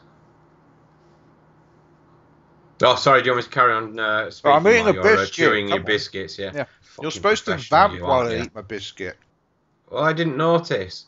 Oh, 2.82 2.96
sorry. 2.96 3.20
Do 3.22 3.26
you 3.26 3.32
want 3.32 3.44
me 3.44 3.50
to 3.50 3.54
carry 3.54 3.72
on? 3.72 3.98
Uh, 3.98 4.30
speaking 4.30 4.56
I'm 4.56 4.68
eating 4.68 4.96
a 4.96 5.00
uh, 5.00 5.02
biscuit, 5.02 5.32
chewing 5.32 5.68
your 5.68 5.78
on. 5.78 5.84
biscuits. 5.84 6.38
Yeah. 6.38 6.50
Yeah. 6.54 6.64
You're 7.00 7.10
supposed 7.10 7.44
to 7.46 7.56
vamp 7.56 7.94
you 7.94 8.04
while 8.04 8.28
I 8.28 8.42
eat 8.42 8.54
my 8.54 8.62
biscuit. 8.62 9.16
Well, 9.90 10.02
I 10.02 10.12
didn't 10.12 10.36
notice. 10.36 11.06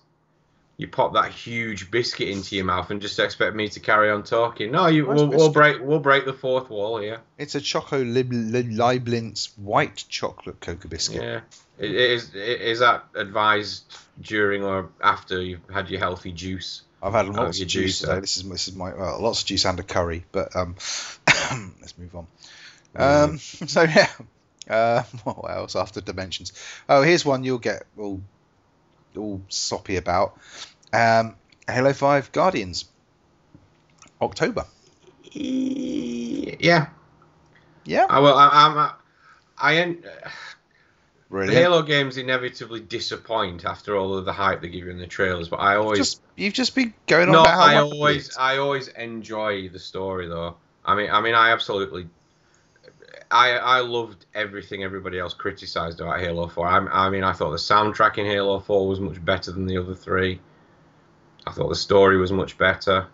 You 0.79 0.89
pop 0.89 1.15
that 1.15 1.31
huge 1.31 1.91
biscuit 1.91 2.29
into 2.29 2.55
your 2.55 2.67
mouth 2.67 2.91
and 2.91 3.01
just 3.01 3.19
expect 3.19 3.57
me 3.57 3.69
to 3.71 3.81
carry 3.81 4.11
on 4.11 4.25
talking. 4.25 4.73
No, 4.73 4.89
you, 4.89 5.07
we'll, 5.07 5.29
we'll 5.29 5.51
break. 5.53 5.81
We'll 5.81 6.01
break 6.01 6.27
the 6.27 6.35
fourth 6.35 6.69
wall 6.69 6.99
here. 6.99 7.21
It's 7.39 7.55
a 7.55 7.61
Choco 7.63 8.05
Lib- 8.05 8.31
Lib- 8.33 9.37
white 9.57 10.05
chocolate 10.11 10.61
cocoa 10.61 10.89
biscuit. 10.89 11.23
Yeah. 11.23 11.41
I- 11.81 11.83
Is 11.85 12.35
is 12.35 12.81
that 12.81 13.05
advised 13.15 13.85
during 14.21 14.65
or 14.65 14.91
after 15.03 15.41
you've 15.41 15.61
had 15.73 15.89
your 15.89 16.01
healthy 16.01 16.33
juice? 16.33 16.83
I've 17.03 17.13
had 17.13 17.29
lots 17.29 17.61
of 17.61 17.69
juice 17.69 18.01
today. 18.01 18.13
uh, 18.13 18.21
This 18.21 18.37
is 18.39 18.49
this 18.49 18.69
is 18.69 18.75
my 18.75 18.95
well, 18.95 19.21
lots 19.23 19.43
of 19.43 19.47
juice 19.47 19.65
and 19.65 19.79
a 19.79 19.83
curry, 19.83 20.25
but 20.33 20.55
um, 20.57 20.75
let's 21.81 21.97
move 21.97 22.15
on. 22.17 22.27
Mm. 22.95 23.25
Um, 23.25 23.39
so 23.69 23.83
yeah, 23.83 24.09
uh, 24.69 25.03
what 25.25 25.51
else 25.51 25.77
after 25.77 26.01
dimensions? 26.01 26.53
Oh, 26.89 27.03
here's 27.03 27.25
one 27.25 27.45
you'll 27.45 27.59
get 27.59 27.85
all 27.99 28.21
all 29.17 29.43
soppy 29.49 29.97
about. 29.97 30.39
Um, 30.93 31.37
Halo 31.69 31.93
Five 31.93 32.33
Guardians, 32.33 32.87
October. 34.21 34.67
Yeah. 35.33 36.89
Yeah, 37.87 38.07
I 38.09 38.19
well, 38.21 38.37
I, 38.37 38.51
I'm. 38.53 38.93
I, 39.59 39.97
Brilliant. 41.29 41.55
The 41.55 41.61
Halo 41.61 41.83
games 41.83 42.19
inevitably 42.19 42.81
disappoint 42.81 43.65
after 43.65 43.97
all 43.97 44.17
of 44.17 44.25
the 44.25 44.33
hype 44.33 44.61
they 44.61 44.69
give 44.69 44.85
you 44.85 44.91
in 44.91 44.99
the 44.99 45.09
trailers, 45.09 45.49
but 45.49 45.57
I 45.57 45.77
always 45.77 45.99
Just, 45.99 46.23
you've 46.37 46.55
just 46.55 46.75
been 46.75 46.95
going 47.09 47.29
on 47.29 47.33
no, 47.33 47.41
about 47.43 47.55
how 47.55 47.63
I 47.63 47.77
always. 47.79 48.37
I 48.37 48.59
always 48.59 48.89
enjoy 48.89 49.69
the 49.69 49.79
story 49.79 50.29
though. 50.29 50.57
I 50.85 50.95
mean, 50.95 51.11
I 51.11 51.21
mean, 51.21 51.35
I 51.35 51.51
absolutely, 51.51 52.09
I 53.31 53.51
I 53.53 53.81
loved 53.81 54.27
everything 54.35 54.85
everybody 54.85 55.19
else 55.19 55.35
criticized 55.35 56.01
about 56.01 56.21
Halo 56.21 56.49
Four. 56.49 56.67
I, 56.67 56.79
I 57.07 57.11
mean, 57.11 57.25
I 57.25 57.33
thought 57.33 57.51
the 57.51 57.57
soundtrack 57.57 58.19
in 58.19 58.27
Halo 58.27 58.61
Four 58.61 58.89
was 58.89 59.01
much 59.01 59.25
better 59.25 59.53
than 59.53 59.67
the 59.67 59.79
other 59.79 59.95
three. 59.95 60.41
I 61.47 61.53
thought 61.53 61.69
the 61.69 61.77
story 61.77 62.17
was 62.17 62.33
much 62.33 62.59
better. 62.59 63.07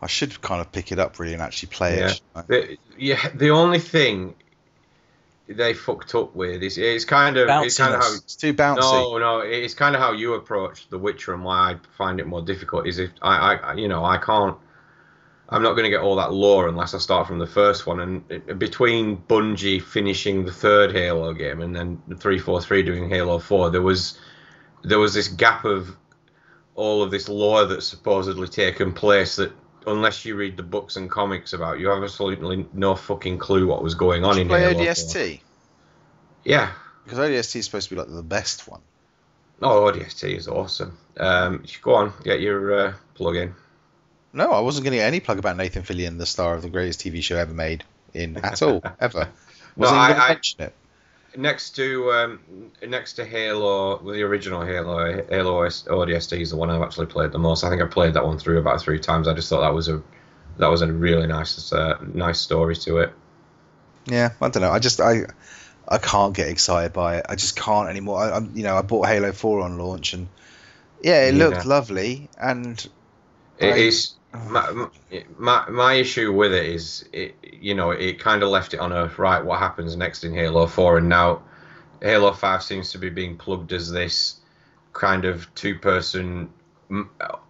I 0.00 0.06
should 0.08 0.40
kind 0.40 0.60
of 0.60 0.72
pick 0.72 0.90
it 0.90 0.98
up 0.98 1.18
really 1.18 1.32
and 1.34 1.42
actually 1.42 1.68
play 1.68 1.98
Yeah. 2.00 2.10
it. 2.10 2.20
The, 2.48 2.78
yeah, 2.98 3.28
the 3.34 3.50
only 3.50 3.78
thing 3.78 4.34
they 5.46 5.74
fucked 5.74 6.14
up 6.14 6.34
with 6.34 6.62
is 6.62 6.78
it's 6.78 7.04
kind 7.04 7.36
of 7.36 7.48
it's 7.64 7.78
kind 7.78 7.94
of 7.94 8.00
how 8.00 8.14
It's 8.14 8.34
too 8.36 8.54
bouncy. 8.54 8.80
No, 8.80 9.18
no, 9.18 9.38
it's 9.40 9.74
kind 9.74 9.94
of 9.94 10.00
how 10.00 10.12
you 10.12 10.34
approach 10.34 10.88
The 10.88 10.98
Witcher 10.98 11.34
and 11.34 11.44
why 11.44 11.72
I 11.72 11.76
find 11.96 12.18
it 12.20 12.26
more 12.26 12.42
difficult 12.42 12.86
is 12.86 12.98
if 12.98 13.10
I, 13.20 13.54
I 13.56 13.74
you 13.74 13.88
know, 13.88 14.04
I 14.04 14.18
can't. 14.18 14.56
I'm 15.52 15.62
not 15.62 15.72
going 15.72 15.84
to 15.84 15.90
get 15.90 16.00
all 16.00 16.16
that 16.16 16.32
lore 16.32 16.66
unless 16.68 16.94
I 16.94 16.98
start 16.98 17.26
from 17.26 17.38
the 17.38 17.46
first 17.46 17.86
one. 17.86 18.00
And 18.00 18.58
between 18.58 19.18
Bungie 19.18 19.82
finishing 19.82 20.44
the 20.44 20.52
third 20.52 20.92
Halo 20.92 21.32
game 21.34 21.60
and 21.60 21.74
then 21.76 22.02
the 22.08 22.16
343 22.16 22.82
doing 22.82 23.08
Halo 23.08 23.38
4, 23.38 23.70
there 23.70 23.82
was 23.82 24.18
there 24.82 24.98
was 24.98 25.14
this 25.14 25.28
gap 25.28 25.64
of 25.64 25.94
all 26.74 27.02
of 27.02 27.10
this 27.10 27.28
lore 27.28 27.66
that's 27.66 27.86
supposedly 27.86 28.48
taken 28.48 28.92
place 28.92 29.36
that 29.36 29.52
unless 29.86 30.24
you 30.24 30.34
read 30.36 30.56
the 30.56 30.62
books 30.62 30.96
and 30.96 31.10
comics 31.10 31.52
about, 31.52 31.78
you 31.78 31.88
have 31.88 32.02
absolutely 32.02 32.66
no 32.72 32.94
fucking 32.94 33.38
clue 33.38 33.66
what 33.66 33.82
was 33.82 33.94
going 33.94 34.24
on 34.24 34.36
Did 34.36 34.38
you 34.38 34.42
in 34.42 34.48
play 34.48 34.60
Halo 34.60 34.74
4. 34.74 34.84
ODST? 34.84 35.40
Yeah, 36.44 36.72
Because 37.04 37.18
ODST 37.18 37.56
is 37.56 37.64
supposed 37.66 37.88
to 37.88 37.94
be 37.94 38.00
like 38.00 38.10
the 38.10 38.22
best 38.22 38.66
one. 38.68 38.80
Oh, 39.60 39.92
ODST 39.92 40.36
is 40.36 40.48
awesome. 40.48 40.96
Um, 41.18 41.64
go 41.82 41.94
on, 41.94 42.12
get 42.24 42.40
your 42.40 42.74
uh, 42.88 42.94
plug 43.14 43.36
in. 43.36 43.54
No, 44.32 44.52
I 44.52 44.60
wasn't 44.60 44.84
going 44.84 44.92
to 44.92 44.98
get 44.98 45.06
any 45.06 45.20
plug 45.20 45.38
about 45.38 45.56
Nathan 45.56 45.82
Fillion, 45.82 46.18
the 46.18 46.26
star 46.26 46.54
of 46.54 46.62
the 46.62 46.70
greatest 46.70 47.00
TV 47.00 47.22
show 47.22 47.36
ever 47.36 47.52
made, 47.52 47.84
in 48.14 48.36
at 48.38 48.62
all, 48.62 48.82
ever. 49.00 49.28
Wasn't 49.76 49.98
I- 49.98 50.10
even 50.10 50.22
I- 50.22 50.28
mention 50.28 50.62
it. 50.62 50.74
Next 51.34 51.76
to 51.76 52.12
um, 52.12 52.40
next 52.86 53.14
to 53.14 53.24
Halo, 53.24 53.96
the 54.12 54.20
original 54.22 54.66
Halo, 54.66 55.24
Halo 55.30 55.62
ODST 55.66 56.38
is 56.38 56.50
the 56.50 56.56
one 56.56 56.68
I've 56.68 56.82
actually 56.82 57.06
played 57.06 57.32
the 57.32 57.38
most. 57.38 57.64
I 57.64 57.70
think 57.70 57.80
I 57.80 57.86
played 57.86 58.12
that 58.14 58.26
one 58.26 58.38
through 58.38 58.58
about 58.58 58.82
three 58.82 58.98
times. 58.98 59.26
I 59.26 59.32
just 59.32 59.48
thought 59.48 59.62
that 59.62 59.72
was 59.72 59.88
a 59.88 60.02
that 60.58 60.66
was 60.66 60.82
a 60.82 60.92
really 60.92 61.26
nice 61.26 61.72
uh, 61.72 61.96
nice 62.12 62.38
story 62.38 62.76
to 62.76 62.98
it. 62.98 63.14
Yeah, 64.04 64.32
I 64.42 64.50
don't 64.50 64.60
know. 64.62 64.70
I 64.70 64.78
just 64.78 65.00
I 65.00 65.22
I 65.88 65.96
can't 65.96 66.34
get 66.36 66.48
excited 66.48 66.92
by 66.92 67.16
it. 67.16 67.26
I 67.30 67.34
just 67.34 67.56
can't 67.56 67.88
anymore. 67.88 68.18
I, 68.18 68.32
I'm 68.36 68.52
you 68.54 68.62
know 68.64 68.76
I 68.76 68.82
bought 68.82 69.06
Halo 69.06 69.32
Four 69.32 69.62
on 69.62 69.78
launch 69.78 70.12
and 70.12 70.28
yeah, 71.02 71.24
it 71.28 71.34
Yeah. 71.34 71.46
looked 71.46 71.64
lovely 71.64 72.28
and 72.38 72.78
It 73.58 73.70
Right. 73.70 73.78
is 73.78 74.12
my, 74.48 74.88
my 75.38 75.68
my 75.68 75.94
issue 75.94 76.32
with 76.32 76.52
it 76.52 76.64
is 76.64 77.04
it 77.12 77.34
you 77.42 77.74
know 77.74 77.90
it 77.90 78.18
kind 78.18 78.42
of 78.42 78.48
left 78.48 78.74
it 78.74 78.80
on 78.80 78.92
a 78.92 79.06
right 79.18 79.44
what 79.44 79.58
happens 79.58 79.96
next 79.96 80.24
in 80.24 80.34
Halo 80.34 80.66
4 80.66 80.98
and 80.98 81.08
now 81.08 81.42
Halo 82.00 82.32
5 82.32 82.62
seems 82.62 82.90
to 82.92 82.98
be 82.98 83.10
being 83.10 83.36
plugged 83.36 83.72
as 83.72 83.90
this 83.90 84.40
kind 84.92 85.24
of 85.24 85.52
two 85.54 85.78
person 85.78 86.50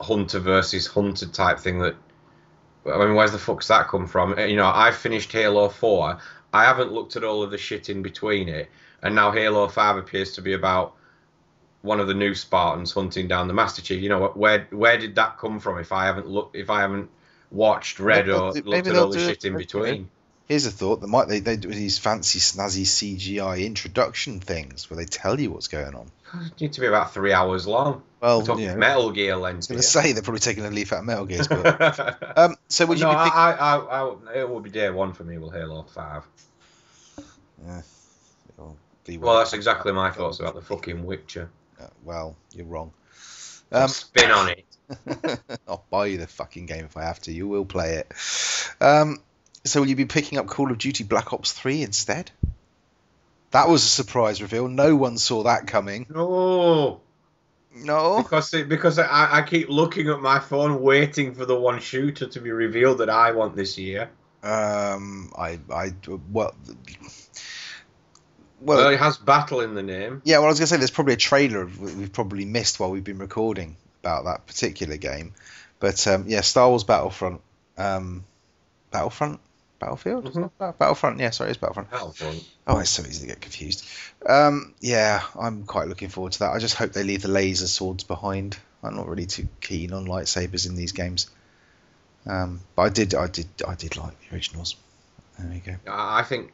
hunter 0.01 0.39
versus 0.39 0.87
hunter 0.87 1.27
type 1.27 1.59
thing 1.59 1.79
that 1.79 1.95
I 2.85 2.99
mean 2.99 3.15
where's 3.15 3.33
the 3.33 3.39
fuck's 3.39 3.69
that 3.69 3.89
come 3.89 4.07
from? 4.07 4.39
Uh, 4.39 4.45
you 4.45 4.57
know 4.57 4.71
I 4.75 4.91
finished 4.91 5.33
Halo 5.33 5.69
4 5.69 6.19
I 6.53 6.65
haven't 6.65 6.93
looked 6.93 7.17
at 7.17 7.25
all 7.25 7.43
of 7.43 7.51
the 7.51 7.59
shit 7.59 7.89
in 7.89 8.03
between 8.03 8.49
it. 8.49 8.69
And 9.03 9.15
now 9.15 9.31
Halo 9.31 9.69
5 9.69 9.97
appears 9.97 10.33
to 10.35 10.43
be 10.43 10.53
about 10.53 10.95
one 11.83 12.01
of 12.01 12.07
the 12.07 12.15
new 12.15 12.35
Spartans 12.35 12.93
hunting 12.93 13.29
down 13.29 13.49
the 13.49 13.55
Master 13.55 13.83
Chief. 13.83 14.03
You 14.03 14.09
know 14.09 14.21
what? 14.21 14.37
Where 14.37 14.67
where 14.71 14.99
did 14.99 15.17
that 15.17 15.39
come 15.39 15.61
from? 15.61 15.79
If 15.79 15.93
I 15.93 16.07
haven't 16.07 16.29
looked, 16.29 16.57
if 16.57 16.71
I 16.71 16.81
haven't 16.81 17.11
watched, 17.51 17.99
read, 17.99 18.27
Maybe 18.27 18.39
or 18.39 18.53
looked 18.53 18.87
at 18.87 18.97
all 18.97 19.11
the 19.11 19.19
shit 19.19 19.45
it 19.45 19.45
in 19.45 19.57
between. 19.57 20.09
here's 20.47 20.67
a 20.67 20.71
thought: 20.71 21.01
they 21.01 21.07
might 21.07 21.29
they 21.29 21.41
they 21.41 21.57
do 21.57 21.69
these 21.69 21.99
fancy 21.99 22.39
snazzy 22.39 22.83
CGI 22.85 23.65
introduction 23.67 24.41
things 24.41 24.89
where 24.89 24.97
they 24.97 25.05
tell 25.05 25.39
you 25.39 25.51
what's 25.51 25.69
going 25.69 25.95
on. 25.95 26.11
It 26.47 26.53
need 26.61 26.73
to 26.75 26.81
be 26.81 26.87
about 26.87 27.13
three 27.13 27.33
hours 27.33 27.67
long. 27.67 28.03
Well, 28.21 28.41
We're 28.41 28.47
talking 28.47 28.65
you 28.65 28.71
know, 28.71 28.77
Metal 28.77 29.11
Gear 29.11 29.35
I 29.35 29.37
length. 29.37 29.57
was 29.57 29.67
going 29.67 29.81
to 29.81 29.87
say 29.87 30.13
they're 30.13 30.23
probably 30.23 30.39
taking 30.39 30.65
a 30.65 30.71
leaf 30.71 30.93
out 30.93 31.01
of 31.01 31.05
Metal 31.05 31.27
Gear's 31.27 31.49
book. 31.49 31.77
um, 32.37 32.57
so 32.69 32.87
would 32.87 33.01
you 33.01 33.07
no, 33.07 33.11
be? 33.11 33.17
I, 33.17 33.27
I, 33.29 33.77
I, 33.77 33.99
I, 33.99 34.35
it 34.37 34.49
will 34.49 34.61
be 34.61 34.71
day 34.71 34.89
one 34.91 35.13
for 35.13 35.25
me 35.25 35.39
with 35.39 35.53
Halo 35.53 35.83
Five. 35.83 36.23
Well, 37.67 38.77
well. 39.19 39.39
that's 39.39 39.53
exactly 39.53 39.93
my 39.93 40.11
thoughts 40.11 40.41
about 40.41 40.55
the 40.55 40.63
fucking 40.63 41.05
Witcher. 41.05 41.51
Uh, 41.83 41.89
well, 42.05 42.37
you're 42.55 42.67
wrong. 42.67 42.93
Um, 43.71 43.89
Spin 43.89 44.31
on 44.31 44.51
it. 44.51 44.65
I'll 45.69 45.85
buy 45.91 46.07
you 46.07 46.19
the 46.19 46.27
fucking 46.27 46.67
game 46.67 46.85
if 46.85 46.97
I 46.97 47.05
have 47.05 47.21
to. 47.23 47.33
You 47.33 47.49
will 47.49 47.65
play 47.65 47.95
it. 47.95 48.13
Um, 48.81 49.19
so 49.65 49.81
will 49.81 49.89
you 49.89 49.97
be 49.97 50.05
picking 50.05 50.39
up 50.39 50.47
Call 50.47 50.71
of 50.71 50.79
Duty 50.79 51.05
Black 51.05 51.33
Ops 51.33 51.53
3 51.53 51.83
instead? 51.83 52.31
That 53.53 53.69
was 53.69 53.85
a 53.85 53.89
surprise 53.89 54.43
reveal. 54.43 54.69
No 54.69 54.97
one 54.97 55.19
saw 55.19 55.45
that 55.45 55.67
coming. 55.67 56.07
No, 56.09 57.01
No. 57.75 58.19
because 58.23 58.53
it, 58.55 58.69
because 58.69 58.99
I, 58.99 59.39
I 59.39 59.43
keep 59.43 59.69
looking 59.69 60.09
at 60.09 60.21
my 60.21 60.39
phone, 60.39 60.83
waiting 60.83 61.35
for 61.35 61.47
the 61.47 61.59
one 61.59 61.81
shooter 61.81 62.27
to 62.29 62.41
be 62.41 62.51
revealed 62.51 62.99
that 62.99 63.11
I 63.11 63.33
want 63.33 63.57
this 63.57 63.79
year. 63.79 64.11
Um, 64.43 65.33
I, 65.39 65.59
I, 65.73 65.93
well, 66.31 66.55
Well, 68.65 68.79
well, 68.79 68.89
it 68.91 68.99
has 68.99 69.17
battle 69.19 69.61
in 69.61 69.75
the 69.75 69.83
name. 69.83 70.23
yeah. 70.25 70.39
Well, 70.39 70.47
I 70.47 70.49
was 70.51 70.59
gonna 70.59 70.67
say 70.69 70.77
there's 70.77 70.91
probably 70.91 71.15
a 71.15 71.19
trailer 71.19 71.65
we've 71.67 72.13
probably 72.13 72.45
missed 72.45 72.79
while 72.81 72.91
we've 72.91 73.05
been 73.05 73.19
recording 73.19 73.77
about 74.03 74.25
that 74.25 74.47
particular 74.47 74.97
game, 74.97 75.35
but 75.81 76.07
um, 76.07 76.25
yeah, 76.29 76.41
Star 76.43 76.69
Wars 76.69 76.85
Battlefront, 76.85 77.41
um, 77.79 78.25
Battlefront, 78.91 79.41
Battlefield, 79.79 80.25
Mhm. 80.33 80.51
Battlefront. 80.79 81.19
Yeah, 81.21 81.31
sorry, 81.31 81.51
it's 81.51 81.59
Battlefront. 81.59 81.91
Battlefront. 81.91 82.45
Oh, 82.67 82.79
it's 82.79 82.91
so 82.91 83.03
easy 83.03 83.23
to 83.23 83.27
get 83.27 83.41
confused. 83.41 83.85
Um, 84.27 84.75
yeah, 84.81 85.23
I'm 85.39 85.65
quite 85.65 85.89
looking 85.89 86.09
forward 86.09 86.33
to 86.35 86.39
that. 86.41 86.53
I 86.53 86.59
just 86.59 86.75
hope 86.77 86.93
they 86.93 87.03
leave 87.05 87.23
the 87.23 87.29
laser 87.29 87.67
swords 87.67 88.05
behind. 88.05 88.57
I'm 88.85 88.95
not 88.97 89.09
really 89.09 89.27
too 89.27 89.49
keen 89.61 89.93
on 89.93 90.07
lightsabers 90.07 90.67
in 90.69 90.75
these 90.77 90.93
games. 90.93 91.29
Um, 92.27 92.61
but 92.77 92.83
I 92.83 92.89
did, 92.91 93.15
I 93.15 93.27
did, 93.27 93.49
I 93.67 93.75
did 93.75 93.97
like 93.97 94.13
the 94.29 94.35
originals. 94.37 94.77
There 95.39 95.51
we 95.51 95.59
go. 95.59 95.75
I 95.91 96.21
I 96.21 96.23
think 96.23 96.53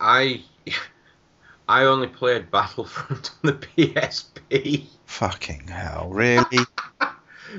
I 0.00 0.42
I 1.68 1.84
only 1.84 2.08
played 2.08 2.50
Battlefront 2.50 3.30
on 3.44 3.50
the 3.50 3.52
PSP. 3.76 4.84
Fucking 5.06 5.68
hell, 5.68 6.08
really? 6.10 6.44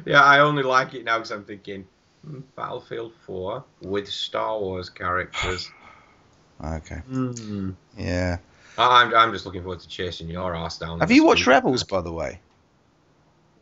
Yeah, 0.06 0.24
I 0.24 0.40
only 0.40 0.64
like 0.64 0.96
it 0.96 1.04
now 1.06 1.18
because 1.20 1.30
I'm 1.30 1.46
thinking 1.46 1.86
hmm, 2.26 2.40
Battlefield 2.56 3.14
4 3.28 3.64
with 3.82 4.08
Star 4.10 4.58
Wars 4.60 4.90
characters. 4.90 5.70
okay. 6.66 6.96
Hmm. 6.96 7.72
Yeah. 7.96 8.38
I'm, 8.76 9.14
I'm 9.14 9.32
just 9.32 9.46
looking 9.46 9.62
forward 9.62 9.82
to 9.82 9.88
chasing 9.88 10.30
your 10.30 10.56
ass 10.56 10.80
down. 10.80 11.00
Have 11.00 11.12
you 11.12 11.24
watched. 11.24 11.46
Rebels, 11.46 11.84
by 11.84 12.02
the 12.02 12.12
way? 12.12 12.40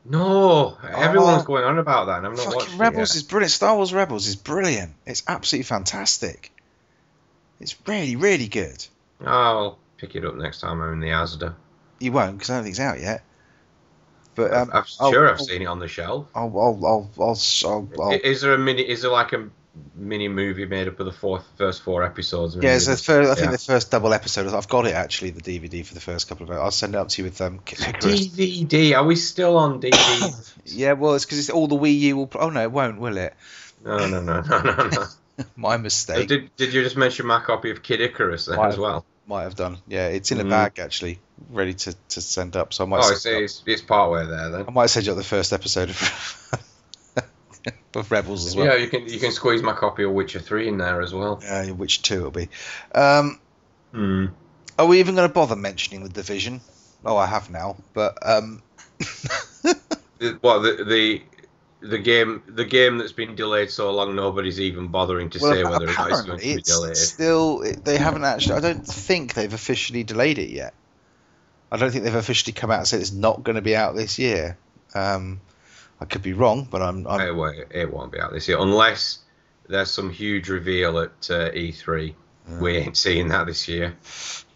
No, 0.06 0.78
everyone's 0.90 1.44
Oh. 1.44 1.46
going 1.46 1.66
on 1.66 1.78
about 1.80 2.06
that, 2.06 2.20
and 2.20 2.28
I'm 2.28 2.36
not 2.36 2.46
watched 2.48 2.62
Fucking 2.68 2.80
Rebels 2.80 3.16
is 3.16 3.24
brilliant. 3.24 3.52
Star 3.52 3.76
Wars 3.76 3.94
Rebels 3.94 4.28
is 4.28 4.36
brilliant. 4.38 4.94
It's 5.06 5.24
absolutely 5.28 5.64
fantastic. 5.64 6.52
It's 7.60 7.76
really, 7.86 8.16
really 8.16 8.48
good. 8.48 8.86
I'll 9.26 9.80
pick 9.98 10.16
it 10.16 10.26
up 10.26 10.36
next 10.36 10.62
time 10.62 10.82
I'm 10.82 10.94
in 10.94 11.00
the 11.00 11.08
Asda. 11.10 11.54
You 12.00 12.12
won't 12.12 12.38
because 12.38 12.50
I 12.50 12.56
don't 12.56 12.64
think 12.64 12.74
it's 12.74 12.80
out 12.80 13.00
yet. 13.00 13.24
But 14.34 14.54
um, 14.54 14.70
I'm, 14.72 14.78
I'm 14.78 14.84
I'll- 15.00 15.12
sure 15.12 15.30
I've 15.32 15.42
seen 15.42 15.62
it 15.62 15.66
on 15.66 15.80
the 15.80 15.88
shelf. 15.88 16.28
I'll, 16.34 16.46
I'll, 16.58 16.86
I'll, 16.86 17.10
I'll, 17.20 17.38
I'll, 17.66 17.90
I'll 18.02 18.12
Is 18.12 18.42
there 18.42 18.54
a 18.54 18.58
mini? 18.58 18.82
Is 18.82 19.02
there 19.02 19.12
like 19.12 19.34
a 19.34 19.50
mini 19.96 20.28
movie 20.28 20.66
made 20.66 20.88
up 20.88 21.00
of 21.00 21.06
the 21.06 21.12
fourth, 21.12 21.46
first 21.58 21.82
four 21.84 22.04
episodes? 22.04 22.56
Yeah, 22.56 22.76
it's 22.76 22.86
the 22.88 22.98
first, 22.98 23.30
I 23.30 23.36
think 23.36 23.46
Yeah. 23.48 23.52
the 23.52 23.58
first 23.58 23.92
double 23.92 24.14
episode. 24.14 24.48
I've 24.54 24.68
got 24.70 24.88
it 24.88 24.94
actually, 24.96 25.32
the 25.32 25.42
DVD 25.42 25.86
for 25.86 25.94
the 25.94 26.00
first 26.00 26.28
couple 26.30 26.50
of. 26.50 26.52
I'll 26.58 26.72
send 26.72 26.96
it 26.96 26.98
up 26.98 27.10
to 27.10 27.22
you 27.22 27.26
with 27.30 27.40
um. 27.42 27.60
DVD. 27.60 28.96
Are 28.98 29.04
we 29.06 29.16
still 29.16 29.58
on 29.58 29.82
DVD? 29.82 30.48
Yeah, 30.66 30.94
well, 30.94 31.16
it's 31.16 31.26
because 31.26 31.40
it's 31.40 31.50
all 31.50 31.68
the 31.68 31.76
Wii 31.76 32.00
U 32.00 32.18
will. 32.18 32.30
Oh 32.36 32.50
no, 32.50 32.62
it 32.62 32.72
won't, 32.72 33.00
will 33.00 33.18
it? 33.18 33.34
no, 33.84 33.98
no, 34.08 34.22
no, 34.22 34.42
no, 34.42 34.62
no, 34.62 34.88
no. 34.90 35.06
My 35.56 35.78
mistake. 35.78 36.28
Did, 36.28 36.56
did 36.56 36.72
you 36.74 36.84
just 36.84 36.96
mention 36.96 37.26
my 37.26 37.40
copy 37.42 37.72
of 37.72 37.82
Kid 37.82 38.00
Icarus 38.00 38.46
then 38.46 38.60
as 38.60 38.78
well? 38.78 39.06
Might 39.28 39.44
have 39.44 39.56
done. 39.56 39.78
Yeah, 39.88 40.08
it's 40.08 40.32
in 40.32 40.40
a 40.40 40.44
Mm. 40.44 40.50
bag 40.50 40.80
actually, 40.80 41.20
ready 41.50 41.74
to, 41.74 41.94
to 42.10 42.22
send 42.22 42.56
up. 42.56 42.74
So 42.74 42.84
I 42.84 42.88
might. 42.88 43.02
Oh, 43.04 43.12
it's, 43.12 43.26
it's, 43.26 43.64
it's 43.66 43.82
part 43.82 44.12
way 44.12 44.26
there 44.26 44.50
then. 44.50 44.66
I 44.68 44.72
might 44.72 44.88
send 44.88 45.06
you 45.06 45.12
up 45.14 45.18
the 45.18 45.24
first 45.24 45.54
episode 45.54 45.90
of, 45.90 46.64
of 47.96 48.12
Rebels 48.12 48.48
as 48.48 48.56
well. 48.56 48.66
Yeah, 48.68 48.76
you 48.76 48.88
can 48.88 49.08
you 49.08 49.20
can 49.20 49.32
squeeze 49.32 49.62
my 49.62 49.74
copy 49.74 50.04
of 50.04 50.12
Witcher 50.12 50.40
Three 50.40 50.68
in 50.68 50.78
there 50.78 51.02
as 51.02 51.14
well. 51.14 51.42
Uh, 51.48 51.66
which 51.68 52.02
two 52.02 52.16
it'll 52.18 52.32
be? 52.32 52.50
Um, 52.96 53.40
Hmm. 53.92 54.28
are 54.80 54.88
we 54.88 55.00
even 55.00 55.16
going 55.16 55.28
to 55.28 55.34
bother 55.34 55.56
mentioning 55.56 56.04
the 56.04 56.10
division? 56.10 56.62
Oh, 57.06 57.18
I 57.18 57.26
have 57.28 57.50
now, 57.50 57.78
but 57.94 58.18
um, 58.28 58.64
What 60.42 60.60
the, 60.60 60.84
the 60.88 61.22
the 61.82 61.98
game 61.98 62.44
the 62.48 62.66
game 62.66 62.98
that's 62.98 63.12
been 63.12 63.36
delayed 63.36 63.70
so 63.72 63.92
long 63.92 64.16
nobody's 64.16 64.60
even 64.60 64.88
bothering 64.88 65.30
to 65.32 65.40
Well, 65.40 65.54
say 65.54 65.64
whether 65.64 65.86
it's 65.86 65.98
going 65.98 66.26
to 66.26 66.38
be 66.38 66.62
delayed. 66.62 66.96
still 66.96 67.60
they 67.84 67.98
haven't 67.98 68.24
actually. 68.24 68.56
I 68.56 68.60
don't 68.60 68.86
think 68.86 69.34
they've 69.34 69.54
officially 69.54 70.04
delayed 70.04 70.38
it 70.38 70.50
yet. 70.50 70.74
I 71.72 71.78
don't 71.78 71.90
think 71.92 72.04
they've 72.04 72.14
officially 72.14 72.54
come 72.54 72.70
out 72.70 72.80
and 72.80 72.88
said 72.88 73.00
it's 73.02 73.14
not 73.14 73.44
going 73.44 73.56
to 73.56 73.62
be 73.62 73.76
out 73.76 73.96
this 73.96 74.20
year. 74.20 74.58
Um, 74.94 75.40
I 76.00 76.06
could 76.06 76.22
be 76.22 76.34
wrong, 76.34 76.68
but 76.70 76.82
I'm. 76.82 77.08
I'm 77.08 77.22
It, 77.22 77.36
won't, 77.36 77.58
it 77.72 77.92
won't 77.92 78.12
be 78.12 78.20
out 78.20 78.34
this 78.34 78.48
year 78.48 78.58
unless 78.60 79.20
there's 79.68 79.90
some 79.90 80.10
huge 80.10 80.50
reveal 80.50 81.00
at 81.00 81.12
uh, 81.30 81.50
E3. 81.52 82.14
We 82.60 82.76
ain't 82.76 82.98
seeing 82.98 83.30
that 83.30 83.46
this 83.46 83.70
year, 83.70 83.96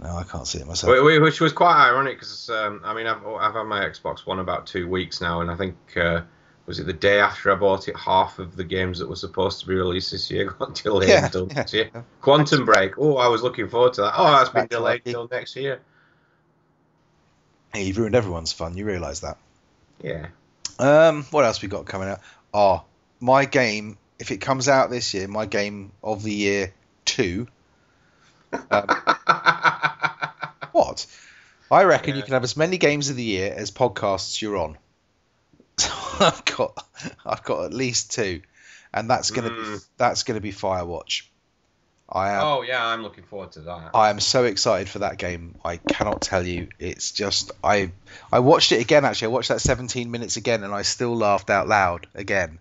no, 0.01 0.17
I 0.17 0.23
can't 0.23 0.45
see 0.45 0.59
it 0.59 0.67
myself. 0.67 0.91
Wh- 0.93 0.99
wh- 1.01 1.21
which 1.21 1.39
was 1.39 1.53
quite 1.53 1.87
ironic 1.87 2.15
because 2.19 2.49
um, 2.49 2.81
I 2.83 2.93
mean 2.93 3.07
I've, 3.07 3.25
I've 3.25 3.53
had 3.53 3.63
my 3.63 3.85
Xbox 3.85 4.25
One 4.25 4.39
about 4.39 4.67
two 4.67 4.89
weeks 4.89 5.21
now, 5.21 5.39
and 5.39 5.49
I 5.49 5.55
think 5.55 5.75
uh, 5.95 6.21
was 6.65 6.79
it 6.79 6.87
the 6.87 6.93
day 6.93 7.19
after 7.19 7.51
I 7.51 7.55
bought 7.55 7.87
it, 7.87 7.95
half 7.95 8.39
of 8.39 8.55
the 8.55 8.63
games 8.63 8.99
that 8.99 9.07
were 9.07 9.15
supposed 9.15 9.59
to 9.59 9.67
be 9.67 9.75
released 9.75 10.11
this 10.11 10.31
year 10.31 10.45
got 10.59 10.75
delayed 10.75 11.09
Yeah, 11.09 11.25
until 11.25 11.47
yeah, 11.47 11.53
next 11.53 11.73
year. 11.73 11.89
Quantum 12.21 12.65
Break. 12.65 12.97
Oh, 12.97 13.17
I 13.17 13.27
was 13.27 13.43
looking 13.43 13.67
forward 13.69 13.93
to 13.93 14.01
that. 14.01 14.13
Oh, 14.17 14.31
that's 14.31 14.49
been 14.49 14.67
delayed 14.67 15.05
till 15.05 15.27
next 15.29 15.55
year. 15.55 15.79
Hey, 17.73 17.83
you've 17.83 17.97
ruined 17.97 18.15
everyone's 18.15 18.51
fun. 18.53 18.77
You 18.77 18.85
realise 18.85 19.19
that. 19.19 19.37
Yeah. 20.01 20.27
Um, 20.79 21.23
what 21.31 21.45
else 21.45 21.61
we 21.61 21.67
got 21.67 21.85
coming 21.85 22.09
out? 22.09 22.19
Oh, 22.53 22.83
my 23.19 23.45
game. 23.45 23.97
If 24.17 24.31
it 24.31 24.37
comes 24.37 24.69
out 24.69 24.89
this 24.89 25.13
year, 25.13 25.27
my 25.27 25.45
game 25.45 25.91
of 26.01 26.23
the 26.23 26.33
year 26.33 26.73
two. 27.03 27.47
Um, 28.71 28.87
what? 30.71 31.05
I 31.69 31.83
reckon 31.83 32.15
you 32.15 32.23
can 32.23 32.33
have 32.33 32.43
as 32.43 32.55
many 32.55 32.77
games 32.77 33.09
of 33.09 33.17
the 33.17 33.23
year 33.23 33.53
as 33.55 33.71
podcasts 33.71 34.41
you're 34.41 34.57
on. 34.57 34.77
I've 36.19 36.45
got, 36.45 36.85
I've 37.25 37.43
got 37.43 37.65
at 37.65 37.73
least 37.73 38.11
two, 38.11 38.41
and 38.93 39.09
that's 39.09 39.31
gonna 39.31 39.49
be 39.49 39.55
Mm. 39.55 39.85
that's 39.97 40.23
gonna 40.23 40.41
be 40.41 40.51
Firewatch. 40.51 41.23
I 42.07 42.31
am 42.33 42.43
oh 42.43 42.61
yeah, 42.61 42.85
I'm 42.85 43.01
looking 43.01 43.23
forward 43.23 43.53
to 43.53 43.61
that. 43.61 43.91
I 43.95 44.09
am 44.11 44.19
so 44.19 44.43
excited 44.43 44.87
for 44.89 44.99
that 44.99 45.17
game. 45.17 45.55
I 45.65 45.77
cannot 45.77 46.21
tell 46.21 46.45
you. 46.45 46.67
It's 46.77 47.11
just 47.11 47.51
I 47.63 47.91
I 48.31 48.39
watched 48.39 48.71
it 48.71 48.81
again 48.81 49.05
actually. 49.05 49.27
I 49.27 49.31
watched 49.31 49.49
that 49.49 49.59
17 49.61 50.11
minutes 50.11 50.37
again 50.37 50.63
and 50.63 50.73
I 50.73 50.83
still 50.83 51.15
laughed 51.15 51.49
out 51.49 51.67
loud 51.67 52.07
again. 52.13 52.59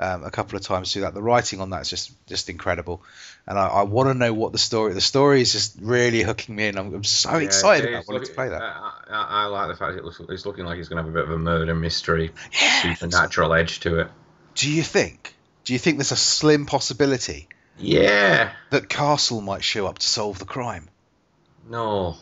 Um, 0.00 0.22
a 0.22 0.30
couple 0.30 0.56
of 0.56 0.62
times 0.62 0.92
through 0.92 1.02
that. 1.02 1.14
The 1.14 1.20
writing 1.22 1.60
on 1.60 1.70
that 1.70 1.80
is 1.82 1.90
just 1.90 2.12
just 2.28 2.48
incredible, 2.48 3.02
and 3.48 3.58
I, 3.58 3.66
I 3.66 3.82
want 3.82 4.08
to 4.10 4.14
know 4.14 4.32
what 4.32 4.52
the 4.52 4.58
story. 4.58 4.92
The 4.94 5.00
story 5.00 5.40
is 5.40 5.50
just 5.50 5.76
really 5.80 6.22
hooking 6.22 6.54
me 6.54 6.68
in. 6.68 6.78
I'm, 6.78 6.94
I'm 6.94 7.02
so 7.02 7.32
Yeah, 7.36 7.38
excited 7.46 7.90
about 7.92 8.06
wanting 8.06 8.28
to 8.28 8.32
play 8.32 8.48
that. 8.48 8.62
I, 8.62 8.92
I, 9.10 9.26
I 9.28 9.44
like 9.46 9.66
the 9.68 9.74
fact 9.76 9.96
it 9.98 10.04
looks, 10.04 10.20
it's 10.28 10.46
looking 10.46 10.66
like 10.66 10.78
it's 10.78 10.88
going 10.88 10.98
to 10.98 11.02
have 11.02 11.10
a 11.10 11.12
bit 11.12 11.24
of 11.24 11.32
a 11.32 11.38
murder 11.38 11.74
mystery, 11.74 12.30
Yeah. 12.52 12.94
supernatural 12.94 13.52
edge 13.54 13.80
to 13.80 13.98
it. 13.98 14.08
Do 14.54 14.70
you 14.70 14.84
think? 14.84 15.34
Do 15.64 15.72
you 15.72 15.80
think 15.80 15.98
there's 15.98 16.12
a 16.12 16.16
slim 16.16 16.66
possibility 16.66 17.48
Yeah. 17.76 18.52
that 18.70 18.88
Castle 18.88 19.40
might 19.40 19.64
show 19.64 19.88
up 19.88 19.98
to 19.98 20.06
solve 20.06 20.38
the 20.38 20.44
crime, 20.44 20.88
No. 21.68 22.14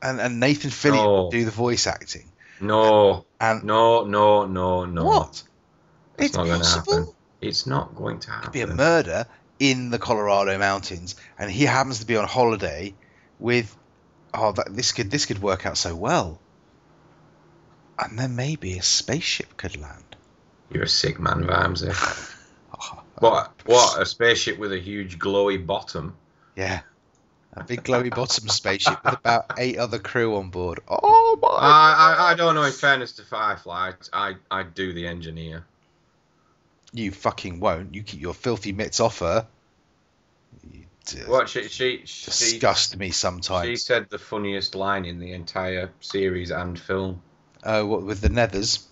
and 0.00 0.20
and 0.20 0.38
Nathan 0.38 0.70
Fillion 0.70 1.24
No. 1.24 1.30
do 1.32 1.44
the 1.44 1.50
voice 1.50 1.88
acting? 1.88 2.30
No. 2.60 3.24
And 3.40 3.64
No. 3.64 4.04
No. 4.04 4.46
No. 4.46 4.84
No. 4.84 5.04
what? 5.04 5.42
It's, 6.18 6.28
It's 6.28 6.36
not 6.36 6.46
going 6.46 6.60
to 6.62 6.66
happen. 6.68 7.08
It's 7.40 7.66
not 7.66 7.94
going 7.94 8.20
to 8.20 8.30
happen. 8.30 8.52
be 8.52 8.60
a 8.62 8.66
murder 8.66 9.26
in 9.58 9.90
the 9.90 9.98
Colorado 9.98 10.58
mountains, 10.58 11.16
and 11.38 11.50
he 11.50 11.64
happens 11.64 12.00
to 12.00 12.06
be 12.06 12.16
on 12.16 12.26
holiday 12.26 12.94
with. 13.38 13.76
Oh, 14.34 14.52
that, 14.52 14.74
this 14.74 14.92
could 14.92 15.10
this 15.10 15.26
could 15.26 15.40
work 15.40 15.64
out 15.64 15.78
so 15.78 15.94
well. 15.94 16.38
And 17.98 18.18
then 18.18 18.36
maybe 18.36 18.76
a 18.76 18.82
spaceship 18.82 19.56
could 19.56 19.80
land. 19.80 20.16
You're 20.70 20.82
a 20.82 20.88
sick 20.88 21.18
man, 21.18 21.44
Vimesy. 21.44 21.90
Oh, 22.78 23.02
what? 23.18 23.52
What? 23.64 24.02
A 24.02 24.04
spaceship 24.04 24.58
with 24.58 24.72
a 24.72 24.78
huge 24.78 25.18
glowy 25.18 25.64
bottom? 25.64 26.16
Yeah, 26.56 26.80
a 27.54 27.64
big 27.64 27.84
glowy 27.84 28.14
bottom 28.14 28.48
spaceship 28.48 29.02
with 29.04 29.14
about 29.14 29.52
eight 29.58 29.78
other 29.78 29.98
crew 29.98 30.36
on 30.36 30.50
board. 30.50 30.80
Oh 30.88 31.38
my! 31.40 31.48
I, 31.48 32.14
I 32.18 32.32
I 32.32 32.34
don't 32.34 32.54
know. 32.54 32.62
In 32.64 32.72
fairness 32.72 33.12
to 33.12 33.22
Firefly, 33.22 33.92
I 34.12 34.34
I 34.50 34.62
do 34.64 34.92
the 34.92 35.06
engineer. 35.06 35.64
You 36.96 37.10
fucking 37.10 37.60
won't. 37.60 37.94
You 37.94 38.02
keep 38.02 38.20
your 38.20 38.34
filthy 38.34 38.72
mitts 38.72 39.00
off 39.00 39.18
her. 39.18 39.46
You 40.70 40.86
d- 41.04 41.46
she 41.46 41.68
she 41.68 42.02
she, 42.04 42.24
disgust 42.26 42.96
me 42.96 43.10
sometimes. 43.10 43.66
she 43.66 43.76
said 43.76 44.08
the 44.08 44.18
funniest 44.18 44.74
line 44.74 45.04
in 45.04 45.18
the 45.18 45.32
entire 45.32 45.90
series 46.00 46.50
and 46.50 46.78
film. 46.78 47.22
Oh, 47.64 47.84
what 47.86 48.02
with 48.02 48.20
the 48.20 48.28
nethers? 48.28 48.84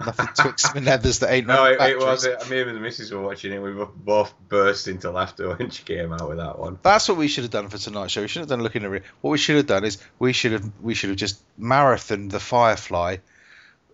Nothing 0.00 0.28
twixt 0.36 0.72
the 0.72 0.80
nethers 0.80 1.20
that 1.20 1.32
ain't 1.32 1.46
No, 1.48 1.64
it, 1.66 1.80
it 1.80 1.98
was. 1.98 2.24
It, 2.24 2.48
me 2.48 2.60
and 2.60 2.76
the 2.76 2.80
missus 2.80 3.10
were 3.10 3.20
watching 3.20 3.52
it. 3.52 3.58
We 3.58 3.72
both 3.96 4.32
burst 4.48 4.88
into 4.88 5.10
laughter 5.10 5.56
when 5.56 5.70
she 5.70 5.82
came 5.82 6.12
out 6.12 6.28
with 6.28 6.38
that 6.38 6.58
one. 6.58 6.78
That's 6.82 7.08
what 7.08 7.18
we 7.18 7.28
should 7.28 7.44
have 7.44 7.50
done 7.50 7.68
for 7.68 7.78
tonight's 7.78 8.12
show. 8.12 8.22
We 8.22 8.28
should 8.28 8.40
have 8.40 8.48
done 8.48 8.62
looking 8.62 8.84
at 8.84 8.90
re- 8.90 9.02
what 9.20 9.32
we 9.32 9.38
should 9.38 9.56
have 9.56 9.66
done 9.66 9.84
is 9.84 9.98
we 10.18 10.32
should 10.32 10.52
have 10.52 10.70
we 10.80 10.94
should 10.94 11.10
have 11.10 11.18
just 11.18 11.42
marathoned 11.58 12.30
the 12.30 12.40
Firefly 12.40 13.16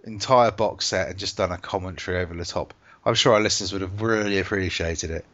entire 0.05 0.51
box 0.51 0.86
set 0.86 1.09
and 1.09 1.18
just 1.18 1.36
done 1.36 1.53
a 1.53 1.59
commentary 1.59 2.20
over 2.20 2.34
the 2.34 2.45
top. 2.45 2.74
I'm 3.11 3.16
sure 3.16 3.34
our 3.34 3.40
listeners 3.40 3.72
would 3.72 3.82
have 3.82 4.00
really 4.00 4.38
appreciated 4.38 5.11
it. 5.11 5.24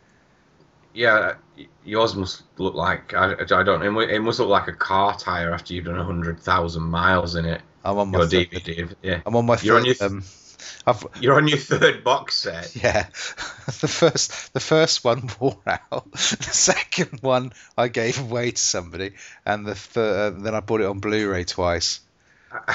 Yeah, 0.94 1.34
yours 1.84 2.16
must 2.16 2.42
look 2.56 2.74
like 2.74 3.12
I, 3.12 3.32
I 3.34 3.44
don't. 3.44 3.82
It 3.82 4.20
must 4.20 4.38
look 4.38 4.48
like 4.48 4.66
a 4.68 4.72
car 4.72 5.14
tire 5.18 5.52
after 5.52 5.74
you've 5.74 5.84
done 5.84 5.96
hundred 5.96 6.40
thousand 6.40 6.84
miles 6.84 7.34
in 7.36 7.44
it. 7.44 7.60
I'm 7.84 7.98
on 7.98 8.08
my 8.12 8.20
Your 8.20 8.28
third, 8.28 8.50
DVD. 8.50 8.94
Yeah, 9.02 9.20
I'm 9.26 9.36
on 9.36 9.44
my 9.44 9.58
You're 9.60 9.76
on 9.76 9.84
your- 9.84 9.94
um, 10.00 10.24
I've, 10.86 11.04
you're 11.20 11.34
on 11.36 11.48
your 11.48 11.58
third 11.58 12.02
box 12.02 12.38
set. 12.38 12.74
yeah, 12.82 13.02
the 13.66 13.88
first 13.88 14.54
the 14.54 14.60
first 14.60 15.04
one 15.04 15.28
wore 15.38 15.58
out. 15.66 16.10
The 16.12 16.48
second 16.50 17.20
one 17.20 17.52
I 17.76 17.88
gave 17.88 18.18
away 18.18 18.52
to 18.52 18.62
somebody, 18.62 19.12
and 19.44 19.66
the 19.66 19.74
third, 19.74 20.40
then 20.42 20.54
I 20.54 20.60
bought 20.60 20.80
it 20.80 20.86
on 20.86 21.00
Blu-ray 21.00 21.44
twice, 21.44 22.00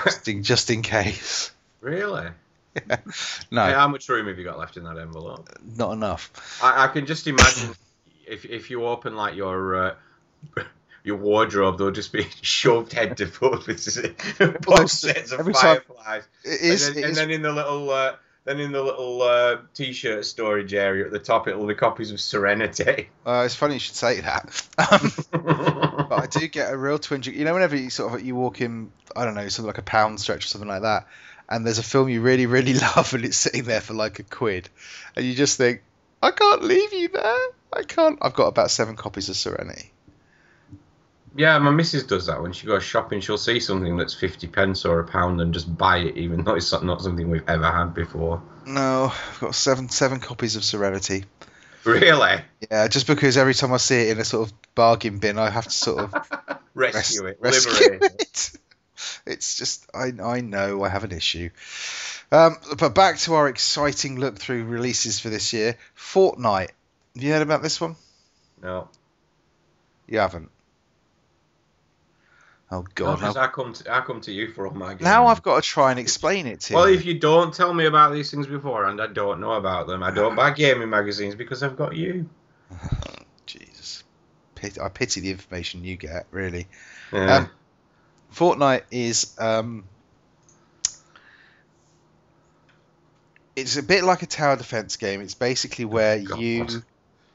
just 0.03 0.27
in, 0.27 0.43
just 0.43 0.69
in 0.69 0.83
case. 0.83 1.49
really? 1.79 2.27
No, 3.51 3.65
Hey, 3.65 3.73
how 3.73 3.87
much 3.87 4.07
room 4.07 4.27
have 4.27 4.37
you 4.37 4.45
got 4.45 4.57
left 4.57 4.77
in 4.77 4.83
that 4.85 4.97
envelope? 4.97 5.49
not 5.75 5.91
enough. 5.91 6.59
I, 6.63 6.85
I 6.85 6.87
can 6.87 7.05
just 7.05 7.27
imagine 7.27 7.71
if 8.27 8.45
if 8.45 8.69
you 8.69 8.85
open 8.85 9.15
like 9.15 9.35
your 9.35 9.75
uh, 9.75 9.95
your 11.03 11.17
wardrobe, 11.17 11.77
they'll 11.77 11.91
just 11.91 12.13
be 12.13 12.27
shoved 12.41 12.93
head 12.93 13.17
to 13.17 13.27
foot 13.27 13.67
with 13.67 14.61
box 14.65 14.93
sets 14.93 15.31
of 15.31 15.45
fireflies. 15.51 16.23
It 16.43 16.61
And 16.61 16.95
then, 16.95 17.03
and 17.03 17.11
is 17.11 17.17
then 17.17 17.31
in 17.31 17.41
the 17.41 17.51
little 17.51 17.89
uh, 17.89 18.15
then 18.43 18.59
in 18.59 18.71
the 18.71 18.81
little 18.81 19.21
uh, 19.21 19.57
t-shirt 19.73 20.25
storage 20.25 20.73
area 20.73 21.05
at 21.05 21.11
the 21.11 21.19
top, 21.19 21.47
it'll 21.47 21.67
be 21.67 21.75
copies 21.75 22.11
of 22.11 22.19
Serenity. 22.19 23.09
Uh, 23.25 23.43
it's 23.45 23.55
funny 23.55 23.75
you 23.75 23.79
should 23.79 23.95
say 23.95 24.21
that. 24.21 24.67
Um, 24.77 25.11
but 26.09 26.23
I 26.23 26.27
do 26.27 26.47
get 26.47 26.73
a 26.73 26.77
real 26.77 26.97
twinge. 26.97 27.27
You 27.27 27.45
know, 27.45 27.53
whenever 27.53 27.75
you 27.75 27.89
sort 27.91 28.13
of 28.13 28.25
you 28.25 28.35
walk 28.35 28.61
in, 28.61 28.91
I 29.15 29.25
don't 29.25 29.35
know, 29.35 29.47
something 29.47 29.67
like 29.67 29.77
a 29.77 29.83
pound 29.83 30.19
stretch 30.19 30.45
or 30.45 30.47
something 30.47 30.67
like 30.67 30.81
that, 30.81 31.07
and 31.51 31.65
there's 31.65 31.77
a 31.77 31.83
film 31.83 32.09
you 32.09 32.21
really, 32.21 32.45
really 32.45 32.73
love, 32.95 33.13
and 33.13 33.25
it's 33.25 33.37
sitting 33.37 33.63
there 33.63 33.81
for 33.81 33.93
like 33.93 34.19
a 34.19 34.23
quid, 34.23 34.69
and 35.15 35.25
you 35.25 35.35
just 35.35 35.57
think, 35.57 35.83
I 36.23 36.31
can't 36.31 36.63
leave 36.63 36.93
you 36.93 37.09
there. 37.09 37.47
I 37.73 37.83
can't. 37.83 38.17
I've 38.21 38.33
got 38.33 38.47
about 38.47 38.71
seven 38.71 38.95
copies 38.95 39.29
of 39.29 39.35
Serenity. 39.35 39.91
yeah, 41.35 41.57
my 41.59 41.71
missus 41.71 42.03
does 42.03 42.25
that 42.27 42.41
when 42.41 42.53
she 42.53 42.67
goes 42.67 42.83
shopping. 42.83 43.21
She'll 43.21 43.37
see 43.37 43.59
something 43.59 43.97
that's 43.97 44.13
fifty 44.13 44.47
pence 44.47 44.85
or 44.85 44.99
a 44.99 45.07
pound 45.07 45.41
and 45.41 45.53
just 45.53 45.77
buy 45.77 45.97
it, 45.99 46.17
even 46.17 46.43
though 46.43 46.55
it's 46.55 46.71
not 46.71 47.01
something 47.01 47.29
we've 47.29 47.47
ever 47.47 47.69
had 47.69 47.93
before. 47.93 48.41
No, 48.65 49.11
I've 49.13 49.39
got 49.39 49.55
seven 49.55 49.89
seven 49.89 50.19
copies 50.19 50.55
of 50.55 50.63
Serenity. 50.63 51.25
Really, 51.83 52.41
Yeah, 52.69 52.87
just 52.87 53.07
because 53.07 53.37
every 53.37 53.55
time 53.55 53.73
I 53.73 53.77
see 53.77 54.01
it 54.01 54.09
in 54.09 54.19
a 54.19 54.25
sort 54.25 54.47
of 54.47 54.75
bargain 54.75 55.17
bin, 55.17 55.39
I 55.39 55.49
have 55.49 55.63
to 55.65 55.71
sort 55.71 56.13
of 56.13 56.59
rescue 56.75 57.25
it, 57.25 57.39
rescue 57.41 57.71
liberate 57.71 58.13
it. 58.19 58.51
It. 59.25 59.31
It's 59.33 59.55
just 59.55 59.89
I 59.93 60.11
I 60.23 60.41
know 60.41 60.83
I 60.83 60.89
have 60.89 61.03
an 61.03 61.11
issue. 61.11 61.49
Um, 62.31 62.57
but 62.77 62.95
back 62.95 63.17
to 63.19 63.33
our 63.33 63.47
exciting 63.49 64.19
look 64.19 64.37
through 64.39 64.63
releases 64.65 65.19
for 65.19 65.29
this 65.29 65.53
year. 65.53 65.77
Fortnite. 65.97 66.69
Have 67.15 67.23
you 67.23 67.31
heard 67.31 67.41
about 67.41 67.61
this 67.61 67.81
one? 67.81 67.95
No, 68.61 68.87
You 70.07 70.19
haven't. 70.19 70.49
Oh 72.71 72.81
no, 72.81 72.87
god. 72.95 73.19
'cause 73.19 73.35
I 73.35 73.47
come 73.47 73.73
to 73.73 73.93
I 73.93 74.01
come 74.01 74.21
to 74.21 74.31
you 74.31 74.51
for 74.53 74.65
all 74.67 74.73
my 74.73 74.89
games. 74.91 75.01
now 75.01 75.27
I've 75.27 75.43
got 75.43 75.61
to 75.61 75.69
try 75.69 75.91
and 75.91 75.99
explain 75.99 76.47
it 76.47 76.61
to 76.61 76.73
Well, 76.75 76.85
you. 76.85 76.91
Well, 76.91 76.99
if 76.99 77.05
you 77.05 77.19
don't 77.19 77.53
tell 77.53 77.73
me 77.73 77.85
about 77.85 78.13
these 78.13 78.31
things 78.31 78.47
beforehand, 78.47 79.01
I 79.01 79.07
don't 79.07 79.41
know 79.41 79.53
about 79.53 79.87
them. 79.87 80.03
I 80.03 80.11
don't 80.11 80.35
buy 80.35 80.51
gaming 80.51 80.89
magazines 80.89 81.35
because 81.35 81.63
I've 81.63 81.75
got 81.75 81.95
you. 81.97 82.29
Jesus. 83.45 84.03
I 84.79 84.89
pity 84.89 85.21
the 85.21 85.31
information 85.31 85.83
you 85.83 85.97
get, 85.97 86.27
really. 86.29 86.67
Yeah. 87.11 87.37
Um, 87.37 87.49
Fortnite 88.33 88.83
is 88.91 89.35
um, 89.39 89.83
it's 93.55 93.77
a 93.77 93.83
bit 93.83 94.03
like 94.03 94.21
a 94.21 94.25
tower 94.25 94.55
defense 94.55 94.95
game. 94.97 95.21
It's 95.21 95.33
basically 95.33 95.85
where 95.85 96.19
God. 96.19 96.39
you 96.39 96.67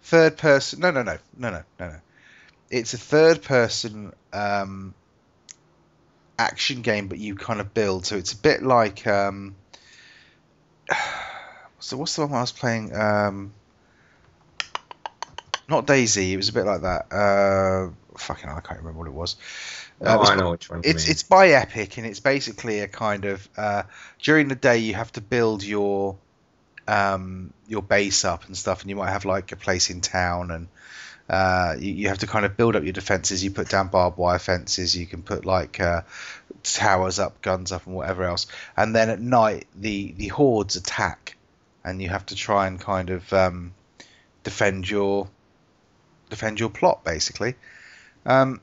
third 0.03 0.37
person. 0.37 0.81
No, 0.81 0.91
no, 0.91 1.03
no, 1.03 1.19
no, 1.37 1.51
no, 1.51 1.63
no, 1.79 1.89
no. 1.89 1.97
It's 2.71 2.95
a 2.95 2.99
third 2.99 3.43
person 3.43 4.13
um, 4.33 4.95
action 6.39 6.83
game, 6.83 7.09
but 7.09 7.19
you 7.19 7.35
kind 7.35 7.61
of 7.61 7.75
build. 7.75 8.07
So 8.07 8.17
it's 8.17 8.33
a 8.33 8.37
bit 8.37 8.63
like 8.63 9.07
um, 9.07 9.55
so 11.79 11.97
what's 11.97 12.17
the 12.17 12.23
one 12.27 12.33
I 12.33 12.41
was 12.41 12.53
playing? 12.53 12.95
Um, 12.95 13.53
not 15.69 15.87
DayZ. 15.87 16.33
It 16.33 16.37
was 16.37 16.49
a 16.49 16.53
bit 16.53 16.65
like 16.65 16.83
that. 16.83 17.13
Uh, 17.13 17.91
fucking, 18.17 18.49
hell, 18.49 18.57
I 18.57 18.61
can't 18.61 18.81
remember 18.81 18.99
what 18.99 19.09
it 19.09 19.15
was. 19.15 19.37
Oh, 20.01 20.19
Uh, 20.19 20.21
it's, 20.21 20.31
I 20.31 20.35
know 20.37 20.51
which 20.51 20.71
one. 20.71 20.81
it's 20.85 21.09
it's 21.09 21.23
by 21.23 21.49
Epic, 21.51 21.97
and 21.97 22.07
it's 22.07 22.21
basically 22.21 22.81
a 22.81 22.89
kind 22.89 23.25
of 23.25 23.49
uh, 23.57 23.83
during 24.23 24.49
the 24.49 24.55
day 24.55 24.79
you 24.79 24.95
have 24.95 25.11
to 25.13 25.21
build 25.21 25.63
your 25.63 26.17
um, 26.87 27.53
your 27.67 27.83
base 27.83 28.25
up 28.25 28.47
and 28.47 28.57
stuff, 28.57 28.83
and 28.83 28.91
you 28.91 28.97
might 28.97 29.11
have 29.11 29.25
like 29.25 29.53
a 29.53 29.57
place 29.57 29.91
in 29.91 30.01
town, 30.01 30.51
and 30.51 30.69
uh, 31.29 31.75
you, 31.79 31.93
you 31.93 32.09
have 32.09 32.19
to 32.19 32.27
kind 32.27 32.45
of 32.45 32.57
build 32.57 32.77
up 32.77 32.85
your 32.85 32.93
defenses. 32.93 33.43
You 33.43 33.51
put 33.51 33.69
down 33.69 33.89
barbed 33.89 34.19
wire 34.19 34.39
fences. 34.39 34.97
You 34.97 35.07
can 35.07 35.23
put 35.23 35.45
like 35.47 35.81
uh, 35.81 36.03
towers 36.63 37.19
up, 37.19 37.41
guns 37.43 37.73
up, 37.73 37.87
and 37.87 37.95
whatever 37.95 38.25
else. 38.25 38.47
And 38.77 38.95
then 38.95 39.11
at 39.11 39.21
night, 39.21 39.67
the 39.75 40.13
the 40.13 40.29
hordes 40.29 40.77
attack, 40.77 41.37
and 41.85 42.03
you 42.03 42.09
have 42.11 42.27
to 42.27 42.35
try 42.35 42.67
and 42.67 42.79
kind 42.79 43.11
of 43.11 43.33
um, 43.33 43.73
defend 44.45 44.89
your 44.89 45.29
defend 46.29 46.61
your 46.61 46.69
plot, 46.71 47.03
basically. 47.03 47.55
Um, 48.25 48.61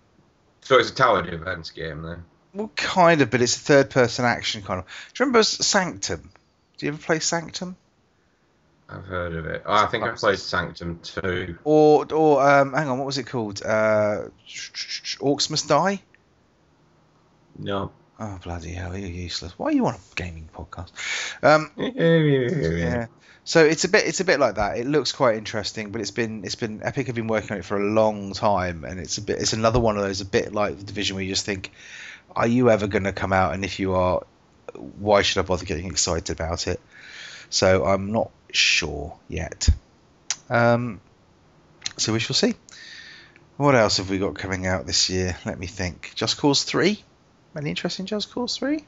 So 0.64 0.78
it's 0.80 0.90
a 0.90 0.96
tower 0.96 1.22
defense 1.22 1.72
game 1.72 2.02
then. 2.04 2.24
well, 2.54 2.72
kind 2.76 3.22
of, 3.22 3.30
but 3.30 3.42
it's 3.42 3.56
a 3.56 3.60
third 3.60 3.90
person 3.90 4.26
action 4.26 4.62
kind 4.62 4.80
of. 4.80 4.86
Do 4.86 4.92
you 5.24 5.26
remember 5.26 5.44
Sanctum? 5.44 6.30
Do 6.78 6.86
you 6.86 6.94
ever 6.94 7.02
play 7.02 7.20
Sanctum? 7.20 7.76
I've 8.90 9.06
heard 9.06 9.34
of 9.36 9.46
it. 9.46 9.64
Oh, 9.66 9.74
I 9.74 9.88
think 9.88 10.04
I 10.04 10.12
played 10.12 10.40
Sanctum 10.40 11.00
2. 11.02 11.58
Or, 11.64 12.06
or 12.14 12.48
um, 12.48 12.74
hang 12.74 12.88
on, 12.90 12.98
what 12.98 13.06
was 13.06 13.18
it 13.18 13.24
called? 13.24 13.62
Uh, 13.64 14.26
Orcs 14.48 15.50
Must 15.50 15.68
Die? 15.68 16.02
No. 17.58 17.92
Oh, 18.20 18.40
bloody 18.44 18.72
hell, 18.72 18.96
you're 18.98 19.10
useless. 19.10 19.58
Why 19.58 19.68
are 19.68 19.72
you 19.72 19.86
on 19.88 19.96
a 19.96 20.00
gaming 20.16 20.50
podcast? 20.54 20.92
Um, 21.42 21.72
yeah. 21.78 23.08
So 23.44 23.66
it's 23.66 23.84
a 23.84 23.90
bit, 23.90 24.08
it's 24.08 24.20
a 24.20 24.26
bit 24.26 24.40
like 24.40 24.56
that. 24.56 24.78
It 24.78 24.86
looks 24.86 25.12
quite 25.12 25.36
interesting, 25.36 25.92
but 25.92 26.00
it's 26.00 26.12
been, 26.12 26.46
it's 26.46 26.56
been 26.56 26.82
Epic 26.84 27.08
have 27.08 27.16
been 27.16 27.28
working 27.28 27.52
on 27.52 27.58
it 27.58 27.66
for 27.66 27.78
a 27.78 27.84
long 27.84 28.34
time, 28.34 28.86
and 28.86 29.00
it's 29.00 29.18
a 29.18 29.22
bit, 29.22 29.40
it's 29.40 29.54
another 29.54 29.80
one 29.80 29.98
of 29.98 30.04
those, 30.04 30.22
a 30.22 30.26
bit 30.26 30.54
like 30.54 30.78
the 30.78 30.84
division 30.84 31.16
where 31.16 31.24
you 31.24 31.32
just 31.32 31.46
think, 31.46 31.72
are 32.36 32.48
you 32.48 32.70
ever 32.70 32.88
going 32.88 33.04
to 33.04 33.14
come 33.14 33.34
out? 33.34 33.54
And 33.54 33.66
if 33.66 33.80
you 33.80 33.94
are, 33.96 34.24
why 35.00 35.24
should 35.24 35.44
I 35.44 35.48
bother 35.48 35.66
getting 35.66 35.88
excited 35.88 36.30
about 36.30 36.68
it? 36.68 36.80
So 37.50 37.86
I'm 37.86 38.12
not 38.12 38.32
sure 38.52 39.18
yet. 39.28 39.68
Um, 40.50 41.02
so 41.98 42.14
we 42.14 42.20
shall 42.20 42.36
see. 42.36 42.56
What 43.58 43.76
else 43.76 43.98
have 43.98 44.10
we 44.10 44.18
got 44.18 44.36
coming 44.36 44.66
out 44.66 44.86
this 44.88 45.10
year? 45.10 45.38
Let 45.46 45.60
me 45.60 45.68
think. 45.68 46.14
Just 46.16 46.38
Cause 46.38 46.64
Three. 46.64 47.04
Any 47.56 47.70
interest 47.70 48.00
in 48.00 48.06
Just 48.06 48.34
Cause 48.34 48.58
Three? 48.58 48.84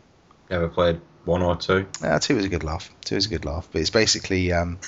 Never 0.49 0.67
played 0.67 1.01
one 1.25 1.41
or 1.41 1.55
two. 1.55 1.87
Uh, 2.03 2.19
two 2.19 2.37
is 2.37 2.45
a 2.45 2.49
good 2.49 2.63
laugh. 2.63 2.89
Two 3.03 3.15
is 3.15 3.25
a 3.25 3.29
good 3.29 3.45
laugh, 3.45 3.67
but 3.71 3.81
it's 3.81 3.89
basically 3.89 4.51
um, 4.53 4.79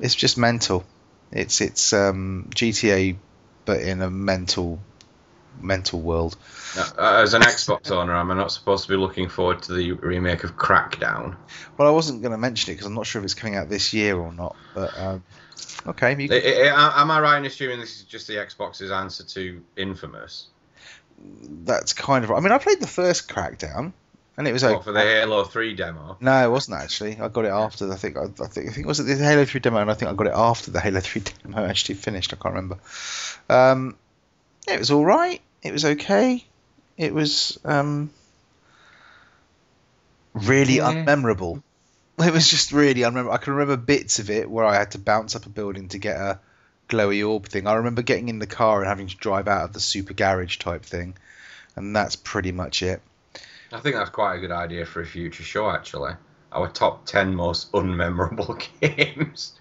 it's 0.00 0.14
just 0.14 0.38
mental. 0.38 0.84
It's 1.32 1.60
it's 1.60 1.92
um, 1.92 2.48
GTA, 2.54 3.16
but 3.64 3.80
in 3.80 4.02
a 4.02 4.10
mental 4.10 4.78
mental 5.60 6.00
world. 6.00 6.36
Uh, 6.76 7.20
as 7.22 7.34
an 7.34 7.42
Xbox 7.42 7.90
owner, 7.90 8.14
am 8.14 8.30
I 8.30 8.34
not 8.34 8.52
supposed 8.52 8.84
to 8.84 8.90
be 8.90 8.96
looking 8.96 9.28
forward 9.28 9.62
to 9.62 9.72
the 9.72 9.92
remake 9.92 10.44
of 10.44 10.56
Crackdown? 10.56 11.36
Well, 11.76 11.88
I 11.88 11.90
wasn't 11.90 12.20
going 12.22 12.32
to 12.32 12.38
mention 12.38 12.70
it 12.70 12.74
because 12.74 12.86
I'm 12.86 12.94
not 12.94 13.06
sure 13.06 13.20
if 13.20 13.24
it's 13.24 13.34
coming 13.34 13.56
out 13.56 13.68
this 13.70 13.94
year 13.94 14.16
or 14.18 14.32
not. 14.32 14.56
But 14.74 14.98
um, 14.98 15.24
okay, 15.86 16.10
you 16.20 16.28
I- 16.30 16.40
can, 16.40 16.74
I- 16.74 17.00
am 17.00 17.10
I 17.10 17.20
right 17.20 17.38
in 17.38 17.46
assuming 17.46 17.80
this 17.80 17.96
is 17.96 18.02
just 18.02 18.26
the 18.26 18.34
Xbox's 18.34 18.90
answer 18.90 19.24
to 19.24 19.62
Infamous? 19.76 20.48
That's 21.18 21.92
kind 21.92 22.24
of. 22.24 22.30
I 22.30 22.40
mean, 22.40 22.52
I 22.52 22.58
played 22.58 22.80
the 22.80 22.86
first 22.86 23.28
Crackdown, 23.28 23.92
and 24.36 24.46
it 24.48 24.52
was 24.52 24.62
like 24.62 24.76
okay. 24.76 24.84
for 24.84 24.92
the 24.92 25.00
Halo 25.00 25.44
3 25.44 25.74
demo? 25.74 26.16
No, 26.20 26.44
it 26.44 26.50
wasn't 26.50 26.80
actually. 26.80 27.18
I 27.18 27.28
got 27.28 27.44
it 27.44 27.48
after. 27.48 27.90
I 27.90 27.96
think. 27.96 28.16
I, 28.16 28.24
I 28.24 28.46
think. 28.46 28.68
I 28.68 28.72
think 28.72 28.78
it 28.78 28.86
was 28.86 29.04
the 29.04 29.16
Halo 29.16 29.44
Three 29.44 29.60
demo, 29.60 29.78
and 29.78 29.90
I 29.90 29.94
think 29.94 30.10
I 30.10 30.14
got 30.14 30.26
it 30.26 30.34
after 30.34 30.70
the 30.70 30.80
Halo 30.80 31.00
Three 31.00 31.22
demo 31.42 31.64
actually 31.64 31.96
finished. 31.96 32.32
I 32.32 32.36
can't 32.36 32.54
remember. 32.54 32.78
Um, 33.48 33.96
yeah, 34.68 34.74
it 34.74 34.78
was 34.78 34.90
all 34.90 35.04
right. 35.04 35.40
It 35.62 35.72
was 35.72 35.84
okay. 35.84 36.44
It 36.96 37.12
was 37.12 37.58
um, 37.64 38.10
really 40.34 40.76
Yeah. 40.76 40.92
unmemorable. 40.92 41.62
It 42.18 42.32
was 42.32 42.48
just 42.48 42.72
really 42.72 43.02
unmemorable. 43.02 43.34
I 43.34 43.36
can 43.36 43.52
remember 43.52 43.76
bits 43.76 44.20
of 44.20 44.30
it 44.30 44.48
where 44.48 44.64
I 44.64 44.74
had 44.74 44.92
to 44.92 44.98
bounce 44.98 45.36
up 45.36 45.44
a 45.44 45.50
building 45.50 45.88
to 45.88 45.98
get 45.98 46.16
a 46.16 46.40
glowy 46.88 47.26
orb 47.28 47.46
thing. 47.46 47.66
I 47.66 47.74
remember 47.74 48.02
getting 48.02 48.28
in 48.28 48.38
the 48.38 48.46
car 48.46 48.80
and 48.80 48.88
having 48.88 49.08
to 49.08 49.16
drive 49.16 49.48
out 49.48 49.64
of 49.64 49.72
the 49.72 49.80
super 49.80 50.14
garage 50.14 50.58
type 50.58 50.84
thing, 50.84 51.16
and 51.74 51.94
that's 51.94 52.16
pretty 52.16 52.52
much 52.52 52.82
it. 52.82 53.00
I 53.72 53.80
think 53.80 53.96
that's 53.96 54.10
quite 54.10 54.36
a 54.36 54.38
good 54.40 54.52
idea 54.52 54.86
for 54.86 55.00
a 55.00 55.06
future 55.06 55.42
show, 55.42 55.68
actually. 55.70 56.12
Our 56.52 56.68
top 56.68 57.04
10 57.06 57.34
most 57.34 57.72
unmemorable 57.72 58.62
games. 58.80 59.52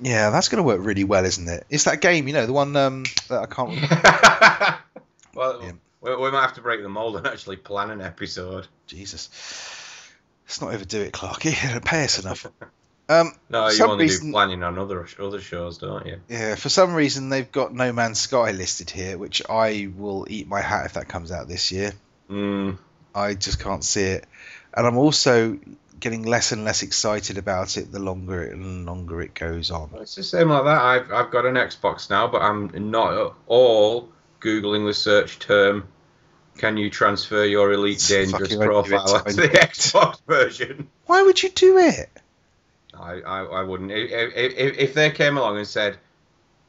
Yeah, 0.00 0.30
that's 0.30 0.48
going 0.48 0.58
to 0.58 0.62
work 0.62 0.80
really 0.82 1.04
well, 1.04 1.24
isn't 1.24 1.46
it? 1.48 1.66
It's 1.68 1.84
that 1.84 2.00
game, 2.00 2.26
you 2.28 2.32
know, 2.32 2.46
the 2.46 2.52
one 2.52 2.74
um, 2.76 3.04
that 3.28 3.42
I 3.42 3.46
can't. 3.46 3.70
remember. 3.70 4.78
well, 5.34 5.62
Yeah. 5.62 5.72
we, 6.00 6.16
we 6.16 6.30
might 6.30 6.42
have 6.42 6.54
to 6.54 6.62
break 6.62 6.80
the 6.82 6.88
mold 6.88 7.16
and 7.16 7.26
actually 7.26 7.56
plan 7.56 7.90
an 7.90 8.00
episode. 8.00 8.66
Jesus, 8.86 9.28
let's 10.46 10.60
not 10.62 10.72
overdo 10.72 11.02
it, 11.02 11.12
Clarky. 11.12 11.52
Pay 11.84 12.04
us 12.04 12.18
enough. 12.20 12.46
Um, 13.10 13.32
No, 13.48 13.68
you 13.68 13.84
only 13.84 14.04
reason- 14.04 14.26
do 14.28 14.32
planning 14.32 14.62
on 14.62 14.78
other 14.78 15.04
other 15.18 15.40
shows, 15.40 15.78
don't 15.78 16.06
you? 16.06 16.20
yeah, 16.28 16.54
for 16.54 16.68
some 16.68 16.94
reason 16.94 17.28
they've 17.28 17.50
got 17.50 17.74
No 17.74 17.92
Man's 17.92 18.20
Sky 18.20 18.52
listed 18.52 18.88
here, 18.90 19.18
which 19.18 19.42
I 19.50 19.90
will 19.96 20.26
eat 20.30 20.46
my 20.46 20.60
hat 20.60 20.86
if 20.86 20.92
that 20.92 21.08
comes 21.08 21.32
out 21.32 21.48
this 21.48 21.72
year. 21.72 21.92
Mm, 22.30 22.78
I 23.12 23.34
just 23.34 23.58
can't 23.58 23.82
see 23.82 24.02
it, 24.04 24.26
and 24.72 24.86
I'm 24.86 24.96
also 24.96 25.58
getting 25.98 26.22
less 26.22 26.52
and 26.52 26.64
less 26.64 26.82
excited 26.84 27.36
about 27.36 27.76
it 27.76 27.90
the 27.90 27.98
longer 27.98 28.42
it 28.44 28.56
longer 28.56 29.20
it 29.20 29.34
goes 29.34 29.72
on. 29.72 29.90
it's 30.00 30.14
the 30.14 30.22
same 30.22 30.48
like 30.48 30.64
that. 30.64 30.80
I've 30.80 31.12
I've 31.12 31.30
got 31.32 31.46
an 31.46 31.56
Xbox 31.56 32.08
now, 32.10 32.28
but 32.28 32.42
I'm 32.42 32.70
not 32.92 33.12
at 33.14 33.32
all 33.48 34.08
googling 34.40 34.86
the 34.86 34.94
search 34.94 35.40
term. 35.40 35.88
Can 36.58 36.76
you 36.76 36.90
transfer 36.90 37.44
your 37.44 37.72
Elite 37.72 38.04
Dangerous 38.06 38.54
profile 38.54 39.24
to 39.24 39.32
the 39.34 39.48
Xbox 39.48 40.20
version? 40.28 40.88
Why 41.06 41.22
would 41.22 41.42
you 41.42 41.48
do 41.48 41.78
it? 41.78 42.08
I, 43.00 43.20
I, 43.20 43.44
I 43.44 43.62
wouldn't. 43.62 43.90
If, 43.90 44.34
if, 44.36 44.78
if 44.78 44.94
they 44.94 45.10
came 45.10 45.36
along 45.36 45.56
and 45.56 45.66
said, 45.66 45.98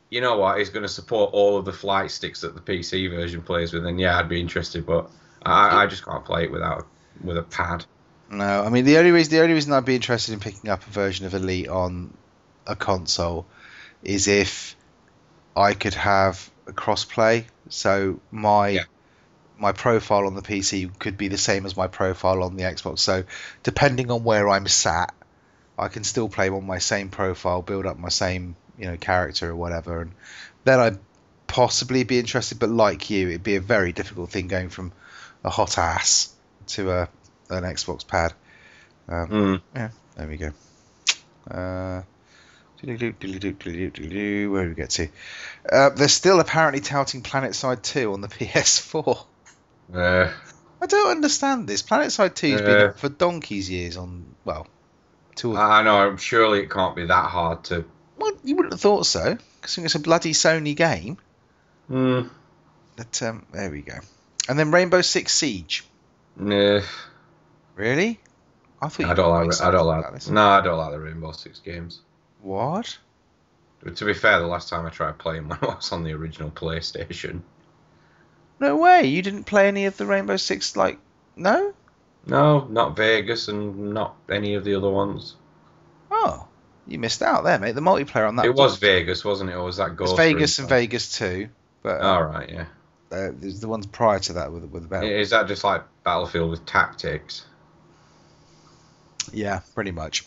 you 0.10 0.22
know 0.22 0.38
what, 0.38 0.60
it's 0.60 0.70
going 0.70 0.84
to 0.84 0.90
support 0.90 1.34
all 1.34 1.58
of 1.58 1.66
the 1.66 1.74
flight 1.74 2.12
sticks 2.12 2.42
that 2.42 2.56
the 2.56 2.62
PC 2.62 3.10
version 3.10 3.42
plays 3.42 3.74
with, 3.74 3.84
then 3.84 4.00
yeah, 4.00 4.18
I'd 4.18 4.30
be 4.30 4.40
interested. 4.40 4.86
But 4.86 5.10
I, 5.44 5.84
I 5.84 5.88
just 5.88 6.06
can't 6.06 6.24
play 6.26 6.44
it 6.44 6.52
without 6.52 6.88
with 7.24 7.38
a 7.38 7.44
pad. 7.44 7.86
No, 8.30 8.64
I 8.64 8.70
mean 8.70 8.86
the 8.86 8.98
only 8.98 9.12
reason 9.12 9.32
the 9.32 9.42
only 9.42 9.54
reason 9.54 9.74
I'd 9.74 9.86
be 9.86 9.96
interested 9.96 10.34
in 10.34 10.40
picking 10.40 10.70
up 10.70 10.86
a 10.88 10.90
version 10.90 11.26
of 11.26 11.34
Elite 11.34 11.68
on 11.68 12.14
a 12.66 12.76
console 12.76 13.46
is 14.04 14.28
if 14.28 14.76
I 15.56 15.74
could 15.74 15.96
have 15.96 16.50
a 16.68 16.72
crossplay. 16.72 17.46
So 17.70 18.20
my 18.32 18.70
Yeah. 18.70 18.84
my 19.58 19.74
profile 19.74 20.28
on 20.28 20.36
the 20.36 20.42
PC 20.42 20.98
could 20.98 21.18
be 21.18 21.28
the 21.28 21.38
same 21.38 21.66
as 21.66 21.76
my 21.76 21.88
profile 21.88 22.44
on 22.44 22.56
the 22.56 22.64
Xbox. 22.64 23.00
So 23.00 23.24
depending 23.64 24.12
on 24.12 24.24
where 24.24 24.48
I'm 24.50 24.68
sat, 24.68 25.14
I 25.82 25.88
can 25.90 26.04
still 26.06 26.30
play 26.30 26.50
on 26.50 26.66
my 26.66 26.78
same 26.78 27.10
profile, 27.10 27.62
build 27.62 27.86
up 27.86 27.98
my 27.98 28.10
same 28.10 28.56
you 28.78 28.86
know 28.86 28.98
character 28.98 29.50
or 29.50 29.56
whatever, 29.56 30.02
and 30.02 30.12
then 30.64 30.80
I'd 30.80 31.00
possibly 31.48 32.04
be 32.04 32.20
interested. 32.20 32.60
But 32.60 32.70
like 32.70 33.10
you, 33.10 33.28
it'd 33.30 33.44
be 33.44 33.56
a 33.58 33.62
very 33.62 33.92
difficult 33.92 34.30
thing 34.30 34.48
going 34.48 34.70
from 34.70 34.94
a 35.44 35.50
HOTAS 35.50 36.30
to 36.68 36.92
a 36.92 37.10
an 37.50 37.64
Xbox 37.64 38.08
pad. 38.08 38.34
Um, 39.10 39.62
Mm. 39.74 39.92
there 40.16 40.28
we 40.28 40.38
go. 40.38 40.52
Uh, 41.50 42.04
where 42.84 42.96
do 44.64 44.70
we 44.70 44.76
get 44.76 44.90
to? 44.92 45.08
Uh, 45.72 45.90
they're 45.90 46.08
still 46.08 46.40
apparently 46.40 46.80
touting 46.82 47.22
PlanetSide 47.22 47.82
2 47.82 48.14
on 48.14 48.22
the 48.22 48.28
PS4. 48.38 49.26
Uh, 49.94 50.32
I 50.82 50.86
don't 50.88 51.12
understand 51.12 51.68
this. 51.68 51.82
PlanetSide 51.84 52.34
2 52.36 52.52
has 52.52 52.62
been 52.62 52.78
Uh. 52.78 52.86
out 52.88 53.00
for 53.00 53.10
donkey's 53.10 53.70
years 53.70 53.98
on, 53.98 54.26
well, 54.46 54.68
I 55.44 55.84
know. 55.84 56.16
Surely 56.18 56.60
it 56.60 56.70
can't 56.70 56.96
be 56.96 57.06
that 57.06 57.30
hard 57.30 57.64
to. 57.66 57.86
Well, 58.18 58.32
you 58.44 58.56
wouldn't 58.56 58.74
have 58.74 58.82
thought 58.82 59.06
so, 59.06 59.38
because 59.60 59.78
it's 59.78 59.96
a 59.96 60.00
bloody 60.00 60.34
Sony 60.34 60.76
game. 60.76 61.18
Mm, 61.90 62.30
But 62.96 63.22
um, 63.24 63.46
there 63.52 63.70
we 63.72 63.82
go. 63.82 63.96
And 64.48 64.58
then 64.60 64.72
Rainbow 64.72 65.02
Six 65.02 65.34
Siege. 65.34 65.84
nah, 66.36 66.82
Really? 67.76 68.20
I 68.82 68.88
thought 68.90 69.06
I 69.10 69.14
don't 69.14 69.48
like. 69.48 69.62
I 69.62 69.72
don't 69.72 69.86
like. 69.88 70.14
this. 70.14 70.30
No, 70.30 70.48
I 70.50 70.62
don't 70.62 70.78
like 70.78 70.92
the 70.92 71.00
Rainbow 71.00 71.32
Six 71.32 71.60
games. 71.60 72.02
What? 72.42 72.98
But 73.84 73.96
to 73.98 74.06
be 74.06 74.14
fair, 74.14 74.40
the 74.40 74.48
last 74.48 74.70
time 74.70 74.86
I 74.86 74.90
tried 74.90 75.18
playing 75.18 75.48
one 75.50 75.60
was 75.62 75.92
on 75.92 76.04
the 76.04 76.14
original 76.14 76.52
PlayStation. 76.52 77.42
No 78.60 78.78
way. 78.78 79.06
You 79.06 79.22
didn't 79.22 79.46
play 79.46 79.68
any 79.68 79.86
of 79.86 79.98
the 79.98 80.06
Rainbow 80.06 80.38
Six, 80.38 80.76
like, 80.76 81.00
no? 81.36 81.74
No, 82.26 82.66
not 82.70 82.96
Vegas 82.96 83.48
and 83.48 83.94
not 83.94 84.16
any 84.30 84.54
of 84.56 84.64
the 84.64 84.76
other 84.76 84.90
ones. 84.90 85.36
Oh, 86.12 86.48
you 86.88 87.00
missed 87.00 87.22
out 87.22 87.44
there, 87.44 87.58
mate. 87.58 87.74
The 87.74 87.82
multiplayer 87.82 88.28
on 88.28 88.36
that 88.36 88.46
it 88.46 88.54
was 88.54 88.78
Vegas, 88.78 89.26
wasn't 89.26 89.50
it? 89.50 89.54
Or 89.54 89.64
was 89.66 89.78
that 89.78 89.96
It's 90.00 90.14
Vegas 90.14 90.60
and 90.60 90.70
Vegas 90.70 91.18
too, 91.18 91.50
but 91.82 92.02
uh, 92.02 92.06
All 92.06 92.24
right, 92.24 92.50
yeah. 92.50 92.66
uh, 93.12 93.32
there's 93.34 93.60
the 93.60 93.68
ones 93.68 93.86
prior 93.88 94.20
to 94.20 94.34
that 94.34 94.52
with 94.52 94.66
with 94.66 94.90
battle. 94.90 95.10
Is 95.10 95.32
that 95.32 95.48
just 95.48 95.64
like 95.64 95.84
Battlefield 96.04 96.50
with 96.52 96.66
tactics? 96.66 97.46
yeah, 99.34 99.62
pretty 99.76 99.92
much. 99.92 100.26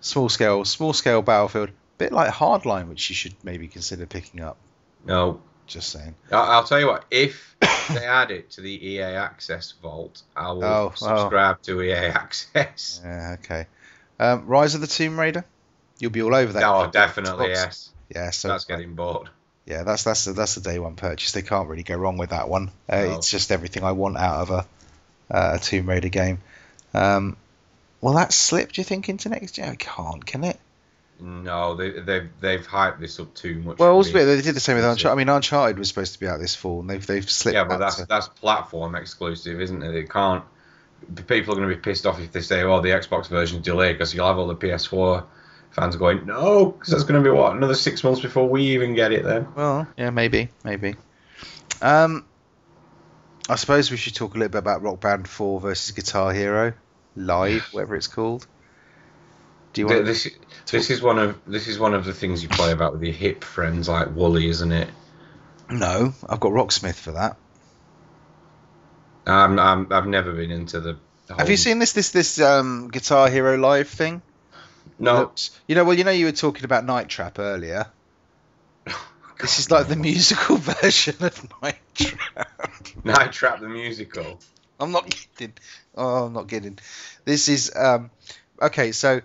small 0.00 0.28
scale, 0.28 0.64
small 0.64 0.92
scale 0.92 1.22
battlefield, 1.22 1.70
bit 1.98 2.12
like 2.12 2.32
Hardline, 2.32 2.88
which 2.88 3.08
you 3.08 3.14
should 3.14 3.34
maybe 3.42 3.68
consider 3.68 4.06
picking 4.06 4.40
up. 4.40 4.56
No, 5.04 5.40
Just 5.66 5.90
saying. 5.90 6.14
I- 6.30 6.36
I'll 6.36 6.64
tell 6.64 6.80
you 6.80 6.86
what. 6.86 7.04
If 7.10 7.56
they 7.60 8.04
add 8.06 8.30
it 8.30 8.50
to 8.52 8.60
the 8.60 8.86
EA 8.88 9.02
Access 9.02 9.72
vault, 9.82 10.22
I 10.36 10.52
will 10.52 10.64
Oh, 10.64 10.92
oh. 10.92 10.94
subscribe 10.94 11.62
to 11.62 11.80
EA 11.82 11.94
Access. 11.94 13.00
Yeah, 13.04 13.36
okay. 13.40 13.66
Um, 14.20 14.46
Rise 14.46 14.74
of 14.74 14.80
the 14.80 14.86
Tomb 14.86 15.18
Raider. 15.18 15.44
You'll 15.98 16.10
be 16.10 16.22
all 16.22 16.34
over 16.34 16.52
that. 16.54 16.62
Oh, 16.64 16.90
definitely 16.90 17.46
Xbox. 17.48 17.54
yes. 17.54 17.90
Yeah, 18.14 18.30
so 18.30 18.48
That's 18.48 18.64
getting 18.64 18.94
bought. 18.94 19.28
yeah, 19.66 19.84
that's 19.84 20.02
that's 20.04 20.24
the, 20.26 20.32
that's 20.34 20.54
the 20.56 20.60
day 20.60 20.78
one 20.78 20.96
purchase. 20.96 21.32
They 21.32 21.42
can't 21.42 21.68
really 21.68 21.82
go 21.84 21.96
wrong 21.96 22.18
with 22.18 22.30
that 22.30 22.48
one. 22.48 22.70
Uh, 22.88 22.96
No. 23.04 23.16
It's 23.16 23.30
just 23.30 23.50
everything 23.50 23.84
I 23.84 23.92
want 23.92 24.16
out 24.18 24.40
of 24.42 24.50
a, 24.50 24.66
uh, 25.34 25.52
a 25.54 25.58
Tomb 25.58 25.88
Raider 25.88 26.08
game. 26.10 26.38
Um, 26.92 27.36
will 28.00 28.14
that 28.14 28.32
slip? 28.32 28.72
Do 28.72 28.80
you 28.80 28.84
think 28.84 29.08
into 29.08 29.28
next 29.30 29.56
year? 29.58 29.72
It 29.72 29.78
can't, 29.78 30.24
can 30.26 30.44
it? 30.44 30.58
No, 31.20 31.76
they, 31.76 31.90
they've 32.00 32.28
they've 32.40 32.66
hyped 32.66 32.98
this 32.98 33.20
up 33.20 33.32
too 33.34 33.60
much. 33.60 33.78
Well, 33.78 33.92
also, 33.92 34.12
me. 34.12 34.24
they 34.24 34.40
did 34.40 34.56
the 34.56 34.60
same 34.60 34.76
with 34.76 34.84
Uncharted. 34.84 35.12
I 35.12 35.14
mean, 35.14 35.28
Uncharted 35.28 35.78
was 35.78 35.88
supposed 35.88 36.14
to 36.14 36.20
be 36.20 36.26
out 36.26 36.40
this 36.40 36.54
fall, 36.56 36.80
and 36.80 36.90
they've 36.90 37.06
they've 37.06 37.28
slipped. 37.30 37.54
yeah, 37.54 37.64
but 37.64 37.78
that's 37.78 37.96
to- 37.96 38.06
that's 38.06 38.28
platform 38.28 38.94
exclusive, 38.96 39.60
isn't 39.60 39.82
it? 39.82 39.94
It 39.94 40.10
can't. 40.10 40.44
People 41.26 41.54
are 41.54 41.56
going 41.56 41.68
to 41.68 41.74
be 41.74 41.80
pissed 41.80 42.06
off 42.06 42.20
if 42.20 42.32
they 42.32 42.40
say, 42.40 42.62
"Oh, 42.62 42.80
the 42.80 42.90
Xbox 42.90 43.28
version's 43.28 43.64
delayed," 43.64 43.96
because 43.96 44.14
you'll 44.14 44.26
have 44.26 44.38
all 44.38 44.48
the 44.48 44.56
PS4 44.56 45.24
fans 45.70 45.96
going, 45.96 46.26
"No," 46.26 46.66
because 46.66 46.92
that's 46.92 47.04
going 47.04 47.22
to 47.22 47.28
be 47.28 47.34
what 47.34 47.56
another 47.56 47.74
six 47.74 48.02
months 48.02 48.20
before 48.20 48.48
we 48.48 48.62
even 48.74 48.94
get 48.94 49.12
it. 49.12 49.24
Then. 49.24 49.46
Well, 49.54 49.86
yeah, 49.96 50.10
maybe, 50.10 50.48
maybe. 50.64 50.94
Um, 51.80 52.24
I 53.48 53.56
suppose 53.56 53.90
we 53.90 53.96
should 53.96 54.14
talk 54.14 54.34
a 54.34 54.38
little 54.38 54.50
bit 54.52 54.58
about 54.58 54.82
Rock 54.82 55.00
Band 55.00 55.28
4 55.28 55.60
versus 55.60 55.90
Guitar 55.90 56.32
Hero 56.32 56.72
live, 57.16 57.62
whatever 57.72 57.96
it's 57.96 58.06
called. 58.06 58.46
Do 59.72 59.80
you 59.80 59.86
want? 59.86 60.04
This 60.04 60.28
this 60.70 60.90
is 60.90 61.00
one 61.02 61.18
of 61.18 61.38
this 61.46 61.66
is 61.68 61.78
one 61.78 61.94
of 61.94 62.04
the 62.04 62.12
things 62.12 62.42
you 62.42 62.48
play 62.48 62.72
about 62.72 62.92
with 62.92 63.02
your 63.02 63.12
hip 63.14 63.42
friends 63.44 63.88
like 63.88 64.14
Wooly, 64.14 64.48
isn't 64.48 64.72
it? 64.72 64.88
No, 65.70 66.12
I've 66.28 66.40
got 66.40 66.52
Rocksmith 66.52 66.94
for 66.94 67.12
that. 67.12 67.36
I'm, 69.26 69.58
I'm 69.58 69.92
I've 69.92 70.06
never 70.06 70.32
been 70.32 70.50
into 70.50 70.80
the. 70.80 70.98
the 71.26 71.36
Have 71.36 71.48
you 71.48 71.56
seen 71.56 71.78
this 71.78 71.92
this 71.92 72.10
this 72.10 72.40
um, 72.40 72.88
Guitar 72.88 73.28
Hero 73.30 73.56
live 73.56 73.88
thing? 73.88 74.20
No. 74.98 75.14
Looks- 75.20 75.58
You 75.66 75.74
know, 75.74 75.84
well, 75.84 75.96
you 75.96 76.04
know, 76.04 76.10
you 76.10 76.26
were 76.26 76.32
talking 76.32 76.64
about 76.64 76.84
Night 76.84 77.08
Trap 77.08 77.38
earlier. 77.38 77.86
This 79.40 79.58
is 79.58 79.72
like 79.72 79.88
the 79.88 79.96
musical 79.96 80.56
version 80.82 81.16
of 81.20 81.48
Night 81.62 81.78
Trap. 81.96 82.48
Night 83.02 83.32
Trap 83.32 83.58
the 83.58 83.68
musical. 83.68 84.38
I'm 84.78 84.92
not 84.92 85.10
kidding. 85.36 85.54
Oh, 85.96 86.26
I'm 86.26 86.32
not 86.32 86.46
kidding. 86.46 86.78
This 87.24 87.48
is 87.48 87.72
um, 87.74 88.10
okay. 88.60 88.92
So 88.92 89.20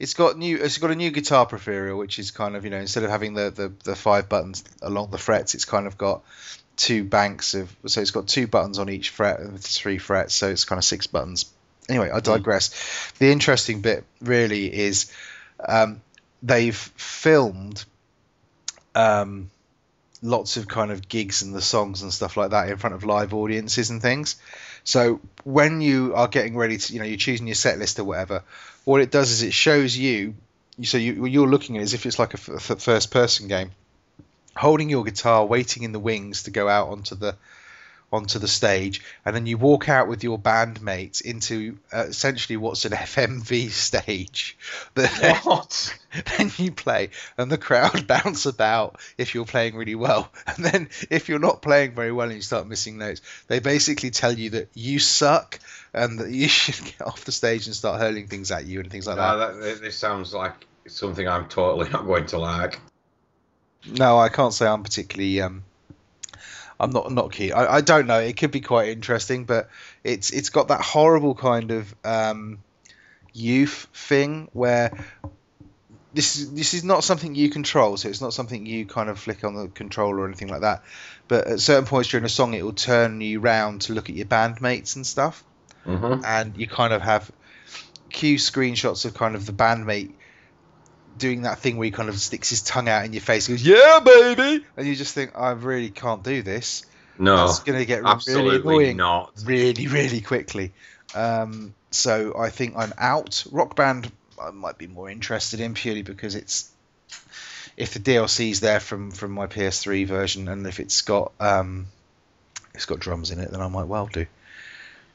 it's 0.00 0.14
got 0.14 0.38
new. 0.38 0.56
It's 0.56 0.78
got 0.78 0.90
a 0.90 0.94
new 0.94 1.10
guitar 1.10 1.44
peripheral, 1.44 1.98
which 1.98 2.18
is 2.18 2.30
kind 2.30 2.56
of 2.56 2.64
you 2.64 2.70
know 2.70 2.78
instead 2.78 3.04
of 3.04 3.10
having 3.10 3.34
the 3.34 3.50
the, 3.50 3.72
the 3.84 3.94
five 3.94 4.28
buttons 4.28 4.64
along 4.80 5.10
the 5.10 5.18
frets, 5.18 5.54
it's 5.54 5.66
kind 5.66 5.86
of 5.86 5.98
got 5.98 6.22
two 6.76 7.04
banks 7.04 7.52
of. 7.52 7.74
So 7.86 8.00
it's 8.00 8.10
got 8.10 8.26
two 8.26 8.46
buttons 8.46 8.78
on 8.78 8.88
each 8.88 9.10
fret 9.10 9.40
with 9.40 9.64
three 9.64 9.98
frets. 9.98 10.34
So 10.34 10.48
it's 10.48 10.64
kind 10.64 10.78
of 10.78 10.84
six 10.84 11.06
buttons. 11.06 11.52
Anyway, 11.88 12.10
I 12.10 12.20
digress. 12.20 13.12
The 13.18 13.30
interesting 13.30 13.82
bit 13.82 14.04
really 14.22 14.72
is 14.72 15.12
um, 15.68 16.00
they've 16.42 16.76
filmed 16.76 17.84
um, 18.94 19.50
lots 20.22 20.56
of 20.56 20.66
kind 20.66 20.92
of 20.92 21.08
gigs 21.08 21.42
and 21.42 21.54
the 21.54 21.60
songs 21.60 22.02
and 22.02 22.12
stuff 22.12 22.38
like 22.38 22.50
that 22.50 22.68
in 22.70 22.78
front 22.78 22.94
of 22.94 23.04
live 23.04 23.34
audiences 23.34 23.90
and 23.90 24.00
things. 24.00 24.36
So 24.84 25.20
when 25.44 25.80
you 25.80 26.14
are 26.14 26.28
getting 26.28 26.56
ready 26.56 26.78
to, 26.78 26.92
you 26.92 27.00
know, 27.00 27.04
you're 27.04 27.18
choosing 27.18 27.46
your 27.46 27.54
set 27.54 27.78
list 27.78 27.98
or 27.98 28.04
whatever, 28.04 28.44
what 28.84 29.00
it 29.00 29.10
does 29.10 29.30
is 29.30 29.42
it 29.42 29.52
shows 29.52 29.96
you. 29.96 30.34
So 30.82 30.96
you, 30.98 31.26
you're 31.26 31.48
looking 31.48 31.76
at 31.76 31.80
it 31.80 31.84
as 31.84 31.94
if 31.94 32.06
it's 32.06 32.18
like 32.18 32.34
a 32.34 32.38
f- 32.38 32.80
first 32.80 33.10
person 33.10 33.48
game, 33.48 33.72
holding 34.56 34.88
your 34.88 35.04
guitar, 35.04 35.44
waiting 35.44 35.82
in 35.82 35.92
the 35.92 35.98
wings 35.98 36.44
to 36.44 36.50
go 36.50 36.68
out 36.68 36.88
onto 36.88 37.14
the 37.14 37.36
onto 38.12 38.38
the 38.38 38.48
stage, 38.48 39.02
and 39.24 39.34
then 39.36 39.46
you 39.46 39.56
walk 39.56 39.88
out 39.88 40.08
with 40.08 40.24
your 40.24 40.38
bandmates 40.38 41.20
into 41.22 41.78
uh, 41.92 42.06
essentially 42.08 42.56
what's 42.56 42.84
an 42.84 42.92
FMV 42.92 43.70
stage. 43.70 44.56
What? 44.94 45.98
then 46.38 46.50
you 46.56 46.72
play, 46.72 47.10
and 47.38 47.50
the 47.50 47.58
crowd 47.58 48.06
bounce 48.08 48.46
about 48.46 48.98
if 49.16 49.34
you're 49.34 49.44
playing 49.44 49.76
really 49.76 49.94
well. 49.94 50.30
And 50.46 50.64
then 50.64 50.88
if 51.10 51.28
you're 51.28 51.38
not 51.38 51.62
playing 51.62 51.92
very 51.94 52.12
well 52.12 52.26
and 52.26 52.36
you 52.36 52.42
start 52.42 52.66
missing 52.66 52.98
notes, 52.98 53.22
they 53.46 53.60
basically 53.60 54.10
tell 54.10 54.32
you 54.32 54.50
that 54.50 54.68
you 54.74 54.98
suck 54.98 55.60
and 55.94 56.18
that 56.18 56.30
you 56.30 56.48
should 56.48 56.84
get 56.84 57.02
off 57.06 57.24
the 57.24 57.32
stage 57.32 57.66
and 57.66 57.76
start 57.76 58.00
hurling 58.00 58.26
things 58.26 58.50
at 58.50 58.66
you 58.66 58.80
and 58.80 58.90
things 58.90 59.06
like 59.06 59.16
No, 59.16 59.38
that. 59.38 59.60
that, 59.60 59.80
this 59.80 59.96
sounds 59.96 60.34
like 60.34 60.66
something 60.86 61.26
I'm 61.26 61.48
totally 61.48 61.88
not 61.90 62.06
going 62.06 62.26
to 62.26 62.38
like. 62.38 62.80
No, 63.86 64.18
I 64.18 64.28
can't 64.28 64.52
say 64.52 64.66
I'm 64.66 64.82
particularly. 64.82 65.40
Um, 65.40 65.62
I'm 66.80 66.90
not 66.90 67.12
not 67.12 67.32
keen. 67.32 67.52
I, 67.52 67.74
I 67.74 67.80
don't 67.80 68.06
know. 68.06 68.18
It 68.18 68.36
could 68.36 68.50
be 68.50 68.60
quite 68.60 68.88
interesting, 68.88 69.44
but 69.44 69.68
it's 70.02 70.30
it's 70.30 70.50
got 70.50 70.68
that 70.68 70.80
horrible 70.80 71.34
kind 71.34 71.70
of 71.70 71.94
um, 72.04 72.58
youth 73.32 73.86
thing 73.92 74.48
where 74.52 74.92
this 76.12 76.36
is 76.36 76.52
this 76.52 76.74
is 76.74 76.82
not 76.82 77.04
something 77.04 77.34
you 77.34 77.50
control, 77.50 77.96
so 77.96 78.08
it's 78.08 78.20
not 78.20 78.32
something 78.32 78.66
you 78.66 78.86
kind 78.86 79.08
of 79.08 79.18
flick 79.18 79.44
on 79.44 79.54
the 79.54 79.68
control 79.68 80.18
or 80.18 80.26
anything 80.26 80.48
like 80.48 80.62
that. 80.62 80.82
But 81.28 81.46
at 81.46 81.60
certain 81.60 81.84
points 81.84 82.08
during 82.08 82.24
a 82.24 82.28
song, 82.28 82.54
it 82.54 82.64
will 82.64 82.72
turn 82.72 83.20
you 83.20 83.38
round 83.40 83.82
to 83.82 83.92
look 83.92 84.08
at 84.08 84.16
your 84.16 84.26
bandmates 84.26 84.96
and 84.96 85.06
stuff, 85.06 85.44
Mm-hmm. 85.86 86.24
and 86.24 86.56
you 86.56 86.66
kind 86.66 86.92
of 86.92 87.00
have 87.02 87.30
cue 88.10 88.36
screenshots 88.36 89.04
of 89.04 89.14
kind 89.14 89.34
of 89.34 89.46
the 89.46 89.52
bandmate 89.52 90.12
doing 91.18 91.42
that 91.42 91.58
thing 91.58 91.76
where 91.76 91.84
he 91.86 91.90
kind 91.90 92.08
of 92.08 92.18
sticks 92.18 92.50
his 92.50 92.62
tongue 92.62 92.88
out 92.88 93.04
in 93.04 93.12
your 93.12 93.22
face, 93.22 93.48
and 93.48 93.58
goes 93.58 93.66
"Yeah, 93.66 94.00
baby," 94.00 94.64
and 94.76 94.86
you 94.86 94.94
just 94.94 95.14
think, 95.14 95.32
"I 95.36 95.50
really 95.52 95.90
can't 95.90 96.22
do 96.22 96.42
this." 96.42 96.84
No, 97.18 97.44
It's 97.44 97.58
going 97.60 97.78
to 97.78 97.84
get 97.84 98.02
really 98.26 98.56
annoying 98.56 98.96
not. 98.96 99.32
really, 99.44 99.86
really 99.88 100.22
quickly. 100.22 100.72
Um, 101.14 101.74
so 101.90 102.34
I 102.38 102.48
think 102.48 102.74
I'm 102.78 102.94
out. 102.96 103.44
Rock 103.50 103.76
Band 103.76 104.10
I 104.40 104.50
might 104.50 104.78
be 104.78 104.86
more 104.86 105.10
interested 105.10 105.60
in 105.60 105.74
purely 105.74 106.02
because 106.02 106.34
it's 106.34 106.70
if 107.76 107.92
the 107.94 108.00
DLC 108.00 108.50
is 108.50 108.60
there 108.60 108.80
from 108.80 109.10
from 109.10 109.32
my 109.32 109.46
PS3 109.46 110.06
version 110.06 110.48
and 110.48 110.66
if 110.66 110.80
it's 110.80 111.02
got 111.02 111.32
um, 111.40 111.86
it's 112.74 112.86
got 112.86 113.00
drums 113.00 113.30
in 113.30 113.40
it, 113.40 113.50
then 113.50 113.60
I 113.60 113.68
might 113.68 113.86
well 113.86 114.06
do. 114.06 114.26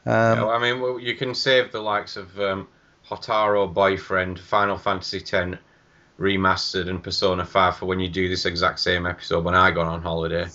Um, 0.06 0.38
No, 0.38 0.50
I 0.50 0.60
mean, 0.60 0.82
well, 0.82 1.00
you 1.00 1.16
can 1.16 1.34
save 1.34 1.72
the 1.72 1.82
likes 1.82 2.18
of 2.18 2.40
um, 2.40 2.68
Hatoful 3.10 3.74
Boyfriend, 3.74 4.40
Final 4.40 4.78
Fantasy 4.78 5.18
X 5.18 5.58
remastered, 6.20 6.90
and 6.90 7.04
Persona 7.04 7.46
5 7.46 7.78
for 7.78 7.86
when 7.86 8.00
you 8.00 8.10
do 8.10 8.30
this 8.30 8.46
exact 8.46 8.80
same 8.80 9.06
episode 9.06 9.44
when 9.44 9.56
I 9.56 9.72
gone 9.72 9.88
on 9.88 10.02
holiday. 10.02 10.48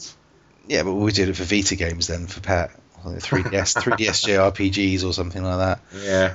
Yeah, 0.67 0.83
but 0.85 0.95
we 0.95 1.13
did 1.13 1.29
it 1.29 1.37
for 1.37 1.45
Vita 1.45 1.77
games 1.77 2.07
then 2.07 2.27
for 2.27 2.41
Pet. 2.41 2.71
3DS, 3.05 3.83
3DS 3.83 4.27
JRPGs 4.27 5.05
or 5.05 5.13
something 5.13 5.43
like 5.43 5.59
that. 5.59 5.81
Yeah, 6.03 6.35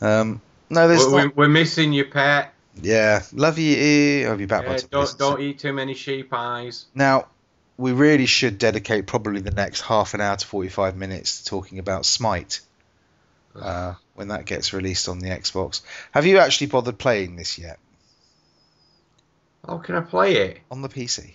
Um, 0.00 0.40
no, 0.70 0.88
there's 0.88 1.06
we're, 1.06 1.24
not, 1.24 1.36
we're 1.36 1.48
missing 1.48 1.92
you, 1.92 2.04
pet. 2.04 2.52
yeah, 2.80 3.22
love 3.32 3.58
you. 3.58 4.28
I'll 4.28 4.36
be 4.36 4.46
back 4.46 4.64
Yeah, 4.66 4.78
don't 4.90 5.18
don't 5.18 5.40
eat 5.40 5.58
too 5.58 5.72
many 5.72 5.94
sheep 5.94 6.28
eyes. 6.32 6.86
Now, 6.94 7.26
we 7.76 7.92
really 7.92 8.26
should 8.26 8.58
dedicate 8.58 9.06
probably 9.06 9.40
the 9.40 9.50
next 9.50 9.80
half 9.82 10.14
an 10.14 10.20
hour 10.20 10.36
to 10.36 10.46
45 10.46 10.96
minutes 10.96 11.40
to 11.42 11.46
talking 11.46 11.78
about 11.78 12.06
Smite 12.06 12.60
uh, 13.60 13.94
when 14.14 14.28
that 14.28 14.46
gets 14.46 14.72
released 14.72 15.08
on 15.08 15.18
the 15.18 15.28
Xbox. 15.30 15.82
Have 16.12 16.26
you 16.26 16.38
actually 16.38 16.68
bothered 16.68 16.98
playing 16.98 17.36
this 17.36 17.58
yet 17.58 17.78
How 19.66 19.78
can 19.78 19.94
I 19.96 20.00
play 20.00 20.36
it? 20.36 20.60
on 20.70 20.82
the 20.82 20.88
PC? 20.88 21.34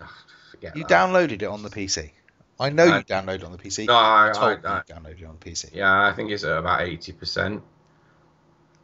Ugh, 0.00 0.08
forget 0.50 0.76
You 0.76 0.84
that. 0.84 0.90
downloaded 0.90 1.42
it 1.42 1.44
on 1.44 1.62
the 1.62 1.68
PC. 1.70 2.10
I 2.58 2.70
know 2.70 2.84
I- 2.84 2.98
you 2.98 3.04
downloaded 3.04 3.34
it 3.40 3.44
on 3.44 3.52
the 3.52 3.58
PC. 3.58 3.86
No, 3.86 3.94
I, 3.94 4.28
You 4.28 4.32
told 4.34 4.64
I, 4.64 4.68
I, 4.68 4.76
you 4.78 4.94
downloaded 4.94 5.20
it 5.22 5.26
on 5.26 5.36
the 5.38 5.50
PC. 5.50 5.74
yeah, 5.74 6.06
I 6.06 6.12
think 6.14 6.30
it's 6.30 6.44
at 6.44 6.56
about 6.56 6.80
eighty 6.82 7.12
percent. 7.12 7.62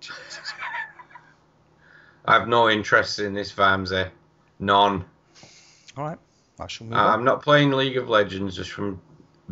I 2.25 2.35
have 2.35 2.49
no 2.49 2.69
interest 2.71 3.19
in 3.19 3.35
this 3.35 3.53
Vimesy. 3.53 4.09
None. 4.61 5.05
All 5.97 6.05
right, 6.05 6.19
I 6.61 6.67
shall 6.69 6.87
move 6.87 6.97
Uh, 6.97 7.01
on. 7.01 7.11
I'm 7.15 7.25
not 7.25 7.43
playing 7.43 7.73
League 7.73 7.97
of 7.97 8.09
Legends 8.09 8.57
just 8.57 8.71
from 8.71 9.01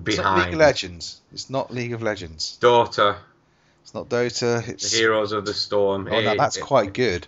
It's 0.07 0.16
not 0.18 0.26
League 0.26 0.36
behind. 0.36 0.55
of 0.55 0.61
Legends. 0.61 1.20
It's 1.32 1.51
not 1.51 1.72
League 1.72 1.93
of 1.93 2.03
Legends. 2.03 2.59
Dota, 2.61 3.16
It's 3.82 3.93
not 3.95 4.09
Dota. 4.09 4.64
the 4.64 4.72
It's 4.72 4.93
Heroes 4.93 5.32
of 5.32 5.45
the 5.47 5.55
Storm. 5.55 6.07
oh, 6.07 6.20
no, 6.20 6.32
It- 6.32 6.38
that's 6.38 6.57
it- 6.59 6.62
quite 6.62 6.93
good. 6.95 7.26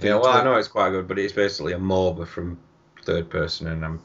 Yeah, 0.00 0.16
well, 0.16 0.26
I 0.26 0.44
know 0.44 0.54
it's 0.56 0.68
quite 0.68 0.90
good, 0.90 1.08
but 1.08 1.18
it's 1.18 1.32
basically 1.32 1.72
a 1.72 1.78
MOBA 1.78 2.26
from 2.26 2.58
third 3.04 3.28
person, 3.30 3.66
and 3.66 3.84
I'm 3.84 4.00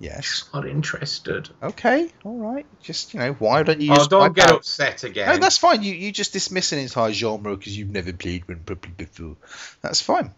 Yes. 0.00 0.26
just 0.26 0.54
not 0.54 0.66
interested. 0.68 1.48
Okay. 1.62 2.12
All 2.24 2.36
right. 2.38 2.66
Just 2.82 3.14
you 3.14 3.20
know, 3.20 3.32
why 3.34 3.62
don't 3.62 3.80
you 3.80 3.92
Oh, 3.92 3.96
just 3.96 4.10
don't 4.10 4.34
get 4.34 4.50
upset 4.50 5.02
again. 5.04 5.28
No, 5.28 5.38
that's 5.38 5.58
fine. 5.58 5.82
You 5.82 5.94
you 5.94 6.12
just 6.12 6.32
dismiss 6.32 6.72
an 6.72 6.78
entire 6.78 7.12
genre 7.12 7.56
because 7.56 7.76
you've 7.76 7.90
never 7.90 8.12
played 8.12 8.46
one 8.46 8.60
properly 8.60 8.94
before. 8.96 9.36
That's 9.80 10.00
fine. 10.00 10.34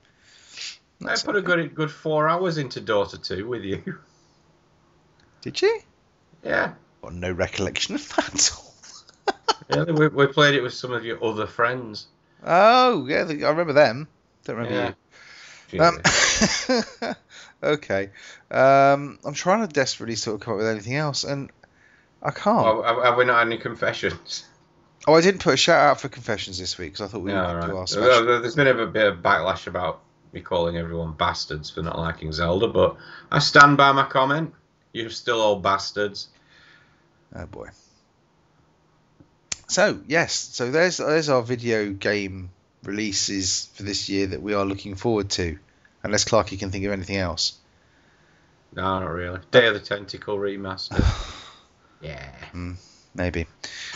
I 1.03 1.07
That's 1.07 1.23
put 1.25 1.37
a 1.37 1.43
good 1.43 1.75
good 1.75 1.91
four 1.91 2.29
hours 2.29 2.57
into 2.59 2.81
Dota 2.81 3.23
2 3.23 3.47
with 3.49 3.65
you. 3.65 3.99
Did 5.43 5.61
you? 5.63 5.81
Yeah. 6.45 6.75
Got 7.03 7.15
no 7.15 7.33
recollection 7.33 7.95
of 7.97 8.09
that. 8.17 8.51
yeah 9.71 9.85
we, 9.85 10.09
we 10.09 10.27
played 10.27 10.55
it 10.55 10.63
with 10.63 10.75
some 10.75 10.93
of 10.93 11.05
your 11.05 11.23
other 11.25 11.47
friends. 11.47 12.07
oh 12.45 13.07
yeah, 13.07 13.25
I 13.29 13.51
remember 13.51 13.73
them. 13.73 14.09
Don't 14.45 14.57
remember 14.57 14.95
you. 15.73 15.81
Um, 15.81 15.99
okay. 17.63 18.11
Um, 18.51 19.19
I'm 19.25 19.35
trying 19.35 19.67
to 19.67 19.73
desperately 19.73 20.17
sort 20.17 20.35
of 20.35 20.41
come 20.41 20.55
up 20.55 20.59
with 20.59 20.69
anything 20.69 20.97
else, 20.97 21.25
and 21.25 21.51
I 22.23 22.31
can't. 22.31 22.65
Well, 22.65 23.03
have, 23.05 23.17
we 23.17 23.25
not 23.25 23.39
had 23.39 23.47
any 23.47 23.59
confessions? 23.59 24.45
Oh, 25.07 25.15
I 25.15 25.21
didn't 25.21 25.41
put 25.41 25.55
a 25.55 25.57
shout 25.57 25.79
out 25.79 26.01
for 26.01 26.09
confessions 26.09 26.59
this 26.59 26.77
week 26.77 26.93
because 26.93 27.07
I 27.07 27.09
thought 27.09 27.23
we 27.23 27.33
No, 27.33 27.43
would 27.43 27.67
do 27.67 27.77
our 27.77 27.87
special. 27.87 28.41
There's 28.41 28.55
been 28.55 28.67
a 28.67 28.87
bit 28.87 29.07
of 29.07 29.19
backlash 29.19 29.67
about 29.67 30.01
me 30.33 30.41
calling 30.41 30.77
everyone 30.77 31.13
bastards 31.13 31.71
for 31.71 31.83
not 31.83 31.99
liking 31.99 32.33
Zelda, 32.33 32.69
but 32.69 32.97
I 33.31 33.39
stand 33.39 33.77
by 33.77 33.93
my 33.93 34.05
comment. 34.05 34.55
You're 34.93 35.11
still 35.11 35.41
all 35.41 35.57
bastards. 35.57 36.29
Oh 37.35 37.47
boy. 37.47 37.69
So 39.69 40.01
yes, 40.07 40.33
so 40.35 40.71
there's 40.71 40.99
there's 40.99 41.29
our 41.29 41.43
video 41.43 41.93
game 41.93 42.51
releases 42.83 43.67
for 43.75 43.83
this 43.83 44.09
year 44.09 44.29
that 44.29 44.43
we 44.43 44.55
are 44.55 44.65
looking 44.65 44.95
forward 44.95 45.31
to, 45.31 45.59
unless 46.03 46.25
Clarky 46.25 46.59
can 46.59 46.71
think 46.71 46.85
of 46.85 46.93
anything 46.93 47.17
else. 47.17 47.55
No, 48.75 49.01
not 49.01 49.07
really. 49.11 49.41
Day 49.51 49.67
of 49.67 49.75
the 49.75 49.81
Tentacle 49.81 50.37
remaster. 50.37 51.03
yeah. 52.01 52.33
Maybe. 53.15 53.47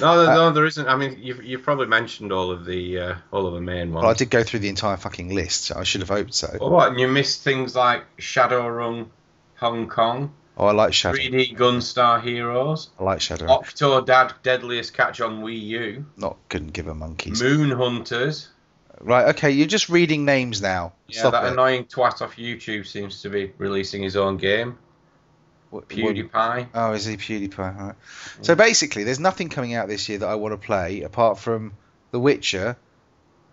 No, 0.01 0.19
there, 0.19 0.31
Uh, 0.33 0.35
no, 0.35 0.51
there 0.53 0.67
isn't. 0.67 0.89
I 0.89 0.97
mean, 0.97 1.19
you've, 1.21 1.45
you've 1.45 1.63
probably 1.63 1.87
mentioned 1.87 2.33
all 2.33 2.51
of 2.51 2.65
the 2.65 2.99
uh, 2.99 3.15
all 3.31 3.47
of 3.47 3.55
the 3.55 3.61
main 3.61 3.93
ones. 3.93 4.03
Well, 4.03 4.11
I 4.11 4.15
did 4.15 4.29
go 4.29 4.43
through 4.43 4.59
the 4.61 4.69
entire 4.69 4.97
fucking 4.97 5.33
list. 5.33 5.67
So 5.67 5.77
I 5.77 5.85
should 5.85 6.01
have 6.01 6.09
hoped 6.11 6.35
so. 6.35 6.57
Well, 6.61 6.71
what? 6.71 6.89
And 6.91 6.99
you 6.99 7.07
missed 7.07 7.43
things 7.45 7.77
like 7.77 8.03
Shadowrun 8.19 9.07
Hong 9.57 9.89
Kong, 9.89 10.35
Oh, 10.57 10.67
I 10.67 10.73
like 10.73 10.93
Shadow. 10.93 11.17
3D 11.19 11.57
Gunstar 11.57 12.23
Heroes, 12.23 12.91
I 12.99 13.05
like 13.05 13.21
Shadow. 13.21 13.47
Octodad 13.47 14.33
Dadliest 14.43 14.93
Catch 14.93 15.21
on 15.21 15.43
Wii 15.43 15.61
U, 15.63 16.07
Not 16.17 16.37
couldn't 16.49 16.73
give 16.73 16.87
a 16.89 16.95
monkeys. 16.95 17.41
Moon 17.43 17.71
Hunters. 17.71 18.49
Right. 19.01 19.29
Okay. 19.35 19.51
You're 19.51 19.67
just 19.67 19.89
reading 19.89 20.25
names 20.25 20.63
now. 20.63 20.93
Yeah, 21.09 21.21
Stop 21.21 21.33
that 21.33 21.45
it. 21.45 21.53
annoying 21.53 21.85
twat 21.85 22.23
off 22.23 22.37
YouTube 22.37 22.87
seems 22.87 23.23
to 23.23 23.29
be 23.31 23.53
releasing 23.59 24.03
his 24.03 24.17
own 24.17 24.37
game. 24.37 24.79
What- 25.71 25.85
what- 25.85 25.89
PewDiePie. 26.15 26.69
Oh, 26.75 26.93
is 26.93 27.05
he 27.05 27.17
PewDiePie? 27.17 27.59
Right. 27.79 27.95
So 28.43 28.55
basically, 28.55 29.05
there's 29.05 29.19
nothing 29.19 29.49
coming 29.49 29.75
out 29.75 29.89
this 29.89 30.09
year 30.09 30.19
that 30.19 30.29
I 30.29 30.37
want 30.37 30.53
to 30.53 30.65
play 30.65 31.03
apart 31.03 31.39
from 31.39 31.73
The 32.13 32.21
Witcher 32.21 32.77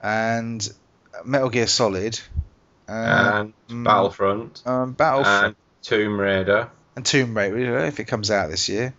and 0.04 0.68
Metal 1.26 1.50
Gear 1.50 1.68
Solid 1.68 2.20
and 2.88 3.54
mm, 3.70 3.84
Battlefront 3.84 4.62
um, 4.66 4.94
Battlefront 4.94 5.46
and 5.46 5.56
Tomb 5.82 6.20
Raider. 6.20 6.70
and 6.96 7.06
Tomb 7.06 7.36
Raider 7.36 7.80
if 7.80 8.00
it 8.00 8.06
comes 8.06 8.30
out 8.32 8.50
this 8.52 8.70
year. 8.70 8.94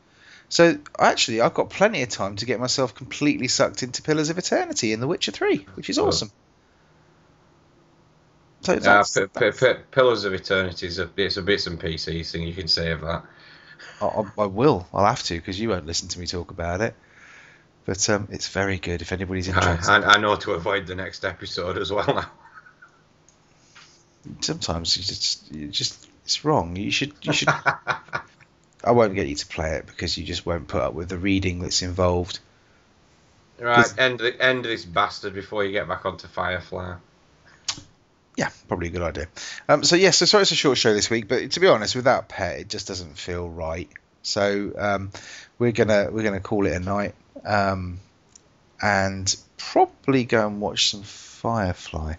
So 0.53 0.77
actually, 0.99 1.41
I've 1.41 1.55
got 1.55 1.71
plenty 1.71 2.03
of 2.03 2.11
time 2.11 2.37
to 2.37 2.45
get 2.45 2.61
myself 2.61 2.95
completely 2.95 3.49
sucked 3.49 3.83
into 3.83 4.03
Pillars 4.03 4.29
of 4.29 4.37
Eternity 4.37 4.93
in 4.93 5.01
The 5.01 5.07
Witcher 5.07 5.33
3, 5.33 5.67
which 5.77 5.89
is 5.89 5.99
Oh. 5.99 6.09
awesome. 6.09 6.31
So 8.61 8.79
P- 8.79 9.27
P- 9.41 9.51
P- 9.51 9.81
Pillars 9.91 10.27
of 10.27 10.35
Eternity 10.35 10.89
is 10.89 10.99
a 10.99 11.09
it's 11.17 11.39
a 11.39 11.43
bits 11.43 11.67
and 11.67 11.81
pieces 11.81 12.33
thing. 12.33 12.43
You 12.43 12.53
can 12.53 12.69
save 12.69 13.01
that. 13.01 13.25
I, 14.03 14.05
I 14.05 14.25
I 14.43 14.45
will. 14.45 14.87
I'll 14.93 15.07
have 15.07 15.23
to 15.23 15.37
because 15.37 15.59
you 15.59 15.71
won't 15.71 15.87
listen 15.87 16.09
to 16.09 16.21
me 16.21 16.27
talk 16.27 16.51
about 16.51 16.83
it. 16.83 16.95
But 17.87 18.11
um, 18.11 18.29
it's 18.31 18.49
very 18.49 18.79
good 18.79 19.01
if 19.01 19.11
anybody's 19.11 19.49
I, 19.49 19.55
interested. 19.55 19.91
I, 19.91 20.17
I 20.17 20.19
know 20.19 20.37
to 20.37 20.53
avoid 20.53 20.87
the 20.87 20.95
next 20.95 21.25
episode 21.25 21.79
as 21.79 21.91
well 21.91 22.07
now. 22.07 22.31
Sometimes 24.43 24.99
you 24.99 25.03
just, 25.03 25.51
you 25.51 25.69
just 25.69 26.07
it's 26.27 26.45
wrong. 26.45 26.77
You 26.77 26.91
should 26.91 27.15
you 27.23 27.33
should. 27.33 27.49
I 28.85 28.93
won't 28.93 29.15
get 29.15 29.29
you 29.29 29.35
to 29.35 29.47
play 29.47 29.77
it 29.77 29.87
because 29.87 30.17
you 30.19 30.25
just 30.25 30.45
won't 30.45 30.69
put 30.69 30.83
up 30.83 30.95
with 30.95 31.09
the 31.09 31.19
reading 31.19 31.61
that's 31.61 31.83
involved. 31.83 32.41
right, 33.61 33.99
end 33.99 34.21
the, 34.21 34.41
end 34.43 34.65
this 34.65 34.85
bastard 34.85 35.35
before 35.35 35.65
you 35.65 35.73
get 35.73 35.89
back 35.89 36.05
onto 36.05 36.27
Firefly. 36.29 36.97
Yeah, 38.37 38.49
probably 38.67 38.89
a 38.89 38.91
good 38.91 39.03
idea. 39.03 39.29
Um, 39.69 39.85
so 39.85 39.95
yes, 39.97 40.19
so 40.19 40.25
sorry 40.25 40.43
it's 40.43 40.53
a 40.53 40.57
short 40.57 40.79
show 40.79 40.95
this 40.95 41.11
week, 41.11 41.29
but 41.29 41.51
to 41.53 41.61
be 41.61 41.67
honest, 41.67 41.95
without 41.95 42.29
Pet, 42.29 42.61
it 42.61 42.69
just 42.69 42.89
doesn't 42.89 43.19
feel 43.19 43.49
right. 43.49 43.89
So 44.23 44.73
um, 44.79 45.11
we're 45.59 45.73
gonna 45.73 46.09
we're 46.11 46.23
gonna 46.23 46.41
call 46.41 46.67
it 46.67 46.73
a 46.73 46.81
night, 46.81 47.15
um, 47.45 48.01
and 48.81 49.35
probably 49.59 50.25
go 50.25 50.47
and 50.47 50.61
watch 50.61 50.91
some 50.91 51.03
Firefly. 51.03 52.15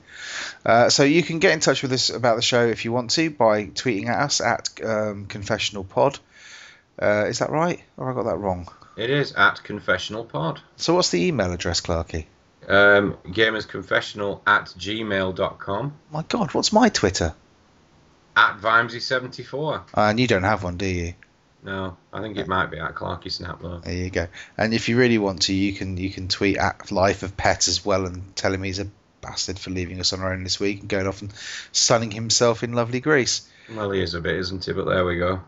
Uh, 0.66 0.90
so 0.90 1.04
you 1.04 1.24
can 1.24 1.40
get 1.40 1.54
in 1.54 1.62
touch 1.62 1.82
with 1.82 1.94
us 1.94 2.10
about 2.10 2.36
the 2.36 2.42
show 2.42 2.68
if 2.68 2.84
you 2.84 2.92
want 2.92 3.12
to 3.12 3.30
by 3.30 3.66
tweeting 3.66 4.08
at 4.08 4.20
us 4.20 4.42
at 4.42 4.70
um, 4.84 5.26
Confessional 5.28 5.84
Pod. 5.84 6.20
Uh, 7.02 7.26
is 7.28 7.40
that 7.40 7.50
right, 7.50 7.82
or 7.98 8.12
I 8.12 8.14
got 8.14 8.24
that 8.26 8.38
wrong? 8.38 8.68
It 8.96 9.10
is 9.10 9.34
at 9.34 9.64
Confessional 9.64 10.26
Pod. 10.26 10.62
So 10.78 10.94
what's 10.94 11.10
the 11.10 11.26
email 11.26 11.52
address, 11.52 11.82
Clarky? 11.82 12.26
Um, 12.68 13.18
gamersconfessional 13.26 14.42
at 14.46 14.66
gmail.com. 14.66 15.94
My 16.12 16.24
God, 16.24 16.54
what's 16.54 16.72
my 16.72 16.90
Twitter? 16.90 17.34
At 18.38 18.60
Vimesy74. 18.60 19.76
Uh, 19.76 19.82
and 19.96 20.20
you 20.20 20.28
don't 20.28 20.44
have 20.44 20.64
one, 20.64 20.78
do 20.78 20.86
you? 20.86 21.14
No, 21.64 21.96
I 22.12 22.22
think 22.22 22.38
it 22.38 22.48
might 22.48 22.68
be 22.68 22.78
at 22.78 22.94
Clarky 22.94 23.32
Snap 23.32 23.62
though. 23.62 23.80
There 23.80 23.94
you 23.94 24.10
go. 24.10 24.28
And 24.58 24.74
if 24.74 24.90
you 24.90 24.98
really 24.98 25.18
want 25.18 25.44
to, 25.44 25.54
you 25.54 25.72
can 25.72 25.96
you 25.96 26.10
can 26.10 26.28
tweet 26.28 26.58
at 26.58 26.92
Life 26.92 27.24
of 27.24 27.38
Pet 27.38 27.70
as 27.70 27.86
well 27.86 28.06
and 28.06 28.36
tell 28.36 28.54
him 28.54 28.64
he's 28.64 28.80
a 28.80 28.88
bastard 29.22 29.58
for 29.58 29.70
leaving 29.70 30.02
us 30.02 30.12
on 30.12 30.20
our 30.20 30.34
own 30.34 30.44
this 30.44 30.60
week 30.60 30.82
and 30.82 30.90
going 30.90 31.08
off 31.08 31.22
and 31.22 31.34
sunning 31.72 32.12
himself 32.12 32.64
in 32.64 32.74
lovely 32.74 33.00
Greece. 33.00 33.48
Well, 33.76 33.92
he 33.92 34.02
is 34.02 34.14
a 34.14 34.22
bit, 34.22 34.36
isn't 34.38 34.66
he? 34.66 34.74
But 34.74 34.86
there 34.86 35.06
we 35.06 35.18
go. 35.18 35.42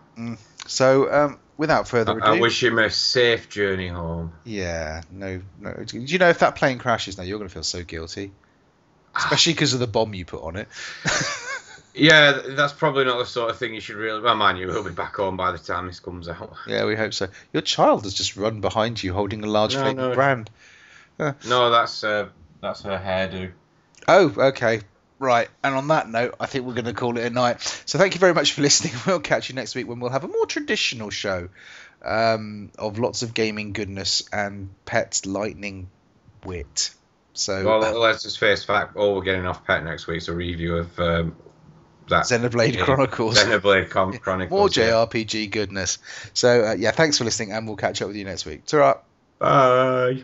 So, 0.67 1.11
um, 1.11 1.39
without 1.57 1.88
further 1.88 2.13
ado, 2.17 2.21
I, 2.26 2.36
I 2.38 2.39
wish 2.39 2.63
him 2.63 2.80
a 2.80 2.89
safe 2.89 3.49
journey 3.49 3.88
home. 3.88 4.34
yeah, 4.43 5.01
no, 5.11 5.41
no. 5.59 5.73
Do 5.86 5.99
you 5.99 6.17
know 6.17 6.30
if 6.30 6.39
that 6.39 6.55
plane 6.55 6.78
crashes 6.80 7.17
now, 7.17 7.23
you're 7.23 7.38
going 7.38 7.49
to 7.49 7.53
feel 7.53 7.63
so 7.63 7.84
guilty, 7.84 8.32
especially 9.15 9.53
because 9.53 9.73
of 9.73 9.80
the 9.80 9.88
bomb 9.88 10.13
you 10.13 10.26
put 10.26 10.43
on 10.43 10.55
it. 10.55 10.67
Yeah, 11.97 12.41
that's 12.49 12.73
probably 12.73 13.05
not 13.05 13.19
the 13.19 13.26
sort 13.26 13.49
of 13.49 13.57
thing 13.57 13.73
you 13.73 13.80
should 13.80 13.95
really. 13.95 14.19
Well, 14.19 14.36
mind 14.36 14.57
you, 14.57 14.67
we'll 14.67 14.84
be 14.84 14.91
back 14.91 15.15
home 15.15 15.38
by 15.38 15.53
the 15.53 15.57
time 15.57 15.88
this 15.88 16.01
comes 16.01 16.28
out. 16.28 16.53
yeah, 16.67 16.84
we 16.84 16.93
hope 16.97 17.13
so. 17.13 17.30
Your 17.53 17.61
child 17.61 18.03
has 18.03 18.13
just 18.13 18.36
run 18.36 18.59
behind 18.59 19.01
you 19.01 19.13
holding 19.13 19.45
a 19.45 19.47
large 19.47 19.76
No, 19.76 19.93
no. 19.93 20.13
brand. 20.13 20.49
No, 21.17 21.69
that's 21.71 22.03
uh, 22.03 22.28
that's 22.61 22.82
her 22.82 22.97
hairdo. 23.01 23.51
Oh, 24.09 24.34
okay. 24.49 24.82
Right. 25.18 25.47
And 25.63 25.76
on 25.76 25.88
that 25.89 26.09
note, 26.09 26.36
I 26.39 26.45
think 26.45 26.66
we're 26.66 26.74
going 26.74 26.86
to 26.86 26.93
call 26.93 27.18
it 27.18 27.26
a 27.26 27.30
night. 27.30 27.61
So 27.86 27.97
thank 27.97 28.16
you 28.16 28.20
very 28.20 28.34
much 28.34 28.53
for 28.53 28.61
listening. 28.63 28.93
We'll 29.05 29.20
catch 29.20 29.49
you 29.49 29.55
next 29.55 29.76
week 29.76 29.88
when 29.88 29.99
we'll 29.99 30.11
have 30.11 30.24
a 30.24 30.28
more 30.28 30.45
traditional 30.45 31.09
show 31.09 31.49
um, 32.03 32.72
of 32.78 32.99
lots 32.99 33.24
of 33.24 33.34
gaming 33.34 33.74
goodness 33.74 34.24
and 34.32 34.70
pets 34.86 35.26
lightning 35.26 35.89
wit. 36.43 36.91
So 37.34 37.66
Well, 37.66 37.99
let's 37.99 38.24
just 38.24 38.39
face 38.39 38.63
fact. 38.63 38.95
All 38.95 39.16
we're 39.16 39.24
getting 39.24 39.45
off 39.45 39.66
pet 39.66 39.84
next 39.84 40.07
week's 40.07 40.28
a 40.30 40.34
review 40.34 40.78
of 40.78 40.99
um, 40.99 41.36
that 42.07 42.26
Xenoblade 42.26 42.76
yeah, 42.76 42.86
Chronicles. 42.86 43.38
Xenoblade 43.38 43.89
Chronicles. 44.22 44.49
More. 44.49 44.70
JRPG 44.70 45.51
goodness. 45.51 45.97
So 46.34 46.68
uh, 46.68 46.74
yeah, 46.74 46.91
thanks 46.91 47.18
for 47.18 47.26
listening, 47.26 47.51
and 47.51 47.68
we'll 47.68 47.76
catch 47.76 48.01
up 48.01 48.07
with 48.07 48.18
you 48.18 48.26
next 48.26 48.45
week. 48.45 48.66
Ta-ra. 48.66 48.99
Bye. 49.39 50.24